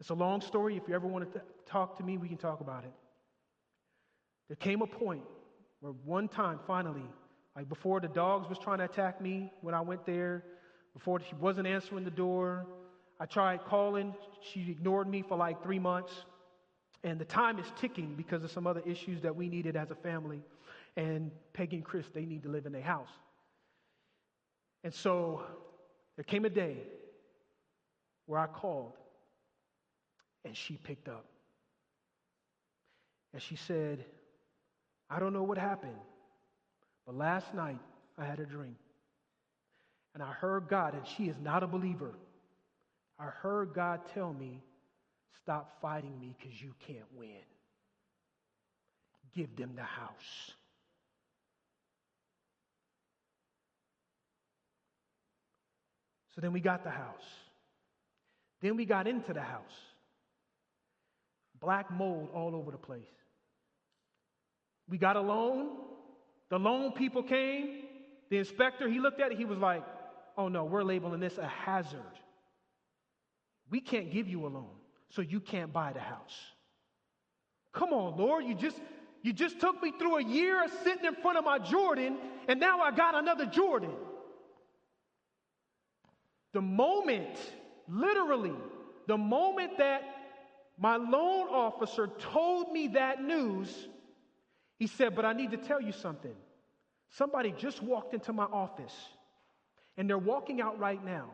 It's 0.00 0.08
a 0.08 0.14
long 0.14 0.40
story. 0.40 0.78
If 0.78 0.84
you 0.88 0.94
ever 0.94 1.06
want 1.06 1.30
to 1.34 1.42
talk 1.66 1.98
to 1.98 2.02
me, 2.02 2.16
we 2.16 2.28
can 2.28 2.38
talk 2.38 2.62
about 2.62 2.84
it. 2.84 2.94
There 4.48 4.56
came 4.56 4.80
a 4.80 4.86
point 4.86 5.24
where 5.80 5.92
one 6.06 6.28
time, 6.28 6.60
finally, 6.66 7.04
like 7.54 7.68
before 7.68 8.00
the 8.00 8.08
dogs 8.08 8.48
was 8.48 8.58
trying 8.58 8.78
to 8.78 8.84
attack 8.84 9.20
me 9.20 9.52
when 9.60 9.74
I 9.74 9.82
went 9.82 10.06
there, 10.06 10.44
before 10.94 11.20
she 11.20 11.34
wasn't 11.34 11.66
answering 11.66 12.04
the 12.04 12.10
door, 12.10 12.64
I 13.18 13.26
tried 13.26 13.64
calling. 13.64 14.14
She 14.52 14.70
ignored 14.70 15.08
me 15.08 15.22
for 15.22 15.36
like 15.36 15.62
three 15.62 15.78
months. 15.78 16.12
And 17.02 17.18
the 17.18 17.24
time 17.24 17.58
is 17.58 17.66
ticking 17.78 18.14
because 18.16 18.42
of 18.42 18.50
some 18.50 18.66
other 18.66 18.82
issues 18.84 19.22
that 19.22 19.36
we 19.36 19.48
needed 19.48 19.76
as 19.76 19.90
a 19.90 19.94
family. 19.94 20.42
And 20.96 21.30
Peggy 21.52 21.76
and 21.76 21.84
Chris, 21.84 22.06
they 22.14 22.24
need 22.24 22.42
to 22.42 22.48
live 22.48 22.66
in 22.66 22.72
their 22.72 22.82
house. 22.82 23.10
And 24.82 24.92
so 24.92 25.42
there 26.16 26.24
came 26.24 26.44
a 26.44 26.50
day 26.50 26.78
where 28.26 28.40
I 28.40 28.46
called 28.46 28.92
and 30.44 30.56
she 30.56 30.76
picked 30.76 31.08
up. 31.08 31.24
And 33.32 33.42
she 33.42 33.56
said, 33.56 34.04
I 35.10 35.18
don't 35.18 35.32
know 35.32 35.42
what 35.42 35.58
happened, 35.58 35.98
but 37.04 37.16
last 37.16 37.52
night 37.54 37.78
I 38.16 38.24
had 38.24 38.40
a 38.40 38.46
dream. 38.46 38.76
And 40.14 40.22
I 40.22 40.32
heard 40.32 40.68
God, 40.68 40.94
and 40.94 41.06
she 41.06 41.24
is 41.24 41.36
not 41.42 41.62
a 41.62 41.66
believer. 41.66 42.14
I 43.18 43.24
heard 43.24 43.72
God 43.74 44.00
tell 44.14 44.32
me, 44.32 44.62
Stop 45.46 45.80
fighting 45.80 46.18
me 46.18 46.34
because 46.36 46.60
you 46.60 46.72
can't 46.88 47.06
win. 47.16 47.28
Give 49.32 49.54
them 49.54 49.72
the 49.76 49.82
house. 49.82 50.50
So 56.34 56.40
then 56.40 56.52
we 56.52 56.60
got 56.60 56.82
the 56.82 56.90
house. 56.90 57.22
Then 58.60 58.76
we 58.76 58.86
got 58.86 59.06
into 59.06 59.32
the 59.32 59.40
house. 59.40 59.62
Black 61.60 61.92
mold 61.92 62.30
all 62.34 62.56
over 62.56 62.72
the 62.72 62.76
place. 62.76 63.04
We 64.88 64.98
got 64.98 65.14
a 65.14 65.20
loan. 65.20 65.68
The 66.50 66.58
loan 66.58 66.90
people 66.90 67.22
came. 67.22 67.84
The 68.30 68.38
inspector, 68.38 68.88
he 68.88 68.98
looked 68.98 69.20
at 69.20 69.30
it. 69.30 69.38
He 69.38 69.44
was 69.44 69.58
like, 69.58 69.84
oh 70.36 70.48
no, 70.48 70.64
we're 70.64 70.82
labeling 70.82 71.20
this 71.20 71.38
a 71.38 71.46
hazard. 71.46 72.00
We 73.70 73.80
can't 73.80 74.10
give 74.10 74.28
you 74.28 74.46
a 74.46 74.48
loan, 74.48 74.70
so 75.10 75.22
you 75.22 75.40
can't 75.40 75.72
buy 75.72 75.92
the 75.92 76.00
house. 76.00 76.36
Come 77.72 77.92
on, 77.92 78.16
Lord, 78.16 78.44
you 78.44 78.54
just 78.54 78.80
you 79.22 79.32
just 79.32 79.60
took 79.60 79.82
me 79.82 79.92
through 79.98 80.18
a 80.18 80.24
year 80.24 80.64
of 80.64 80.70
sitting 80.84 81.04
in 81.04 81.14
front 81.16 81.36
of 81.36 81.44
my 81.44 81.58
Jordan, 81.58 82.16
and 82.46 82.60
now 82.60 82.80
I 82.80 82.92
got 82.92 83.14
another 83.14 83.44
Jordan. 83.46 83.90
The 86.52 86.60
moment, 86.62 87.36
literally, 87.88 88.54
the 89.06 89.18
moment 89.18 89.78
that 89.78 90.02
my 90.78 90.96
loan 90.96 91.48
officer 91.48 92.08
told 92.18 92.72
me 92.72 92.88
that 92.88 93.22
news, 93.22 93.88
he 94.78 94.86
said, 94.86 95.14
But 95.14 95.24
I 95.24 95.32
need 95.32 95.50
to 95.50 95.56
tell 95.56 95.80
you 95.80 95.92
something. 95.92 96.34
Somebody 97.10 97.52
just 97.52 97.82
walked 97.82 98.14
into 98.14 98.32
my 98.32 98.44
office 98.44 98.94
and 99.96 100.08
they're 100.08 100.18
walking 100.18 100.60
out 100.60 100.78
right 100.78 101.02
now. 101.04 101.30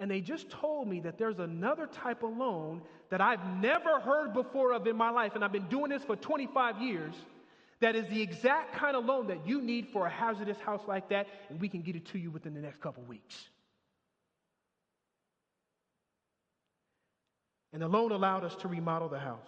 And 0.00 0.10
they 0.10 0.20
just 0.20 0.48
told 0.50 0.86
me 0.88 1.00
that 1.00 1.18
there's 1.18 1.38
another 1.38 1.86
type 1.86 2.22
of 2.22 2.36
loan 2.36 2.82
that 3.10 3.20
I've 3.20 3.44
never 3.60 3.98
heard 3.98 4.32
before 4.32 4.72
of 4.72 4.86
in 4.86 4.96
my 4.96 5.10
life, 5.10 5.34
and 5.34 5.44
I've 5.44 5.52
been 5.52 5.68
doing 5.68 5.90
this 5.90 6.04
for 6.04 6.14
25 6.14 6.80
years, 6.80 7.14
that 7.80 7.96
is 7.96 8.06
the 8.08 8.20
exact 8.20 8.74
kind 8.74 8.96
of 8.96 9.04
loan 9.04 9.28
that 9.28 9.46
you 9.46 9.60
need 9.60 9.88
for 9.88 10.06
a 10.06 10.10
hazardous 10.10 10.58
house 10.58 10.82
like 10.86 11.08
that, 11.10 11.26
and 11.48 11.60
we 11.60 11.68
can 11.68 11.82
get 11.82 11.96
it 11.96 12.06
to 12.06 12.18
you 12.18 12.30
within 12.30 12.54
the 12.54 12.60
next 12.60 12.80
couple 12.80 13.02
weeks. 13.04 13.48
And 17.72 17.82
the 17.82 17.88
loan 17.88 18.12
allowed 18.12 18.44
us 18.44 18.54
to 18.56 18.68
remodel 18.68 19.08
the 19.08 19.18
house. 19.18 19.38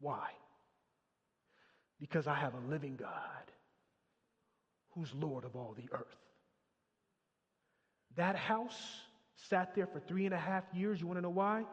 Why? 0.00 0.30
Because 1.98 2.26
I 2.26 2.34
have 2.34 2.54
a 2.54 2.70
living 2.70 2.96
God 2.96 3.10
who's 4.92 5.12
Lord 5.14 5.44
of 5.44 5.56
all 5.56 5.74
the 5.76 5.88
earth. 5.92 6.29
That 8.20 8.36
house 8.36 8.76
sat 9.48 9.74
there 9.74 9.86
for 9.86 9.98
three 9.98 10.26
and 10.26 10.34
a 10.34 10.38
half 10.38 10.64
years. 10.74 11.00
You 11.00 11.06
want 11.06 11.16
to 11.16 11.22
know 11.22 11.30
why? 11.30 11.64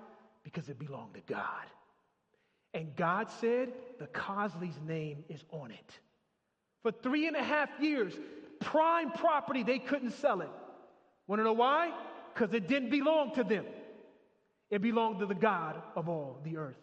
Because 0.45 0.69
it 0.69 0.79
belonged 0.79 1.15
to 1.15 1.21
God. 1.27 1.65
And 2.73 2.95
God 2.95 3.29
said, 3.41 3.73
the 3.99 4.07
Causly's 4.07 4.79
name 4.87 5.25
is 5.27 5.43
on 5.51 5.71
it. 5.71 5.99
For 6.83 6.93
three 6.93 7.27
and 7.27 7.35
a 7.35 7.43
half 7.43 7.67
years, 7.81 8.13
prime 8.61 9.11
property, 9.11 9.63
they 9.63 9.77
couldn't 9.77 10.11
sell 10.11 10.39
it. 10.39 10.49
Want 11.27 11.41
to 11.41 11.43
know 11.43 11.51
why? 11.51 11.91
Because 12.33 12.53
it 12.53 12.69
didn't 12.69 12.91
belong 12.91 13.35
to 13.35 13.43
them. 13.43 13.65
It 14.71 14.81
belonged 14.81 15.19
to 15.19 15.25
the 15.25 15.35
God 15.35 15.81
of 15.97 16.07
all 16.07 16.39
the 16.45 16.55
earth. 16.55 16.79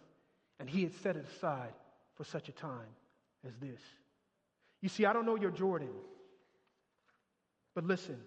And 0.60 0.68
He 0.68 0.82
had 0.82 0.92
set 1.02 1.16
it 1.16 1.24
aside 1.38 1.72
for 2.16 2.24
such 2.24 2.50
a 2.50 2.52
time 2.52 2.92
as 3.46 3.54
this. 3.62 3.80
You 4.82 4.90
see, 4.90 5.06
I 5.06 5.14
don't 5.14 5.24
know 5.24 5.36
your 5.36 5.52
Jordan, 5.52 5.88
but 7.74 7.84
listen 7.84 8.18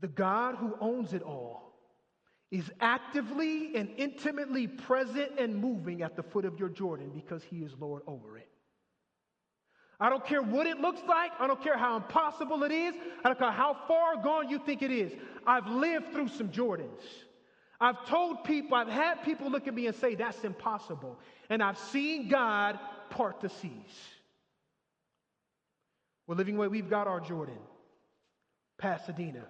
the 0.00 0.08
God 0.08 0.56
who 0.56 0.74
owns 0.80 1.12
it 1.12 1.22
all 1.22 1.66
is 2.50 2.70
actively 2.80 3.76
and 3.76 3.88
intimately 3.96 4.66
present 4.66 5.32
and 5.38 5.56
moving 5.56 6.02
at 6.02 6.16
the 6.16 6.22
foot 6.22 6.44
of 6.44 6.58
your 6.58 6.68
Jordan 6.68 7.10
because 7.14 7.42
he 7.42 7.58
is 7.58 7.72
Lord 7.78 8.02
over 8.06 8.38
it. 8.38 8.48
I 9.98 10.10
don't 10.10 10.24
care 10.24 10.42
what 10.42 10.66
it 10.66 10.78
looks 10.78 11.00
like. 11.08 11.32
I 11.38 11.46
don't 11.46 11.62
care 11.62 11.78
how 11.78 11.96
impossible 11.96 12.62
it 12.64 12.72
is. 12.72 12.94
I 13.24 13.28
don't 13.28 13.38
care 13.38 13.50
how 13.50 13.76
far 13.88 14.22
gone 14.22 14.50
you 14.50 14.58
think 14.58 14.82
it 14.82 14.90
is. 14.90 15.12
I've 15.46 15.66
lived 15.66 16.12
through 16.12 16.28
some 16.28 16.50
Jordans. 16.50 17.02
I've 17.80 18.06
told 18.06 18.44
people, 18.44 18.76
I've 18.76 18.88
had 18.88 19.22
people 19.24 19.50
look 19.50 19.66
at 19.66 19.74
me 19.74 19.86
and 19.86 19.96
say, 19.96 20.14
that's 20.14 20.44
impossible. 20.44 21.18
And 21.48 21.62
I've 21.62 21.78
seen 21.78 22.28
God 22.28 22.78
part 23.10 23.40
the 23.40 23.48
seas. 23.48 23.70
We're 26.26 26.36
living 26.36 26.56
where 26.56 26.70
we've 26.70 26.90
got 26.90 27.06
our 27.06 27.20
Jordan, 27.20 27.58
Pasadena. 28.78 29.46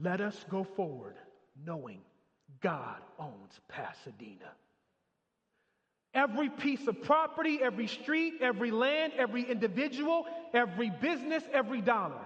Let 0.00 0.20
us 0.20 0.44
go 0.50 0.64
forward 0.64 1.14
knowing 1.64 2.00
God 2.60 2.98
owns 3.18 3.60
Pasadena. 3.68 4.52
Every 6.14 6.50
piece 6.50 6.86
of 6.88 7.02
property, 7.02 7.58
every 7.62 7.86
street, 7.86 8.34
every 8.40 8.70
land, 8.70 9.14
every 9.16 9.42
individual, 9.42 10.26
every 10.52 10.90
business, 10.90 11.42
every 11.52 11.80
dollar. 11.80 12.20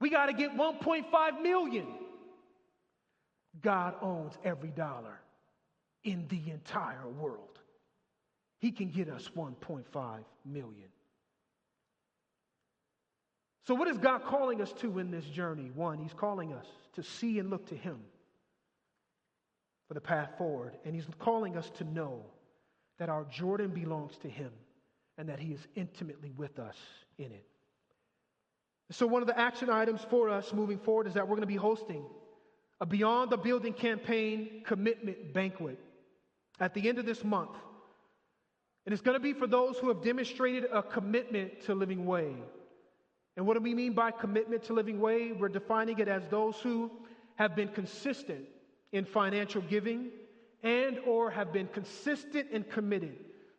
We 0.00 0.10
got 0.10 0.26
to 0.26 0.32
get 0.32 0.56
1.5 0.56 1.42
million. 1.42 1.86
God 3.60 3.94
owns 4.02 4.32
every 4.44 4.70
dollar 4.70 5.20
in 6.02 6.26
the 6.28 6.50
entire 6.50 7.08
world. 7.08 7.60
He 8.58 8.72
can 8.72 8.90
get 8.90 9.08
us 9.08 9.30
1.5 9.36 10.24
million. 10.44 10.88
So, 13.66 13.74
what 13.74 13.88
is 13.88 13.98
God 13.98 14.24
calling 14.24 14.60
us 14.60 14.72
to 14.80 14.98
in 14.98 15.10
this 15.10 15.24
journey? 15.24 15.70
One, 15.74 15.98
He's 15.98 16.14
calling 16.14 16.52
us 16.52 16.66
to 16.94 17.02
see 17.02 17.38
and 17.38 17.48
look 17.50 17.66
to 17.68 17.76
Him 17.76 18.00
for 19.88 19.94
the 19.94 20.00
path 20.00 20.30
forward. 20.36 20.76
And 20.84 20.94
He's 20.94 21.06
calling 21.18 21.56
us 21.56 21.70
to 21.78 21.84
know 21.84 22.24
that 22.98 23.08
our 23.08 23.24
Jordan 23.24 23.70
belongs 23.70 24.16
to 24.22 24.28
Him 24.28 24.50
and 25.16 25.28
that 25.28 25.38
He 25.38 25.52
is 25.52 25.66
intimately 25.76 26.32
with 26.36 26.58
us 26.58 26.76
in 27.18 27.26
it. 27.26 27.46
So, 28.90 29.06
one 29.06 29.22
of 29.22 29.28
the 29.28 29.38
action 29.38 29.70
items 29.70 30.00
for 30.10 30.28
us 30.28 30.52
moving 30.52 30.78
forward 30.78 31.06
is 31.06 31.14
that 31.14 31.28
we're 31.28 31.36
going 31.36 31.42
to 31.42 31.46
be 31.46 31.56
hosting 31.56 32.04
a 32.80 32.86
Beyond 32.86 33.30
the 33.30 33.36
Building 33.36 33.72
campaign 33.72 34.62
commitment 34.66 35.32
banquet 35.32 35.78
at 36.58 36.74
the 36.74 36.88
end 36.88 36.98
of 36.98 37.06
this 37.06 37.22
month. 37.22 37.56
And 38.84 38.92
it's 38.92 39.02
going 39.02 39.14
to 39.14 39.20
be 39.22 39.32
for 39.32 39.46
those 39.46 39.78
who 39.78 39.86
have 39.86 40.02
demonstrated 40.02 40.64
a 40.72 40.82
commitment 40.82 41.62
to 41.66 41.76
Living 41.76 42.04
Way. 42.04 42.34
And 43.36 43.46
what 43.46 43.54
do 43.54 43.60
we 43.60 43.74
mean 43.74 43.94
by 43.94 44.10
commitment 44.10 44.64
to 44.64 44.74
living 44.74 45.00
way? 45.00 45.32
We're 45.32 45.48
defining 45.48 45.98
it 45.98 46.08
as 46.08 46.26
those 46.28 46.56
who 46.58 46.90
have 47.36 47.56
been 47.56 47.68
consistent 47.68 48.44
in 48.92 49.04
financial 49.04 49.62
giving 49.62 50.10
and 50.62 50.98
or 51.06 51.30
have 51.30 51.52
been 51.52 51.66
consistent 51.68 52.48
and 52.52 52.68
committed 52.68 53.16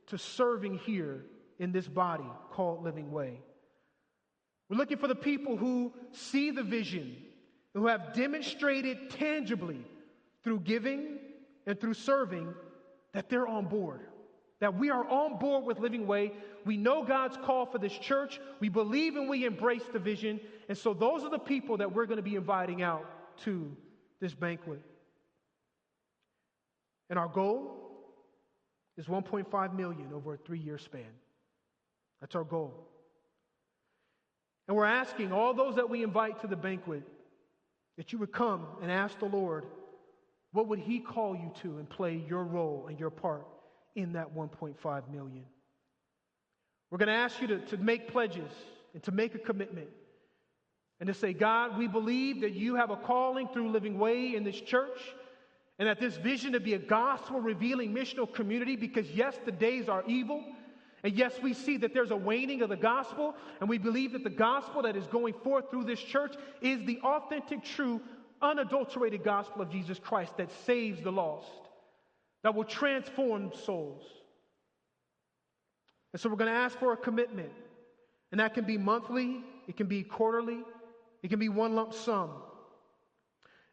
to 0.08 0.18
serving 0.18 0.78
here 0.80 1.26
in 1.60 1.72
this 1.72 1.88
body 1.88 2.30
called 2.52 2.84
Living 2.84 3.12
Way. 3.12 3.40
We're 4.70 4.78
looking 4.78 4.98
for 4.98 5.08
the 5.08 5.16
people 5.16 5.58
who 5.58 5.92
see 6.12 6.52
the 6.52 6.64
vision, 6.64 7.18
who 7.74 7.88
have 7.88 8.14
demonstrated 8.14 9.10
tangibly 9.10 9.82
through 10.44 10.62
giving 10.62 11.18
and 11.66 11.80
through 11.80 11.96
serving 11.96 12.54
that 13.14 13.30
they're 13.30 13.48
on 13.48 13.66
board 13.66 14.02
that 14.64 14.80
we 14.80 14.90
are 14.90 15.06
on 15.10 15.38
board 15.40 15.66
with 15.66 15.78
Living 15.80 16.08
Way. 16.08 16.32
We 16.64 16.78
know 16.78 17.04
God's 17.04 17.36
call 17.36 17.66
for 17.66 17.80
this 17.80 17.92
church. 17.92 18.40
We 18.62 18.70
believe 18.70 19.18
and 19.18 19.28
we 19.28 19.44
embrace 19.44 19.84
the 19.92 20.00
vision. 20.00 20.40
And 20.70 20.78
so 20.78 20.94
those 20.94 21.26
are 21.26 21.30
the 21.30 21.38
people 21.38 21.76
that 21.78 21.94
we're 21.94 22.06
going 22.06 22.16
to 22.16 22.24
be 22.24 22.36
inviting 22.36 22.82
out 22.82 23.06
to 23.44 23.76
this 24.22 24.34
banquet. 24.34 24.80
And 27.10 27.20
our 27.20 27.28
goal 27.28 27.74
is 28.96 29.06
1.5 29.08 29.76
million 29.76 30.14
over 30.14 30.36
a 30.36 30.38
three 30.38 30.60
year 30.60 30.78
span. 30.78 31.12
That's 32.22 32.36
our 32.36 32.46
goal. 32.46 32.88
And 34.70 34.78
we're 34.78 34.86
asking 34.86 35.34
all 35.34 35.54
those 35.54 35.76
that 35.76 35.90
we 35.90 36.04
invite 36.04 36.40
to 36.40 36.48
the 36.48 36.56
banquet 36.56 37.04
that 37.98 38.14
you 38.14 38.20
would 38.20 38.32
come 38.32 38.66
and 38.82 38.90
ask 38.90 39.20
the 39.20 39.26
Lord, 39.26 39.66
what 40.54 40.70
would 40.70 40.80
He 40.80 41.00
call 41.00 41.36
you 41.36 41.52
to 41.64 41.80
and 41.80 41.90
play 41.90 42.24
your 42.30 42.46
role 42.46 42.86
and 42.88 42.98
your 42.98 43.10
part 43.10 43.46
in 43.96 44.14
that 44.14 44.36
1.5 44.36 45.10
million. 45.10 45.46
We're 46.90 46.98
going 46.98 47.08
to 47.08 47.14
ask 47.14 47.42
you 47.42 47.48
to, 47.48 47.60
to 47.60 47.78
make 47.78 48.12
pledges 48.12 48.52
and 48.94 49.02
to 49.04 49.12
make 49.12 49.36
a 49.36 49.40
commitment 49.40 49.90
and 51.00 51.08
to 51.08 51.14
say, 51.14 51.34
God, 51.34 51.78
we 51.78 51.88
believe 51.88 52.42
that 52.42 52.54
you 52.54 52.76
have 52.76 52.92
a 52.92 52.96
calling 52.96 53.48
through 53.48 53.72
Living 53.72 53.98
Way 53.98 54.36
in 54.36 54.44
this 54.44 54.60
church 54.60 55.00
and 55.80 55.88
that 55.88 56.00
this 56.00 56.16
vision 56.18 56.54
to 56.54 56.60
be 56.60 56.76
a 56.76 56.80
gospel 56.80 57.42
revealing 57.42 57.94
missional 57.94 58.32
community 58.32 58.76
because, 58.76 59.10
yes, 59.10 59.36
the 59.44 59.52
days 59.52 59.90
are 59.90 60.04
evil. 60.08 60.44
And 61.04 61.14
yes, 61.18 61.34
we 61.42 61.54
see 61.54 61.78
that 61.78 61.94
there's 61.94 62.12
a 62.12 62.16
waning 62.16 62.62
of 62.62 62.70
the 62.70 62.78
gospel, 62.78 63.36
and 63.60 63.68
we 63.68 63.78
believe 63.78 64.14
that 64.14 64.24
the 64.24 64.30
gospel 64.30 64.84
that 64.84 64.96
is 64.96 65.06
going 65.08 65.34
forth 65.44 65.70
through 65.70 65.84
this 65.84 66.00
church 66.00 66.36
is 66.62 66.86
the 66.86 67.00
authentic, 67.00 67.64
true, 67.64 68.00
unadulterated 68.42 69.24
gospel 69.24 69.62
of 69.62 69.70
Jesus 69.70 70.00
Christ 70.00 70.38
that 70.38 70.50
saves 70.66 71.02
the 71.02 71.12
lost 71.12 71.63
that 72.44 72.54
will 72.54 72.66
transform 72.66 73.52
souls. 73.66 74.04
And 76.12 76.22
so 76.22 76.30
we're 76.30 76.36
going 76.36 76.52
to 76.52 76.58
ask 76.58 76.78
for 76.78 76.94
a 76.94 76.98
commitment. 76.98 77.52
And 78.32 78.40
that 78.40 78.54
can 78.54 78.66
be 78.66 78.78
monthly, 78.78 79.44
it 79.68 79.78
can 79.78 79.88
be 79.88 80.04
quarterly, 80.04 80.60
it 81.22 81.30
can 81.30 81.40
be 81.40 81.50
one 81.50 81.76
lump 81.76 81.94
sum. 81.94 82.30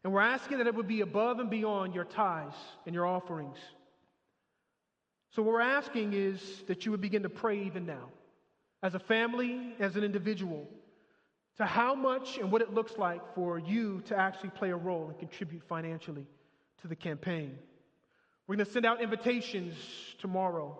And 0.03 0.11
we're 0.11 0.21
asking 0.21 0.57
that 0.57 0.67
it 0.67 0.73
would 0.73 0.87
be 0.87 1.01
above 1.01 1.39
and 1.39 1.49
beyond 1.49 1.93
your 1.93 2.05
tithes 2.05 2.55
and 2.85 2.95
your 2.95 3.05
offerings. 3.05 3.57
So, 5.31 5.41
what 5.41 5.53
we're 5.53 5.61
asking 5.61 6.13
is 6.13 6.41
that 6.67 6.85
you 6.85 6.91
would 6.91 7.01
begin 7.01 7.23
to 7.23 7.29
pray 7.29 7.63
even 7.63 7.85
now, 7.85 8.09
as 8.83 8.95
a 8.95 8.99
family, 8.99 9.75
as 9.79 9.95
an 9.95 10.03
individual, 10.03 10.67
to 11.57 11.65
how 11.65 11.93
much 11.93 12.37
and 12.37 12.51
what 12.51 12.61
it 12.61 12.73
looks 12.73 12.97
like 12.97 13.21
for 13.35 13.59
you 13.59 14.01
to 14.07 14.17
actually 14.17 14.49
play 14.49 14.71
a 14.71 14.75
role 14.75 15.07
and 15.09 15.19
contribute 15.19 15.63
financially 15.67 16.25
to 16.81 16.87
the 16.87 16.95
campaign. 16.95 17.57
We're 18.51 18.57
going 18.57 18.65
to 18.65 18.73
send 18.73 18.85
out 18.85 19.01
invitations 19.01 19.75
tomorrow. 20.19 20.77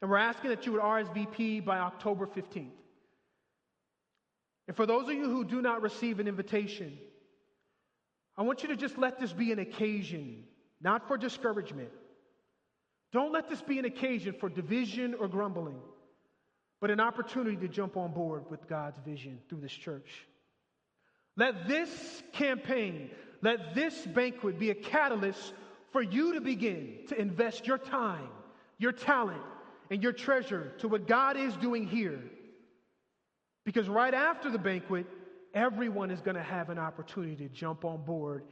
And 0.00 0.08
we're 0.08 0.18
asking 0.18 0.50
that 0.50 0.64
you 0.64 0.70
would 0.70 0.82
RSVP 0.82 1.64
by 1.64 1.80
October 1.80 2.28
15th. 2.28 2.70
And 4.68 4.76
for 4.76 4.86
those 4.86 5.08
of 5.08 5.14
you 5.14 5.28
who 5.28 5.44
do 5.44 5.60
not 5.60 5.82
receive 5.82 6.20
an 6.20 6.28
invitation, 6.28 6.96
I 8.38 8.42
want 8.42 8.62
you 8.62 8.68
to 8.68 8.76
just 8.76 8.96
let 8.96 9.18
this 9.18 9.32
be 9.32 9.50
an 9.50 9.58
occasion, 9.58 10.44
not 10.80 11.08
for 11.08 11.16
discouragement. 11.16 11.90
Don't 13.12 13.32
let 13.32 13.48
this 13.48 13.60
be 13.60 13.80
an 13.80 13.84
occasion 13.84 14.36
for 14.38 14.48
division 14.48 15.14
or 15.18 15.26
grumbling, 15.26 15.80
but 16.80 16.92
an 16.92 17.00
opportunity 17.00 17.56
to 17.56 17.66
jump 17.66 17.96
on 17.96 18.12
board 18.12 18.44
with 18.48 18.68
God's 18.68 19.00
vision 19.04 19.40
through 19.48 19.62
this 19.62 19.72
church. 19.72 20.08
Let 21.36 21.66
this 21.66 22.22
campaign, 22.32 23.10
let 23.42 23.74
this 23.74 24.06
banquet 24.06 24.60
be 24.60 24.70
a 24.70 24.76
catalyst 24.76 25.52
for 25.94 26.02
you 26.02 26.34
to 26.34 26.40
begin 26.40 26.92
to 27.06 27.16
invest 27.16 27.68
your 27.68 27.78
time, 27.78 28.26
your 28.78 28.90
talent, 28.90 29.40
and 29.92 30.02
your 30.02 30.10
treasure 30.10 30.72
to 30.78 30.88
what 30.88 31.06
God 31.06 31.36
is 31.36 31.54
doing 31.58 31.86
here. 31.86 32.18
Because 33.64 33.88
right 33.88 34.12
after 34.12 34.50
the 34.50 34.58
banquet, 34.58 35.06
everyone 35.54 36.10
is 36.10 36.20
going 36.20 36.34
to 36.34 36.42
have 36.42 36.68
an 36.68 36.80
opportunity 36.80 37.36
to 37.36 37.48
jump 37.48 37.84
on 37.84 38.02
board 38.02 38.42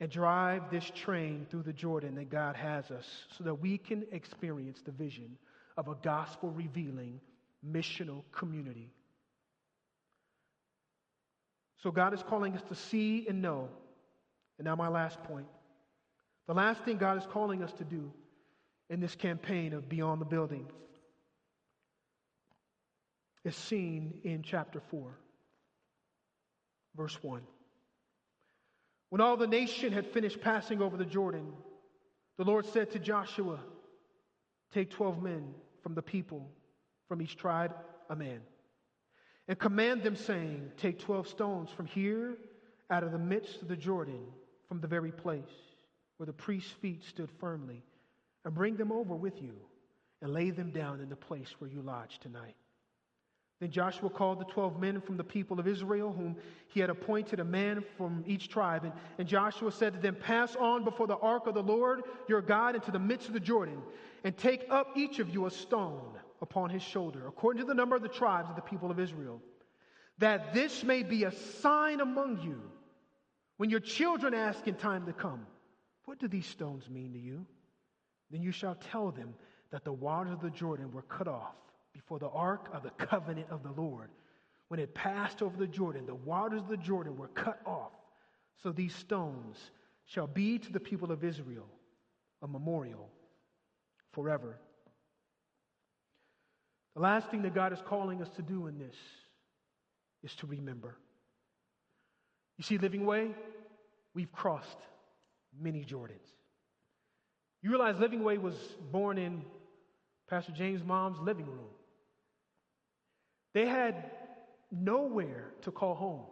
and 0.00 0.10
drive 0.10 0.70
this 0.70 0.90
train 0.94 1.46
through 1.50 1.64
the 1.64 1.74
Jordan 1.74 2.14
that 2.14 2.30
God 2.30 2.56
has 2.56 2.90
us 2.90 3.06
so 3.36 3.44
that 3.44 3.56
we 3.56 3.76
can 3.76 4.06
experience 4.10 4.80
the 4.82 4.92
vision 4.92 5.36
of 5.76 5.88
a 5.88 5.94
gospel 6.02 6.52
revealing 6.52 7.20
missional 7.62 8.22
community. 8.32 8.88
So 11.82 11.90
God 11.90 12.14
is 12.14 12.22
calling 12.22 12.56
us 12.56 12.62
to 12.70 12.74
see 12.74 13.26
and 13.28 13.42
know. 13.42 13.68
And 14.56 14.64
now, 14.64 14.74
my 14.74 14.88
last 14.88 15.22
point. 15.24 15.48
The 16.52 16.58
last 16.58 16.82
thing 16.82 16.98
God 16.98 17.16
is 17.16 17.24
calling 17.30 17.62
us 17.62 17.72
to 17.78 17.84
do 17.84 18.12
in 18.90 19.00
this 19.00 19.14
campaign 19.14 19.72
of 19.72 19.88
Beyond 19.88 20.20
the 20.20 20.26
Building 20.26 20.66
is 23.42 23.56
seen 23.56 24.20
in 24.22 24.42
chapter 24.42 24.82
4, 24.90 25.16
verse 26.94 27.16
1. 27.22 27.40
When 29.08 29.22
all 29.22 29.38
the 29.38 29.46
nation 29.46 29.94
had 29.94 30.06
finished 30.08 30.42
passing 30.42 30.82
over 30.82 30.98
the 30.98 31.06
Jordan, 31.06 31.54
the 32.36 32.44
Lord 32.44 32.66
said 32.66 32.90
to 32.90 32.98
Joshua, 32.98 33.58
Take 34.74 34.90
12 34.90 35.22
men 35.22 35.54
from 35.82 35.94
the 35.94 36.02
people, 36.02 36.50
from 37.08 37.22
each 37.22 37.38
tribe, 37.38 37.74
a 38.10 38.14
man, 38.14 38.42
and 39.48 39.58
command 39.58 40.02
them, 40.02 40.16
saying, 40.16 40.72
Take 40.76 40.98
12 40.98 41.28
stones 41.28 41.70
from 41.70 41.86
here 41.86 42.36
out 42.90 43.04
of 43.04 43.10
the 43.10 43.18
midst 43.18 43.62
of 43.62 43.68
the 43.68 43.76
Jordan, 43.76 44.20
from 44.68 44.82
the 44.82 44.86
very 44.86 45.12
place 45.12 45.71
where 46.16 46.26
the 46.26 46.32
priest's 46.32 46.70
feet 46.70 47.04
stood 47.04 47.30
firmly, 47.38 47.82
and 48.44 48.54
bring 48.54 48.76
them 48.76 48.92
over 48.92 49.14
with 49.14 49.40
you, 49.42 49.54
and 50.20 50.32
lay 50.32 50.50
them 50.50 50.70
down 50.70 51.00
in 51.00 51.08
the 51.08 51.16
place 51.16 51.54
where 51.58 51.70
you 51.70 51.82
lodge 51.82 52.18
tonight. 52.20 52.54
Then 53.62 53.70
Joshua 53.70 54.10
called 54.10 54.40
the 54.40 54.44
12 54.46 54.80
men 54.80 55.00
from 55.00 55.16
the 55.16 55.22
people 55.22 55.60
of 55.60 55.68
Israel, 55.68 56.12
whom 56.12 56.34
he 56.66 56.80
had 56.80 56.90
appointed 56.90 57.38
a 57.38 57.44
man 57.44 57.84
from 57.96 58.24
each 58.26 58.48
tribe. 58.48 58.82
And, 58.82 58.92
and, 59.18 59.28
Joshua 59.28 59.70
said 59.70 59.94
to 59.94 60.00
them, 60.00 60.16
Pass 60.16 60.56
on 60.56 60.82
before 60.82 61.06
the 61.06 61.16
ark 61.18 61.46
of 61.46 61.54
the 61.54 61.62
Lord 61.62 62.02
your 62.28 62.42
God 62.42 62.74
into 62.74 62.90
the 62.90 62.98
midst 62.98 63.28
of 63.28 63.34
the 63.34 63.40
Jordan, 63.40 63.80
and 64.24 64.36
take 64.36 64.66
up 64.68 64.88
each 64.96 65.20
of 65.20 65.30
you 65.32 65.46
a 65.46 65.50
stone 65.52 66.18
upon 66.40 66.70
his 66.70 66.82
shoulder, 66.82 67.28
according 67.28 67.62
to 67.62 67.66
the 67.66 67.74
number 67.74 67.94
of 67.94 68.02
the 68.02 68.08
tribes 68.08 68.50
of 68.50 68.56
the 68.56 68.62
people 68.62 68.90
of 68.90 68.98
Israel, 68.98 69.40
that 70.18 70.52
this 70.52 70.82
may 70.82 71.04
be 71.04 71.22
a 71.22 71.30
sign 71.30 72.00
among 72.00 72.40
you 72.42 72.60
when 73.58 73.70
your 73.70 73.78
children 73.78 74.34
ask 74.34 74.66
in 74.66 74.74
time 74.74 75.06
to 75.06 75.12
come, 75.12 75.46
What 76.04 76.18
do 76.18 76.28
these 76.28 76.46
stones 76.46 76.88
mean 76.90 77.12
to 77.12 77.18
you? 77.18 77.46
Then 78.30 78.42
you 78.42 78.52
shall 78.52 78.74
tell 78.74 79.10
them 79.10 79.34
that 79.70 79.84
the 79.84 79.92
waters 79.92 80.32
of 80.32 80.40
the 80.40 80.50
Jordan 80.50 80.92
were 80.92 81.02
cut 81.02 81.28
off 81.28 81.54
before 81.92 82.18
the 82.18 82.28
ark 82.28 82.68
of 82.72 82.82
the 82.82 82.90
covenant 82.90 83.46
of 83.50 83.62
the 83.62 83.72
Lord. 83.72 84.10
When 84.68 84.80
it 84.80 84.94
passed 84.94 85.42
over 85.42 85.56
the 85.56 85.66
Jordan, 85.66 86.06
the 86.06 86.14
waters 86.14 86.62
of 86.62 86.68
the 86.68 86.76
Jordan 86.76 87.16
were 87.16 87.28
cut 87.28 87.60
off. 87.66 87.92
So 88.62 88.72
these 88.72 88.94
stones 88.94 89.58
shall 90.06 90.26
be 90.26 90.58
to 90.58 90.72
the 90.72 90.80
people 90.80 91.12
of 91.12 91.24
Israel 91.24 91.68
a 92.42 92.48
memorial 92.48 93.08
forever. 94.12 94.58
The 96.94 97.00
last 97.00 97.30
thing 97.30 97.42
that 97.42 97.54
God 97.54 97.72
is 97.72 97.80
calling 97.86 98.20
us 98.20 98.28
to 98.36 98.42
do 98.42 98.66
in 98.66 98.78
this 98.78 98.96
is 100.22 100.34
to 100.36 100.46
remember. 100.46 100.96
You 102.58 102.64
see, 102.64 102.78
Living 102.78 103.06
Way, 103.06 103.30
we've 104.14 104.32
crossed 104.32 104.78
many 105.58 105.84
Jordans. 105.84 106.28
You 107.62 107.70
realize 107.70 107.98
Living 107.98 108.24
Way 108.24 108.38
was 108.38 108.54
born 108.90 109.18
in 109.18 109.42
Pastor 110.28 110.52
James' 110.52 110.82
mom's 110.84 111.18
living 111.20 111.46
room. 111.46 111.70
They 113.54 113.66
had 113.66 114.10
nowhere 114.70 115.52
to 115.62 115.70
call 115.70 115.94
home. 115.94 116.22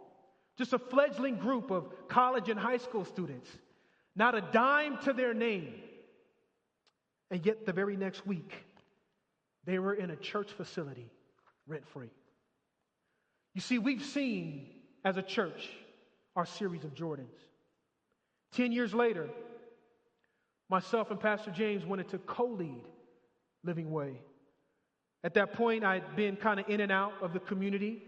Just 0.57 0.73
a 0.73 0.79
fledgling 0.79 1.37
group 1.37 1.71
of 1.71 2.07
college 2.07 2.49
and 2.49 2.59
high 2.59 2.77
school 2.77 3.05
students, 3.05 3.47
not 4.15 4.35
a 4.35 4.41
dime 4.41 4.97
to 5.03 5.13
their 5.13 5.33
name. 5.33 5.73
And 7.29 7.45
yet, 7.45 7.65
the 7.65 7.71
very 7.71 7.95
next 7.95 8.27
week, 8.27 8.53
they 9.65 9.79
were 9.79 9.93
in 9.93 10.09
a 10.09 10.15
church 10.15 10.51
facility 10.51 11.09
rent 11.67 11.87
free. 11.87 12.09
You 13.53 13.61
see, 13.61 13.77
we've 13.77 14.03
seen 14.03 14.67
as 15.05 15.17
a 15.17 15.21
church 15.21 15.69
our 16.35 16.45
series 16.45 16.83
of 16.83 16.93
Jordans. 16.93 17.37
Ten 18.51 18.71
years 18.71 18.93
later, 18.93 19.29
myself 20.69 21.11
and 21.11 21.19
Pastor 21.19 21.51
James 21.51 21.85
wanted 21.85 22.09
to 22.09 22.17
co 22.19 22.45
lead 22.45 22.83
Living 23.63 23.91
Way. 23.91 24.21
At 25.23 25.35
that 25.35 25.53
point, 25.53 25.83
I'd 25.83 26.15
been 26.15 26.35
kind 26.35 26.59
of 26.59 26.67
in 26.67 26.81
and 26.81 26.91
out 26.91 27.13
of 27.21 27.33
the 27.33 27.39
community, 27.39 28.03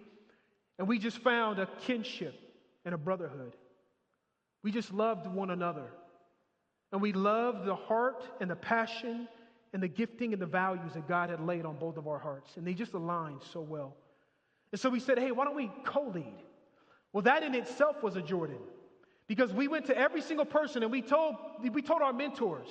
and 0.80 0.88
we 0.88 0.98
just 1.00 1.20
found 1.20 1.60
a 1.60 1.68
kinship 1.82 2.34
and 2.86 2.94
a 2.94 2.98
brotherhood. 2.98 3.54
We 4.64 4.72
just 4.72 4.94
loved 4.94 5.28
one 5.28 5.52
another. 5.52 5.88
And 6.92 7.02
we 7.02 7.12
loved 7.12 7.66
the 7.66 7.76
heart 7.76 8.24
and 8.40 8.50
the 8.50 8.56
passion 8.56 9.28
and 9.74 9.82
the 9.82 9.88
gifting 9.88 10.32
and 10.34 10.42
the 10.42 10.48
values 10.48 10.94
that 10.94 11.08
God 11.08 11.30
had 11.30 11.42
laid 11.42 11.66
on 11.66 11.76
both 11.78 11.98
of 11.98 12.08
our 12.08 12.20
hearts. 12.20 12.56
And 12.56 12.66
they 12.66 12.74
just 12.74 12.94
aligned 12.94 13.42
so 13.52 13.62
well. 13.62 13.96
And 14.72 14.80
so 14.80 14.90
we 14.90 15.00
said, 15.00 15.18
hey, 15.18 15.32
why 15.32 15.46
don't 15.46 15.56
we 15.56 15.72
co 15.84 16.08
lead? 16.14 16.36
Well, 17.12 17.24
that 17.24 17.44
in 17.44 17.56
itself 17.56 18.02
was 18.04 18.16
a 18.16 18.22
Jordan 18.22 18.60
because 19.34 19.52
we 19.52 19.68
went 19.68 19.88
to 19.88 19.98
every 19.98 20.22
single 20.22 20.46
person 20.46 20.84
and 20.84 20.92
we 20.92 21.02
told, 21.02 21.38
we 21.72 21.82
told 21.82 22.04
our 22.04 22.14
mentors, 22.14 22.68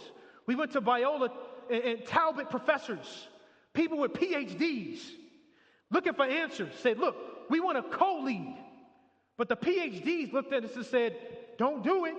we 0.46 0.54
went 0.54 0.70
to 0.74 0.80
Biola 0.80 1.28
and, 1.68 1.82
and 1.82 2.06
Talbot 2.06 2.50
professors 2.50 3.26
people 3.74 3.98
with 3.98 4.12
PhDs 4.12 5.00
looking 5.90 6.14
for 6.14 6.24
answers 6.24 6.72
said, 6.80 7.00
Look, 7.00 7.16
we 7.50 7.58
want 7.58 7.78
to 7.78 7.96
co 7.98 8.20
lead. 8.20 8.56
But 9.36 9.48
the 9.48 9.56
PhDs 9.56 10.32
looked 10.32 10.52
at 10.52 10.64
us 10.64 10.76
and 10.76 10.86
said, 10.86 11.16
Don't 11.58 11.82
do 11.82 12.04
it. 12.04 12.14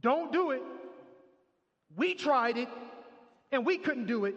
Don't 0.00 0.32
do 0.32 0.52
it. 0.52 0.62
We 1.98 2.14
tried 2.14 2.56
it 2.56 2.68
and 3.52 3.66
we 3.66 3.76
couldn't 3.76 4.06
do 4.06 4.24
it. 4.24 4.36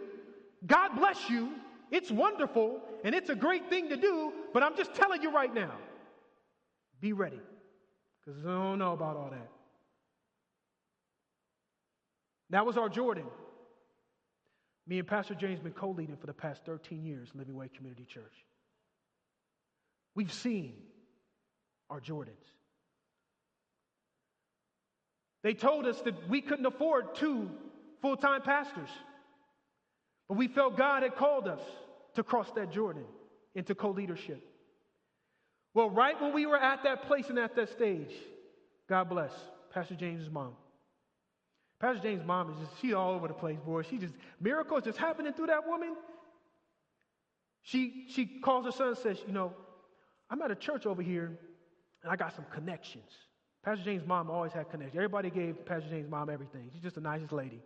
God 0.66 0.96
bless 0.96 1.30
you. 1.30 1.54
It's 1.90 2.10
wonderful 2.10 2.82
and 3.04 3.14
it's 3.14 3.30
a 3.30 3.34
great 3.34 3.70
thing 3.70 3.88
to 3.88 3.96
do, 3.96 4.34
but 4.52 4.62
I'm 4.62 4.76
just 4.76 4.92
telling 4.92 5.22
you 5.22 5.32
right 5.32 5.54
now 5.54 5.72
be 7.00 7.14
ready 7.14 7.40
because 8.30 8.46
I 8.46 8.50
don't 8.50 8.78
know 8.78 8.92
about 8.92 9.16
all 9.16 9.30
that. 9.30 9.50
That 12.50 12.66
was 12.66 12.76
our 12.76 12.88
Jordan. 12.88 13.26
Me 14.86 14.98
and 14.98 15.06
Pastor 15.06 15.34
James 15.34 15.60
been 15.60 15.72
co-leading 15.72 16.16
for 16.16 16.26
the 16.26 16.32
past 16.32 16.64
13 16.64 17.04
years, 17.04 17.28
Living 17.34 17.54
Way 17.54 17.68
Community 17.68 18.04
Church. 18.04 18.32
We've 20.14 20.32
seen 20.32 20.74
our 21.88 22.00
Jordans. 22.00 22.34
They 25.42 25.54
told 25.54 25.86
us 25.86 26.00
that 26.02 26.28
we 26.28 26.40
couldn't 26.40 26.66
afford 26.66 27.14
two 27.14 27.50
full-time 28.02 28.42
pastors. 28.42 28.90
But 30.28 30.36
we 30.36 30.48
felt 30.48 30.76
God 30.76 31.02
had 31.02 31.16
called 31.16 31.48
us 31.48 31.60
to 32.14 32.22
cross 32.22 32.50
that 32.52 32.72
Jordan 32.72 33.04
into 33.54 33.74
co-leadership. 33.74 34.49
Well, 35.74 35.90
right 35.90 36.20
when 36.20 36.32
we 36.32 36.46
were 36.46 36.58
at 36.58 36.82
that 36.84 37.02
place 37.02 37.28
and 37.28 37.38
at 37.38 37.54
that 37.56 37.70
stage, 37.70 38.12
God 38.88 39.08
bless 39.08 39.32
Pastor 39.72 39.94
James's 39.94 40.30
mom. 40.30 40.52
Pastor 41.80 42.02
James' 42.02 42.26
mom 42.26 42.50
is 42.50 42.58
just, 42.58 42.80
she's 42.80 42.92
all 42.92 43.12
over 43.12 43.28
the 43.28 43.34
place, 43.34 43.58
boy. 43.64 43.82
She 43.82 43.96
just, 43.96 44.14
miracles 44.40 44.82
just 44.84 44.98
happening 44.98 45.32
through 45.32 45.46
that 45.46 45.66
woman. 45.66 45.96
She, 47.62 48.06
she 48.08 48.26
calls 48.26 48.66
her 48.66 48.72
son 48.72 48.88
and 48.88 48.98
says, 48.98 49.18
you 49.26 49.32
know, 49.32 49.54
I'm 50.28 50.42
at 50.42 50.50
a 50.50 50.54
church 50.54 50.86
over 50.86 51.02
here 51.02 51.38
and 52.02 52.12
I 52.12 52.16
got 52.16 52.34
some 52.34 52.44
connections. 52.52 53.10
Pastor 53.64 53.84
James' 53.84 54.06
mom 54.06 54.30
always 54.30 54.52
had 54.52 54.70
connections. 54.70 54.96
Everybody 54.96 55.30
gave 55.30 55.64
Pastor 55.64 55.88
James' 55.88 56.10
mom 56.10 56.30
everything. 56.30 56.70
She's 56.72 56.82
just 56.82 56.96
the 56.96 57.00
nicest 57.00 57.32
lady. 57.32 57.62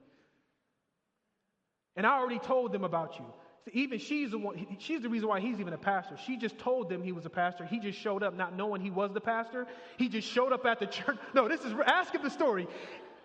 And 1.96 2.07
I 2.07 2.18
already 2.18 2.40
told 2.40 2.72
them 2.72 2.84
about 2.84 3.18
you. 3.18 3.26
Even 3.72 3.98
she's 3.98 4.30
the 4.30 4.38
one, 4.38 4.66
she's 4.78 5.00
the 5.00 5.08
reason 5.08 5.26
why 5.26 5.40
he's 5.40 5.58
even 5.58 5.72
a 5.72 5.78
pastor. 5.78 6.16
She 6.26 6.36
just 6.36 6.58
told 6.58 6.90
them 6.90 7.02
he 7.02 7.12
was 7.12 7.24
a 7.24 7.30
pastor. 7.30 7.64
He 7.64 7.80
just 7.80 7.98
showed 7.98 8.22
up 8.22 8.34
not 8.34 8.54
knowing 8.54 8.82
he 8.82 8.90
was 8.90 9.12
the 9.12 9.20
pastor. 9.20 9.66
He 9.96 10.08
just 10.08 10.28
showed 10.28 10.52
up 10.52 10.66
at 10.66 10.80
the 10.80 10.86
church. 10.86 11.16
No, 11.34 11.48
this 11.48 11.60
is, 11.62 11.72
ask 11.86 12.14
him 12.14 12.22
the 12.22 12.30
story. 12.30 12.68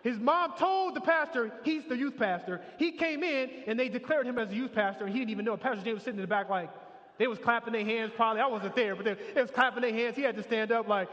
His 0.01 0.17
mom 0.17 0.53
told 0.57 0.95
the 0.95 1.01
pastor 1.01 1.51
he's 1.63 1.83
the 1.85 1.97
youth 1.97 2.17
pastor. 2.17 2.61
He 2.77 2.93
came 2.93 3.21
in 3.21 3.49
and 3.67 3.77
they 3.77 3.89
declared 3.89 4.25
him 4.25 4.39
as 4.39 4.49
a 4.49 4.55
youth 4.55 4.73
pastor, 4.73 5.03
and 5.03 5.13
he 5.13 5.19
didn't 5.19 5.31
even 5.31 5.45
know. 5.45 5.57
Pastor 5.57 5.83
James 5.83 5.95
was 5.95 6.03
sitting 6.03 6.19
in 6.19 6.21
the 6.21 6.27
back 6.27 6.49
like, 6.49 6.69
they 7.17 7.27
was 7.27 7.37
clapping 7.37 7.73
their 7.73 7.83
hands 7.83 8.13
probably. 8.15 8.41
I 8.41 8.47
wasn't 8.47 8.75
there, 8.77 8.95
but 8.95 9.03
they, 9.03 9.17
they 9.35 9.41
was 9.41 9.51
clapping 9.51 9.81
their 9.81 9.93
hands. 9.93 10.15
He 10.15 10.21
had 10.21 10.37
to 10.37 10.43
stand 10.43 10.71
up 10.71 10.87
like. 10.87 11.09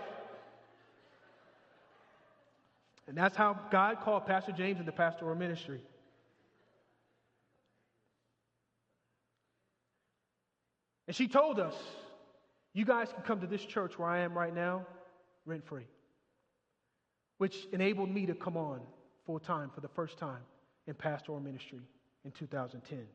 And 3.09 3.17
that's 3.17 3.37
how 3.37 3.59
God 3.73 4.01
called 4.03 4.25
Pastor 4.25 4.53
James 4.53 4.79
into 4.79 4.93
pastoral 4.93 5.35
ministry. 5.35 5.81
And 11.07 11.15
she 11.15 11.29
told 11.29 11.61
us, 11.61 11.75
you 12.73 12.85
guys 12.85 13.13
can 13.13 13.23
come 13.23 13.41
to 13.41 13.47
this 13.47 13.65
church 13.65 13.99
where 13.99 14.09
I 14.09 14.21
am 14.21 14.35
right 14.37 14.55
now 14.55 14.87
rent 15.47 15.65
free 15.65 15.87
which 17.39 17.67
enabled 17.73 18.11
me 18.11 18.27
to 18.27 18.35
come 18.35 18.57
on 18.57 18.81
full 19.25 19.39
time 19.39 19.71
for 19.75 19.81
the 19.81 19.89
first 19.89 20.19
time 20.19 20.41
in 20.87 20.95
pastoral 20.95 21.41
ministry 21.41 21.81
in 22.25 22.31
2010. 22.31 23.07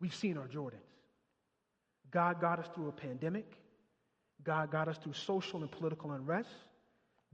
We've 0.00 0.14
seen 0.14 0.36
our 0.36 0.48
Jordans. 0.48 0.80
God 2.10 2.40
got 2.40 2.58
us 2.58 2.66
through 2.74 2.88
a 2.88 2.92
pandemic. 2.92 3.56
God 4.42 4.70
got 4.70 4.88
us 4.88 4.98
through 4.98 5.14
social 5.14 5.62
and 5.62 5.70
political 5.70 6.12
unrest. 6.12 6.50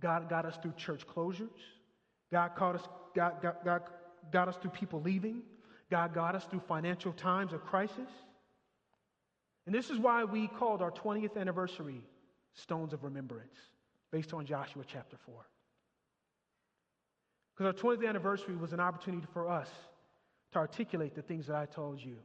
God 0.00 0.28
got 0.28 0.44
us 0.44 0.56
through 0.60 0.72
church 0.76 1.06
closures. 1.06 1.48
God, 2.30 2.54
caught 2.56 2.76
us, 2.76 2.82
God, 3.14 3.34
God, 3.42 3.56
God 3.64 3.82
got 4.32 4.48
us 4.48 4.56
through 4.56 4.70
people 4.70 5.02
leaving. 5.02 5.42
God 5.92 6.14
got 6.14 6.34
us 6.34 6.44
through 6.46 6.60
financial 6.60 7.12
times 7.12 7.52
of 7.52 7.66
crisis. 7.66 8.08
And 9.66 9.74
this 9.74 9.90
is 9.90 9.98
why 9.98 10.24
we 10.24 10.48
called 10.48 10.80
our 10.80 10.90
20th 10.90 11.36
anniversary 11.36 12.02
Stones 12.54 12.94
of 12.94 13.04
Remembrance, 13.04 13.54
based 14.10 14.32
on 14.32 14.46
Joshua 14.46 14.84
chapter 14.90 15.18
4. 15.26 15.34
Because 17.54 17.74
our 17.74 17.94
20th 17.94 18.08
anniversary 18.08 18.56
was 18.56 18.72
an 18.72 18.80
opportunity 18.80 19.26
for 19.34 19.50
us 19.50 19.68
to 20.52 20.58
articulate 20.60 21.14
the 21.14 21.20
things 21.20 21.46
that 21.48 21.56
I 21.56 21.66
told 21.66 22.00
you. 22.00 22.16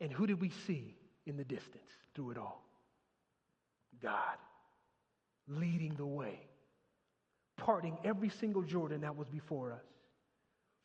And 0.00 0.12
who 0.12 0.26
did 0.26 0.40
we 0.40 0.50
see 0.66 0.96
in 1.26 1.36
the 1.36 1.44
distance 1.44 1.88
through 2.16 2.32
it 2.32 2.36
all? 2.36 2.64
God 4.02 4.38
leading 5.46 5.94
the 5.94 6.04
way, 6.04 6.40
parting 7.56 7.96
every 8.04 8.28
single 8.28 8.62
Jordan 8.62 9.02
that 9.02 9.16
was 9.16 9.28
before 9.28 9.70
us. 9.70 9.84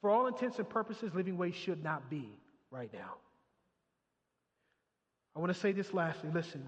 For 0.02 0.10
all 0.10 0.28
intents 0.28 0.60
and 0.60 0.70
purposes, 0.70 1.14
Living 1.14 1.38
Way 1.38 1.52
should 1.52 1.84
not 1.84 2.10
be 2.10 2.30
right 2.72 2.92
now. 2.94 3.16
I 5.36 5.40
want 5.40 5.54
to 5.54 5.60
say 5.60 5.72
this 5.72 5.94
lastly. 5.94 6.30
Listen, 6.34 6.68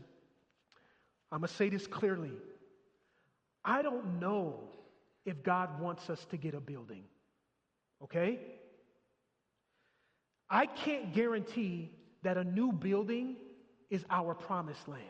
I'm 1.32 1.40
going 1.40 1.48
to 1.48 1.54
say 1.54 1.70
this 1.70 1.88
clearly. 1.88 2.32
I 3.64 3.82
don't 3.82 4.20
know 4.20 4.60
if 5.26 5.44
God 5.44 5.80
wants 5.80 6.10
us 6.10 6.26
to 6.32 6.38
get 6.38 6.54
a 6.54 6.60
building, 6.60 7.04
okay? 8.04 8.40
I 10.50 10.66
can't 10.66 11.14
guarantee 11.14 11.92
that 12.24 12.38
a 12.38 12.44
new 12.44 12.72
building 12.72 13.36
is 13.90 14.04
our 14.10 14.34
promised 14.34 14.88
land. 14.88 15.04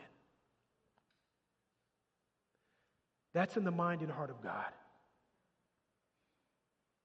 That's 3.34 3.56
in 3.56 3.64
the 3.64 3.70
mind 3.70 4.02
and 4.02 4.10
heart 4.10 4.30
of 4.30 4.42
God. 4.42 4.66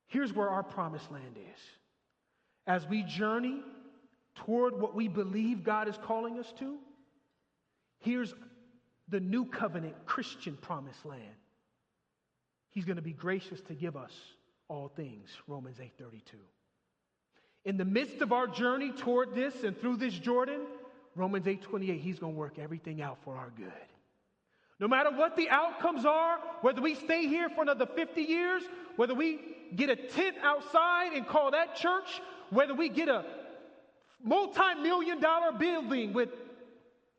Here's 0.07 0.33
where 0.33 0.49
our 0.49 0.63
promised 0.63 1.11
land 1.11 1.37
is. 1.37 1.59
As 2.65 2.87
we 2.87 3.03
journey 3.03 3.61
toward 4.35 4.79
what 4.79 4.95
we 4.95 5.07
believe 5.07 5.63
God 5.63 5.87
is 5.87 5.97
calling 6.03 6.39
us 6.39 6.51
to, 6.59 6.77
here's 7.99 8.33
the 9.09 9.19
new 9.19 9.45
covenant 9.45 9.95
Christian 10.05 10.57
promised 10.57 11.05
land. 11.05 11.21
He's 12.69 12.85
going 12.85 12.97
to 12.97 13.01
be 13.01 13.13
gracious 13.13 13.61
to 13.61 13.73
give 13.73 13.95
us 13.95 14.11
all 14.67 14.89
things, 14.89 15.29
Romans 15.47 15.77
8:32. 15.77 16.35
In 17.65 17.77
the 17.77 17.85
midst 17.85 18.21
of 18.21 18.31
our 18.31 18.47
journey 18.47 18.91
toward 18.91 19.33
this 19.33 19.63
and 19.63 19.77
through 19.79 19.97
this 19.97 20.13
Jordan, 20.13 20.61
Romans 21.15 21.45
8:28, 21.45 21.99
he's 21.99 22.19
going 22.19 22.33
to 22.33 22.39
work 22.39 22.59
everything 22.59 23.01
out 23.01 23.17
for 23.23 23.35
our 23.35 23.49
good. 23.57 23.71
No 24.79 24.87
matter 24.87 25.09
what 25.11 25.35
the 25.35 25.49
outcomes 25.49 26.05
are, 26.05 26.39
whether 26.61 26.81
we 26.81 26.93
stay 26.93 27.27
here 27.27 27.49
for 27.49 27.63
another 27.63 27.87
50 27.87 28.21
years, 28.21 28.63
whether 28.95 29.15
we 29.15 29.39
get 29.75 29.89
a 29.89 29.95
tent 29.95 30.37
outside 30.43 31.13
and 31.13 31.27
call 31.27 31.51
that 31.51 31.75
church, 31.75 32.21
whether 32.51 32.75
we 32.75 32.89
get 32.89 33.09
a 33.09 33.25
multi-million 34.23 35.19
dollar 35.19 35.51
building 35.51 36.13
with 36.13 36.29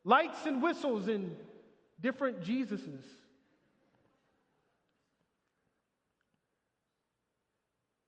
lights 0.05 0.45
and 0.45 0.61
whistles 0.61 1.07
and 1.07 1.35
different 2.01 2.41
Jesuses. 2.43 3.03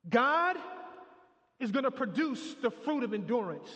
God 0.10 0.58
is 1.60 1.72
going 1.72 1.84
to 1.84 1.92
produce 1.92 2.56
the 2.62 2.72
fruit 2.72 3.04
of 3.04 3.14
endurance. 3.14 3.70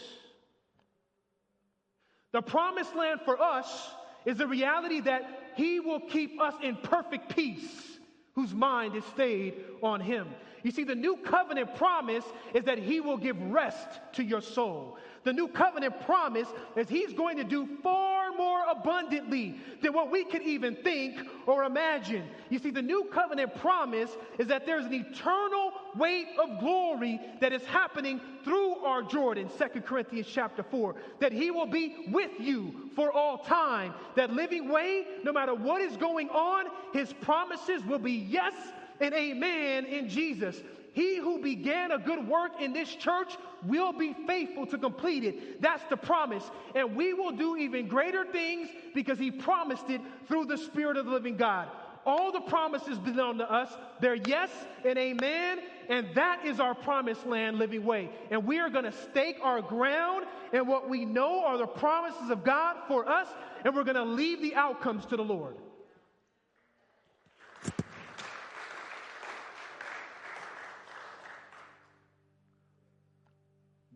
The 2.31 2.41
promised 2.41 2.95
land 2.95 3.21
for 3.23 3.41
us 3.41 3.89
is 4.25 4.37
the 4.37 4.47
reality 4.47 5.01
that 5.01 5.44
He 5.55 5.79
will 5.79 5.99
keep 5.99 6.39
us 6.41 6.53
in 6.61 6.75
perfect 6.77 7.35
peace 7.35 7.99
whose 8.35 8.53
mind 8.53 8.95
is 8.95 9.03
stayed 9.05 9.55
on 9.81 10.01
Him. 10.01 10.27
You 10.63 10.71
see, 10.71 10.83
the 10.83 10.95
new 10.95 11.17
covenant 11.17 11.75
promise 11.75 12.25
is 12.53 12.63
that 12.65 12.77
He 12.77 12.99
will 12.99 13.17
give 13.17 13.39
rest 13.39 13.87
to 14.13 14.23
your 14.23 14.41
soul. 14.41 14.97
The 15.23 15.31
new 15.31 15.47
covenant 15.47 16.01
promise 16.05 16.47
is 16.75 16.89
He's 16.89 17.13
going 17.13 17.37
to 17.37 17.43
do 17.43 17.67
far 17.81 18.33
more 18.35 18.63
abundantly 18.69 19.55
than 19.81 19.93
what 19.93 20.11
we 20.11 20.25
could 20.25 20.41
even 20.41 20.75
think 20.75 21.17
or 21.45 21.63
imagine. 21.63 22.23
You 22.49 22.59
see, 22.59 22.71
the 22.71 22.81
new 22.81 23.05
covenant 23.13 23.55
promise 23.55 24.09
is 24.37 24.47
that 24.47 24.65
there's 24.65 24.85
an 24.85 24.93
eternal 24.93 25.71
weight 25.97 26.27
of 26.41 26.59
glory 26.59 27.19
that 27.41 27.53
is 27.53 27.63
happening 27.65 28.19
through 28.43 28.75
our 28.77 29.01
Jordan, 29.01 29.49
2 29.57 29.81
Corinthians 29.81 30.27
chapter 30.29 30.63
4, 30.63 30.95
that 31.19 31.31
He 31.31 31.51
will 31.51 31.65
be 31.65 32.07
with 32.09 32.31
you 32.39 32.89
for 32.95 33.11
all 33.11 33.39
time. 33.39 33.93
That 34.15 34.31
living 34.31 34.69
way, 34.69 35.05
no 35.23 35.31
matter 35.31 35.53
what 35.53 35.81
is 35.81 35.97
going 35.97 36.29
on, 36.29 36.65
His 36.93 37.13
promises 37.13 37.83
will 37.83 37.99
be 37.99 38.13
yes 38.13 38.53
and 38.99 39.13
amen 39.13 39.85
in 39.85 40.09
Jesus. 40.09 40.61
He 40.93 41.17
who 41.17 41.41
began 41.41 41.91
a 41.91 41.97
good 41.97 42.25
work 42.25 42.61
in 42.61 42.71
this 42.71 42.95
church 42.95 43.35
will 43.65 43.91
be 43.91 44.15
faithful 44.25 44.65
to 44.67 44.77
complete 44.77 45.25
it. 45.25 45.61
That's 45.61 45.83
the 45.89 45.97
promise. 45.97 46.49
And 46.73 46.95
we 46.95 47.13
will 47.13 47.33
do 47.33 47.57
even 47.57 47.89
greater 47.89 48.23
things 48.23 48.69
because 48.93 49.19
he 49.19 49.29
promised 49.29 49.89
it 49.89 49.99
through 50.29 50.45
the 50.45 50.57
Spirit 50.57 50.95
of 50.95 51.05
the 51.05 51.11
living 51.11 51.35
God. 51.35 51.67
All 52.05 52.31
the 52.31 52.41
promises 52.41 52.99
belong 52.99 53.39
to 53.39 53.51
us. 53.51 53.75
They're 53.99 54.15
yes 54.15 54.51
and 54.85 54.97
amen. 54.97 55.59
And 55.89 56.07
that 56.13 56.45
is 56.45 56.59
our 56.59 56.75
promised 56.75 57.25
land 57.25 57.57
living 57.57 57.83
way. 57.83 58.11
And 58.29 58.45
we 58.45 58.59
are 58.59 58.69
going 58.69 58.85
to 58.85 58.91
stake 58.91 59.37
our 59.41 59.61
ground 59.61 60.25
in 60.53 60.67
what 60.67 60.87
we 60.87 61.03
know 61.03 61.43
are 61.43 61.57
the 61.57 61.65
promises 61.65 62.29
of 62.29 62.43
God 62.43 62.77
for 62.87 63.09
us. 63.09 63.27
And 63.63 63.75
we're 63.75 63.83
going 63.83 63.95
to 63.95 64.03
leave 64.03 64.41
the 64.41 64.53
outcomes 64.53 65.05
to 65.07 65.17
the 65.17 65.23
Lord. 65.23 65.55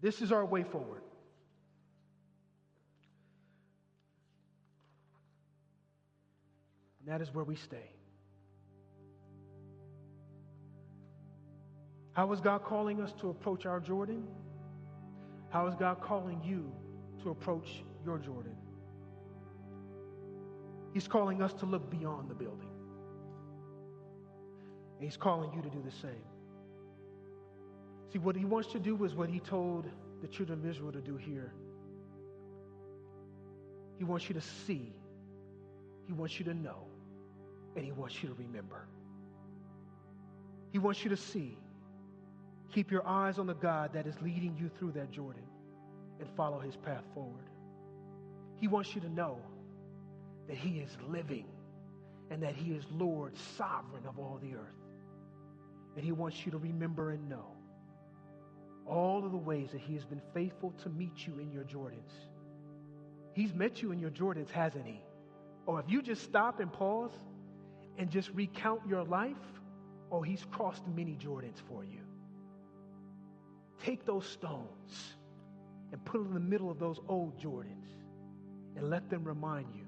This 0.02 0.22
is 0.22 0.32
our 0.32 0.46
way 0.46 0.64
forward. 0.64 1.04
And 7.02 7.14
that 7.14 7.22
is 7.22 7.34
where 7.34 7.44
we 7.44 7.56
stay. 7.56 7.99
How 12.20 12.30
is 12.34 12.42
God 12.42 12.66
calling 12.66 13.02
us 13.02 13.14
to 13.22 13.30
approach 13.30 13.66
our 13.66 13.80
Jordan? 13.80 14.28
How 15.52 15.68
is 15.68 15.76
God 15.76 16.02
calling 16.02 16.42
you 16.44 16.70
to 17.24 17.30
approach 17.30 17.86
your 18.04 18.18
Jordan? 18.18 18.58
He's 20.94 21.08
calling 21.08 21.42
us 21.42 21.54
to 21.54 21.66
look 21.66 21.90
beyond 21.90 22.30
the 22.30 22.36
building. 22.36 22.68
And 24.98 25.06
he's 25.06 25.16
calling 25.16 25.54
you 25.54 25.62
to 25.62 25.70
do 25.70 25.82
the 25.82 25.92
same. 25.92 26.26
See, 28.12 28.20
what 28.20 28.36
he 28.36 28.44
wants 28.44 28.70
to 28.74 28.80
do 28.80 29.02
is 29.06 29.16
what 29.16 29.30
he 29.30 29.40
told 29.40 29.86
the 30.22 30.28
children 30.28 30.60
of 30.60 30.70
Israel 30.70 30.92
to 30.92 31.00
do 31.00 31.16
here. 31.16 31.54
He 33.98 34.04
wants 34.04 34.28
you 34.28 34.36
to 34.36 34.42
see, 34.42 34.92
he 36.06 36.12
wants 36.12 36.38
you 36.38 36.44
to 36.44 36.54
know, 36.54 36.84
and 37.78 37.86
he 37.86 37.94
wants 37.94 38.22
you 38.22 38.28
to 38.28 38.36
remember. 38.36 38.90
He 40.74 40.80
wants 40.80 41.02
you 41.02 41.12
to 41.12 41.18
see. 41.18 41.58
Keep 42.74 42.92
your 42.92 43.06
eyes 43.08 43.40
on 43.40 43.48
the 43.48 43.54
God 43.54 43.94
that 43.94 44.06
is 44.06 44.16
leading 44.22 44.56
you 44.58 44.70
through 44.78 44.92
that 44.94 45.12
Jordan 45.12 45.44
and 46.20 46.30
follow 46.36 46.60
his 46.60 46.76
path 46.76 47.04
forward. 47.14 47.50
He 48.58 48.68
wants 48.68 48.94
you 48.94 49.02
to 49.02 49.10
know 49.10 49.40
that 50.48 50.58
he 50.58 50.80
is 50.80 50.90
living 51.08 51.46
and 52.30 52.44
that 52.44 52.56
he 52.56 52.72
is 52.72 52.84
Lord, 52.92 53.34
sovereign 53.58 54.06
of 54.08 54.20
all 54.20 54.40
the 54.42 54.56
earth. 54.56 54.76
And 55.96 56.04
he 56.06 56.12
wants 56.12 56.46
you 56.46 56.52
to 56.52 56.58
remember 56.58 57.12
and 57.12 57.28
know 57.28 57.56
all 58.90 59.24
of 59.24 59.32
the 59.32 59.38
ways 59.38 59.70
that 59.72 59.82
He 59.82 59.94
has 59.94 60.04
been 60.04 60.22
faithful 60.34 60.74
to 60.84 60.90
meet 60.90 61.28
you 61.28 61.38
in 61.40 61.52
your 61.52 61.64
Jordans. 61.64 62.12
He's 63.34 63.54
met 63.54 63.82
you 63.82 63.92
in 63.92 64.00
your 64.00 64.10
Jordans, 64.10 64.50
hasn't 64.50 64.86
He? 64.86 65.02
Or 65.66 65.80
if 65.80 65.86
you 65.88 66.02
just 66.02 66.24
stop 66.24 66.60
and 66.60 66.74
pause 66.74 67.12
and 67.98 68.10
just 68.10 68.30
recount 68.34 68.82
your 68.88 69.04
life, 69.04 69.38
oh, 70.12 70.22
He's 70.22 70.44
crossed 70.52 70.86
many 70.88 71.16
Jordans 71.16 71.62
for 71.68 71.86
you. 71.86 72.00
Take 73.84 74.06
those 74.06 74.26
stones 74.26 75.16
and 75.92 76.04
put 76.06 76.20
them 76.20 76.28
in 76.28 76.34
the 76.34 76.40
middle 76.40 76.70
of 76.70 76.80
those 76.80 77.00
old 77.08 77.40
Jordans 77.40 77.88
and 78.76 78.90
let 78.90 79.10
them 79.10 79.24
remind 79.24 79.68
you 79.74 79.86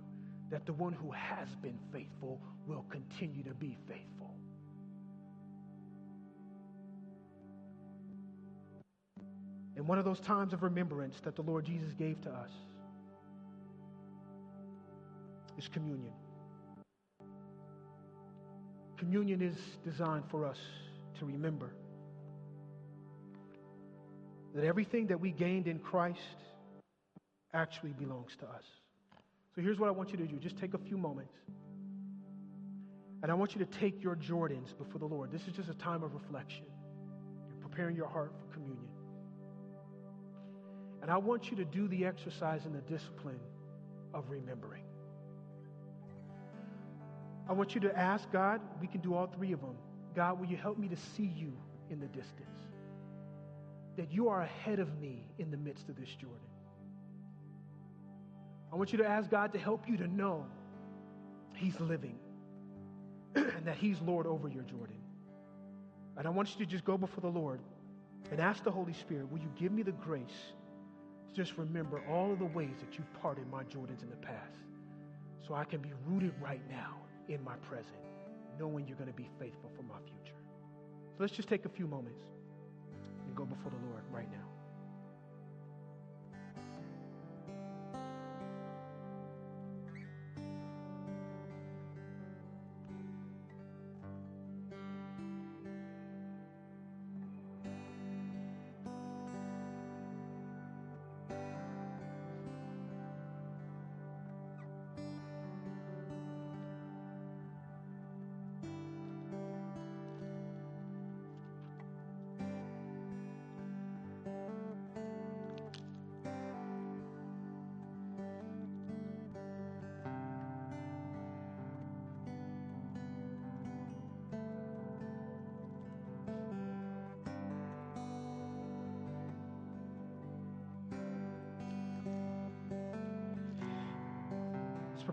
that 0.49 0.65
the 0.65 0.73
one 0.73 0.93
who 0.93 1.11
has 1.11 1.47
been 1.61 1.77
faithful 1.91 2.41
will 2.67 2.85
continue 2.89 3.43
to 3.43 3.53
be 3.53 3.77
faithful. 3.87 4.35
And 9.75 9.87
one 9.87 9.97
of 9.97 10.05
those 10.05 10.19
times 10.19 10.53
of 10.53 10.63
remembrance 10.63 11.19
that 11.21 11.35
the 11.35 11.41
Lord 11.41 11.65
Jesus 11.65 11.93
gave 11.93 12.21
to 12.21 12.29
us 12.29 12.51
is 15.57 15.67
communion. 15.67 16.13
Communion 18.97 19.41
is 19.41 19.55
designed 19.83 20.25
for 20.29 20.45
us 20.45 20.59
to 21.17 21.25
remember 21.25 21.73
that 24.55 24.63
everything 24.65 25.07
that 25.07 25.19
we 25.19 25.31
gained 25.31 25.67
in 25.67 25.79
Christ 25.79 26.19
actually 27.53 27.93
belongs 27.93 28.31
to 28.39 28.45
us. 28.45 28.63
So 29.55 29.61
here's 29.61 29.79
what 29.79 29.87
I 29.87 29.91
want 29.91 30.11
you 30.11 30.17
to 30.17 30.25
do 30.25 30.37
just 30.37 30.57
take 30.57 30.73
a 30.73 30.77
few 30.77 30.97
moments. 30.97 31.33
And 33.23 33.31
I 33.31 33.35
want 33.35 33.53
you 33.53 33.63
to 33.63 33.79
take 33.79 34.01
your 34.03 34.15
Jordans 34.15 34.75
before 34.77 34.97
the 34.97 35.05
Lord. 35.05 35.31
This 35.31 35.41
is 35.47 35.53
just 35.53 35.69
a 35.69 35.75
time 35.75 36.01
of 36.01 36.13
reflection. 36.13 36.65
You're 37.47 37.67
preparing 37.67 37.95
your 37.95 38.07
heart 38.07 38.33
for 38.39 38.53
communion. 38.53 38.89
And 41.01 41.11
I 41.11 41.17
want 41.17 41.51
you 41.51 41.57
to 41.57 41.65
do 41.65 41.87
the 41.87 42.05
exercise 42.05 42.65
and 42.65 42.73
the 42.73 42.81
discipline 42.81 43.39
of 44.13 44.25
remembering. 44.29 44.83
I 47.47 47.53
want 47.53 47.75
you 47.75 47.81
to 47.81 47.97
ask 47.97 48.31
God, 48.31 48.61
we 48.79 48.87
can 48.87 49.01
do 49.01 49.13
all 49.13 49.27
three 49.27 49.51
of 49.51 49.61
them. 49.61 49.75
God, 50.15 50.39
will 50.39 50.47
you 50.47 50.57
help 50.57 50.77
me 50.77 50.87
to 50.87 50.97
see 51.15 51.31
you 51.35 51.53
in 51.89 51.99
the 51.99 52.07
distance? 52.07 52.70
That 53.97 54.11
you 54.11 54.29
are 54.29 54.41
ahead 54.41 54.79
of 54.79 54.99
me 54.99 55.25
in 55.37 55.51
the 55.51 55.57
midst 55.57 55.89
of 55.89 55.97
this 55.97 56.09
Jordan. 56.09 56.39
I 58.71 58.75
want 58.75 58.91
you 58.91 58.97
to 58.99 59.07
ask 59.07 59.29
God 59.29 59.51
to 59.53 59.59
help 59.59 59.87
you 59.87 59.97
to 59.97 60.07
know 60.07 60.45
He's 61.53 61.79
living 61.79 62.17
and 63.35 63.65
that 63.65 63.75
He's 63.75 63.99
Lord 64.01 64.25
over 64.25 64.47
your 64.47 64.63
Jordan. 64.63 64.95
And 66.17 66.25
I 66.25 66.29
want 66.29 66.51
you 66.53 66.65
to 66.65 66.69
just 66.69 66.85
go 66.85 66.97
before 66.97 67.21
the 67.21 67.39
Lord 67.39 67.59
and 68.31 68.39
ask 68.39 68.63
the 68.63 68.71
Holy 68.71 68.93
Spirit, 68.93 69.29
will 69.31 69.39
you 69.39 69.51
give 69.59 69.71
me 69.71 69.83
the 69.83 69.91
grace 69.91 70.53
to 71.27 71.33
just 71.33 71.57
remember 71.57 72.01
all 72.09 72.31
of 72.31 72.39
the 72.39 72.45
ways 72.45 72.75
that 72.79 72.97
you 72.97 73.03
parted 73.21 73.49
my 73.49 73.63
Jordans 73.63 74.03
in 74.03 74.09
the 74.09 74.15
past 74.17 74.61
so 75.45 75.53
I 75.53 75.63
can 75.63 75.81
be 75.81 75.91
rooted 76.07 76.33
right 76.41 76.61
now 76.69 76.97
in 77.27 77.43
my 77.43 77.55
present, 77.69 77.95
knowing 78.59 78.87
you're 78.87 78.97
going 78.97 79.09
to 79.09 79.15
be 79.15 79.29
faithful 79.39 79.69
for 79.75 79.83
my 79.83 79.99
future. 80.05 80.37
So 81.11 81.17
let's 81.19 81.33
just 81.33 81.49
take 81.49 81.65
a 81.65 81.69
few 81.69 81.87
moments 81.87 82.21
and 83.31 83.37
go 83.37 83.45
before 83.45 83.71
the 83.71 83.87
Lord 83.87 84.03
right 84.11 84.29
now. 84.29 84.50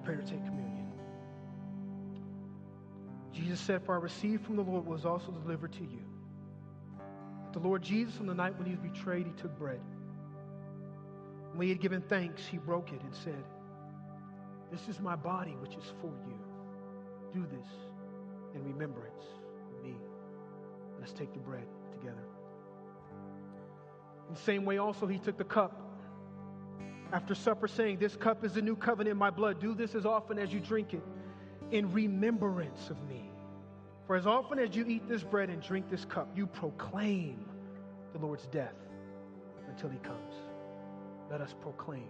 Prepare 0.09 0.25
to 0.25 0.31
take 0.31 0.45
communion. 0.45 0.87
Jesus 3.33 3.61
said, 3.61 3.85
For 3.85 3.95
I 3.95 3.99
received 3.99 4.45
from 4.45 4.57
the 4.57 4.63
Lord 4.63 4.87
was 4.87 5.05
also 5.05 5.31
delivered 5.31 5.73
to 5.75 5.83
you. 5.83 6.03
The 7.53 7.59
Lord 7.59 7.83
Jesus, 7.83 8.19
on 8.21 8.27
the 8.27 8.35
night 8.35 8.57
when 8.59 8.67
he 8.67 8.73
was 8.73 8.81
betrayed, 8.81 9.27
he 9.27 9.33
took 9.33 9.57
bread. 9.59 9.81
When 11.53 11.67
he 11.67 11.71
had 11.71 11.81
given 11.81 12.03
thanks, 12.03 12.47
he 12.47 12.59
broke 12.59 12.93
it 12.93 13.01
and 13.03 13.15
said, 13.15 13.45
This 14.71 14.89
is 14.89 15.01
my 15.01 15.17
body, 15.17 15.57
which 15.61 15.75
is 15.75 15.85
for 16.01 16.13
you. 16.27 16.39
Do 17.33 17.47
this 17.47 17.69
in 18.55 18.65
remembrance 18.65 19.25
of 19.75 19.85
me. 19.85 19.95
Let's 20.99 21.13
take 21.13 21.33
the 21.33 21.41
bread 21.41 21.67
together. 21.93 22.25
In 24.29 24.35
the 24.35 24.41
same 24.41 24.65
way, 24.65 24.79
also, 24.79 25.07
he 25.07 25.19
took 25.19 25.37
the 25.37 25.45
cup 25.45 25.88
after 27.13 27.35
supper, 27.35 27.69
saying, 27.69 27.99
This 27.99 28.17
cup 28.17 28.45
is 28.45 28.53
the 28.53 28.63
new 28.63 28.77
covenant 28.77 29.13
in 29.13 29.17
my 29.17 29.31
blood. 29.31 29.61
Do 29.61 29.75
this 29.75 29.95
as 29.95 30.05
often 30.07 30.39
as 30.39 30.53
you 30.53 30.61
drink 30.61 30.95
it 30.95 31.03
in 31.71 31.93
remembrance 31.93 32.91
of 32.91 32.97
me. 33.09 33.31
For 34.07 34.17
as 34.17 34.27
often 34.27 34.59
as 34.59 34.75
you 34.75 34.87
eat 34.87 35.07
this 35.09 35.23
bread 35.23 35.51
and 35.51 35.63
drink 35.63 35.91
this 35.91 36.05
cup, 36.05 36.29
you 36.35 36.47
proclaim 36.47 37.45
the 38.13 38.19
Lord's 38.19 38.47
death 38.47 38.75
until 39.69 39.91
he 39.91 39.99
comes. 39.99 40.35
Let 41.31 41.43
us 41.43 41.55
proclaim 41.61 42.09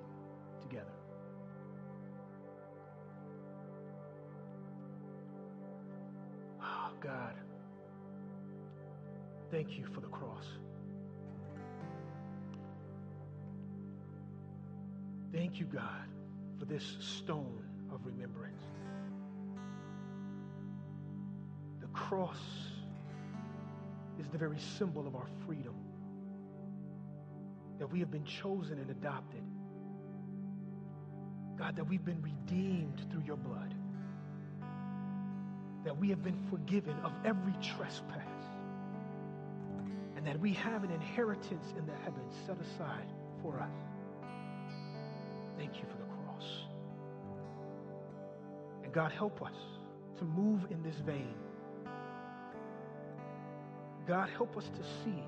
together. 0.62 0.84
Oh, 6.62 6.90
God, 7.00 7.34
thank 9.50 9.76
you 9.76 9.86
for 9.92 10.00
the 10.00 10.06
cross. 10.08 10.44
Thank 15.32 15.60
you, 15.60 15.66
God, 15.66 16.08
for 16.58 16.64
this 16.64 16.96
stone 17.00 17.64
of 17.92 18.04
remembrance. 18.06 18.62
The 21.80 21.88
cross 21.88 22.38
is 24.18 24.26
the 24.28 24.38
very 24.38 24.58
symbol 24.78 25.06
of 25.06 25.14
our 25.14 25.28
freedom. 25.46 25.74
That 27.78 27.92
we 27.92 28.00
have 28.00 28.10
been 28.10 28.24
chosen 28.24 28.78
and 28.78 28.90
adopted. 28.90 29.42
God, 31.58 31.76
that 31.76 31.84
we've 31.84 32.04
been 32.04 32.22
redeemed 32.22 33.06
through 33.10 33.22
your 33.24 33.36
blood. 33.36 33.74
That 35.84 35.96
we 35.96 36.08
have 36.08 36.22
been 36.24 36.38
forgiven 36.50 36.96
of 37.04 37.12
every 37.24 37.54
trespass. 37.62 38.22
And 40.16 40.26
that 40.26 40.40
we 40.40 40.54
have 40.54 40.84
an 40.84 40.90
inheritance 40.90 41.74
in 41.76 41.86
the 41.86 41.94
heavens 42.02 42.34
set 42.46 42.56
aside 42.60 43.12
for 43.42 43.60
us. 43.60 43.87
Thank 45.58 45.74
you 45.74 45.84
for 45.90 45.96
the 45.96 46.04
cross. 46.04 46.46
And 48.84 48.92
God, 48.92 49.10
help 49.10 49.42
us 49.42 49.56
to 50.18 50.24
move 50.24 50.66
in 50.70 50.82
this 50.84 50.94
vein. 51.04 51.34
God, 54.06 54.30
help 54.30 54.56
us 54.56 54.64
to 54.64 54.82
see 55.04 55.22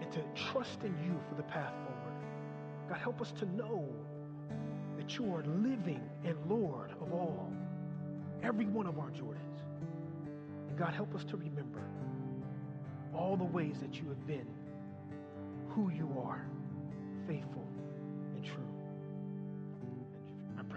and 0.00 0.10
to 0.10 0.20
trust 0.50 0.82
in 0.82 0.96
you 1.04 1.20
for 1.28 1.34
the 1.34 1.42
path 1.42 1.74
forward. 1.84 2.24
God, 2.88 2.98
help 2.98 3.20
us 3.20 3.32
to 3.38 3.44
know 3.54 3.86
that 4.96 5.18
you 5.18 5.32
are 5.34 5.44
living 5.44 6.02
and 6.24 6.36
Lord 6.48 6.90
of 7.00 7.12
all, 7.12 7.52
every 8.42 8.66
one 8.66 8.86
of 8.86 8.98
our 8.98 9.10
Jordans. 9.10 9.60
And 10.68 10.78
God, 10.78 10.94
help 10.94 11.14
us 11.14 11.24
to 11.24 11.36
remember 11.36 11.82
all 13.14 13.36
the 13.36 13.44
ways 13.44 13.76
that 13.80 13.94
you 13.94 14.08
have 14.08 14.26
been, 14.26 14.48
who 15.68 15.90
you 15.90 16.10
are, 16.24 16.46
faithful 17.28 17.69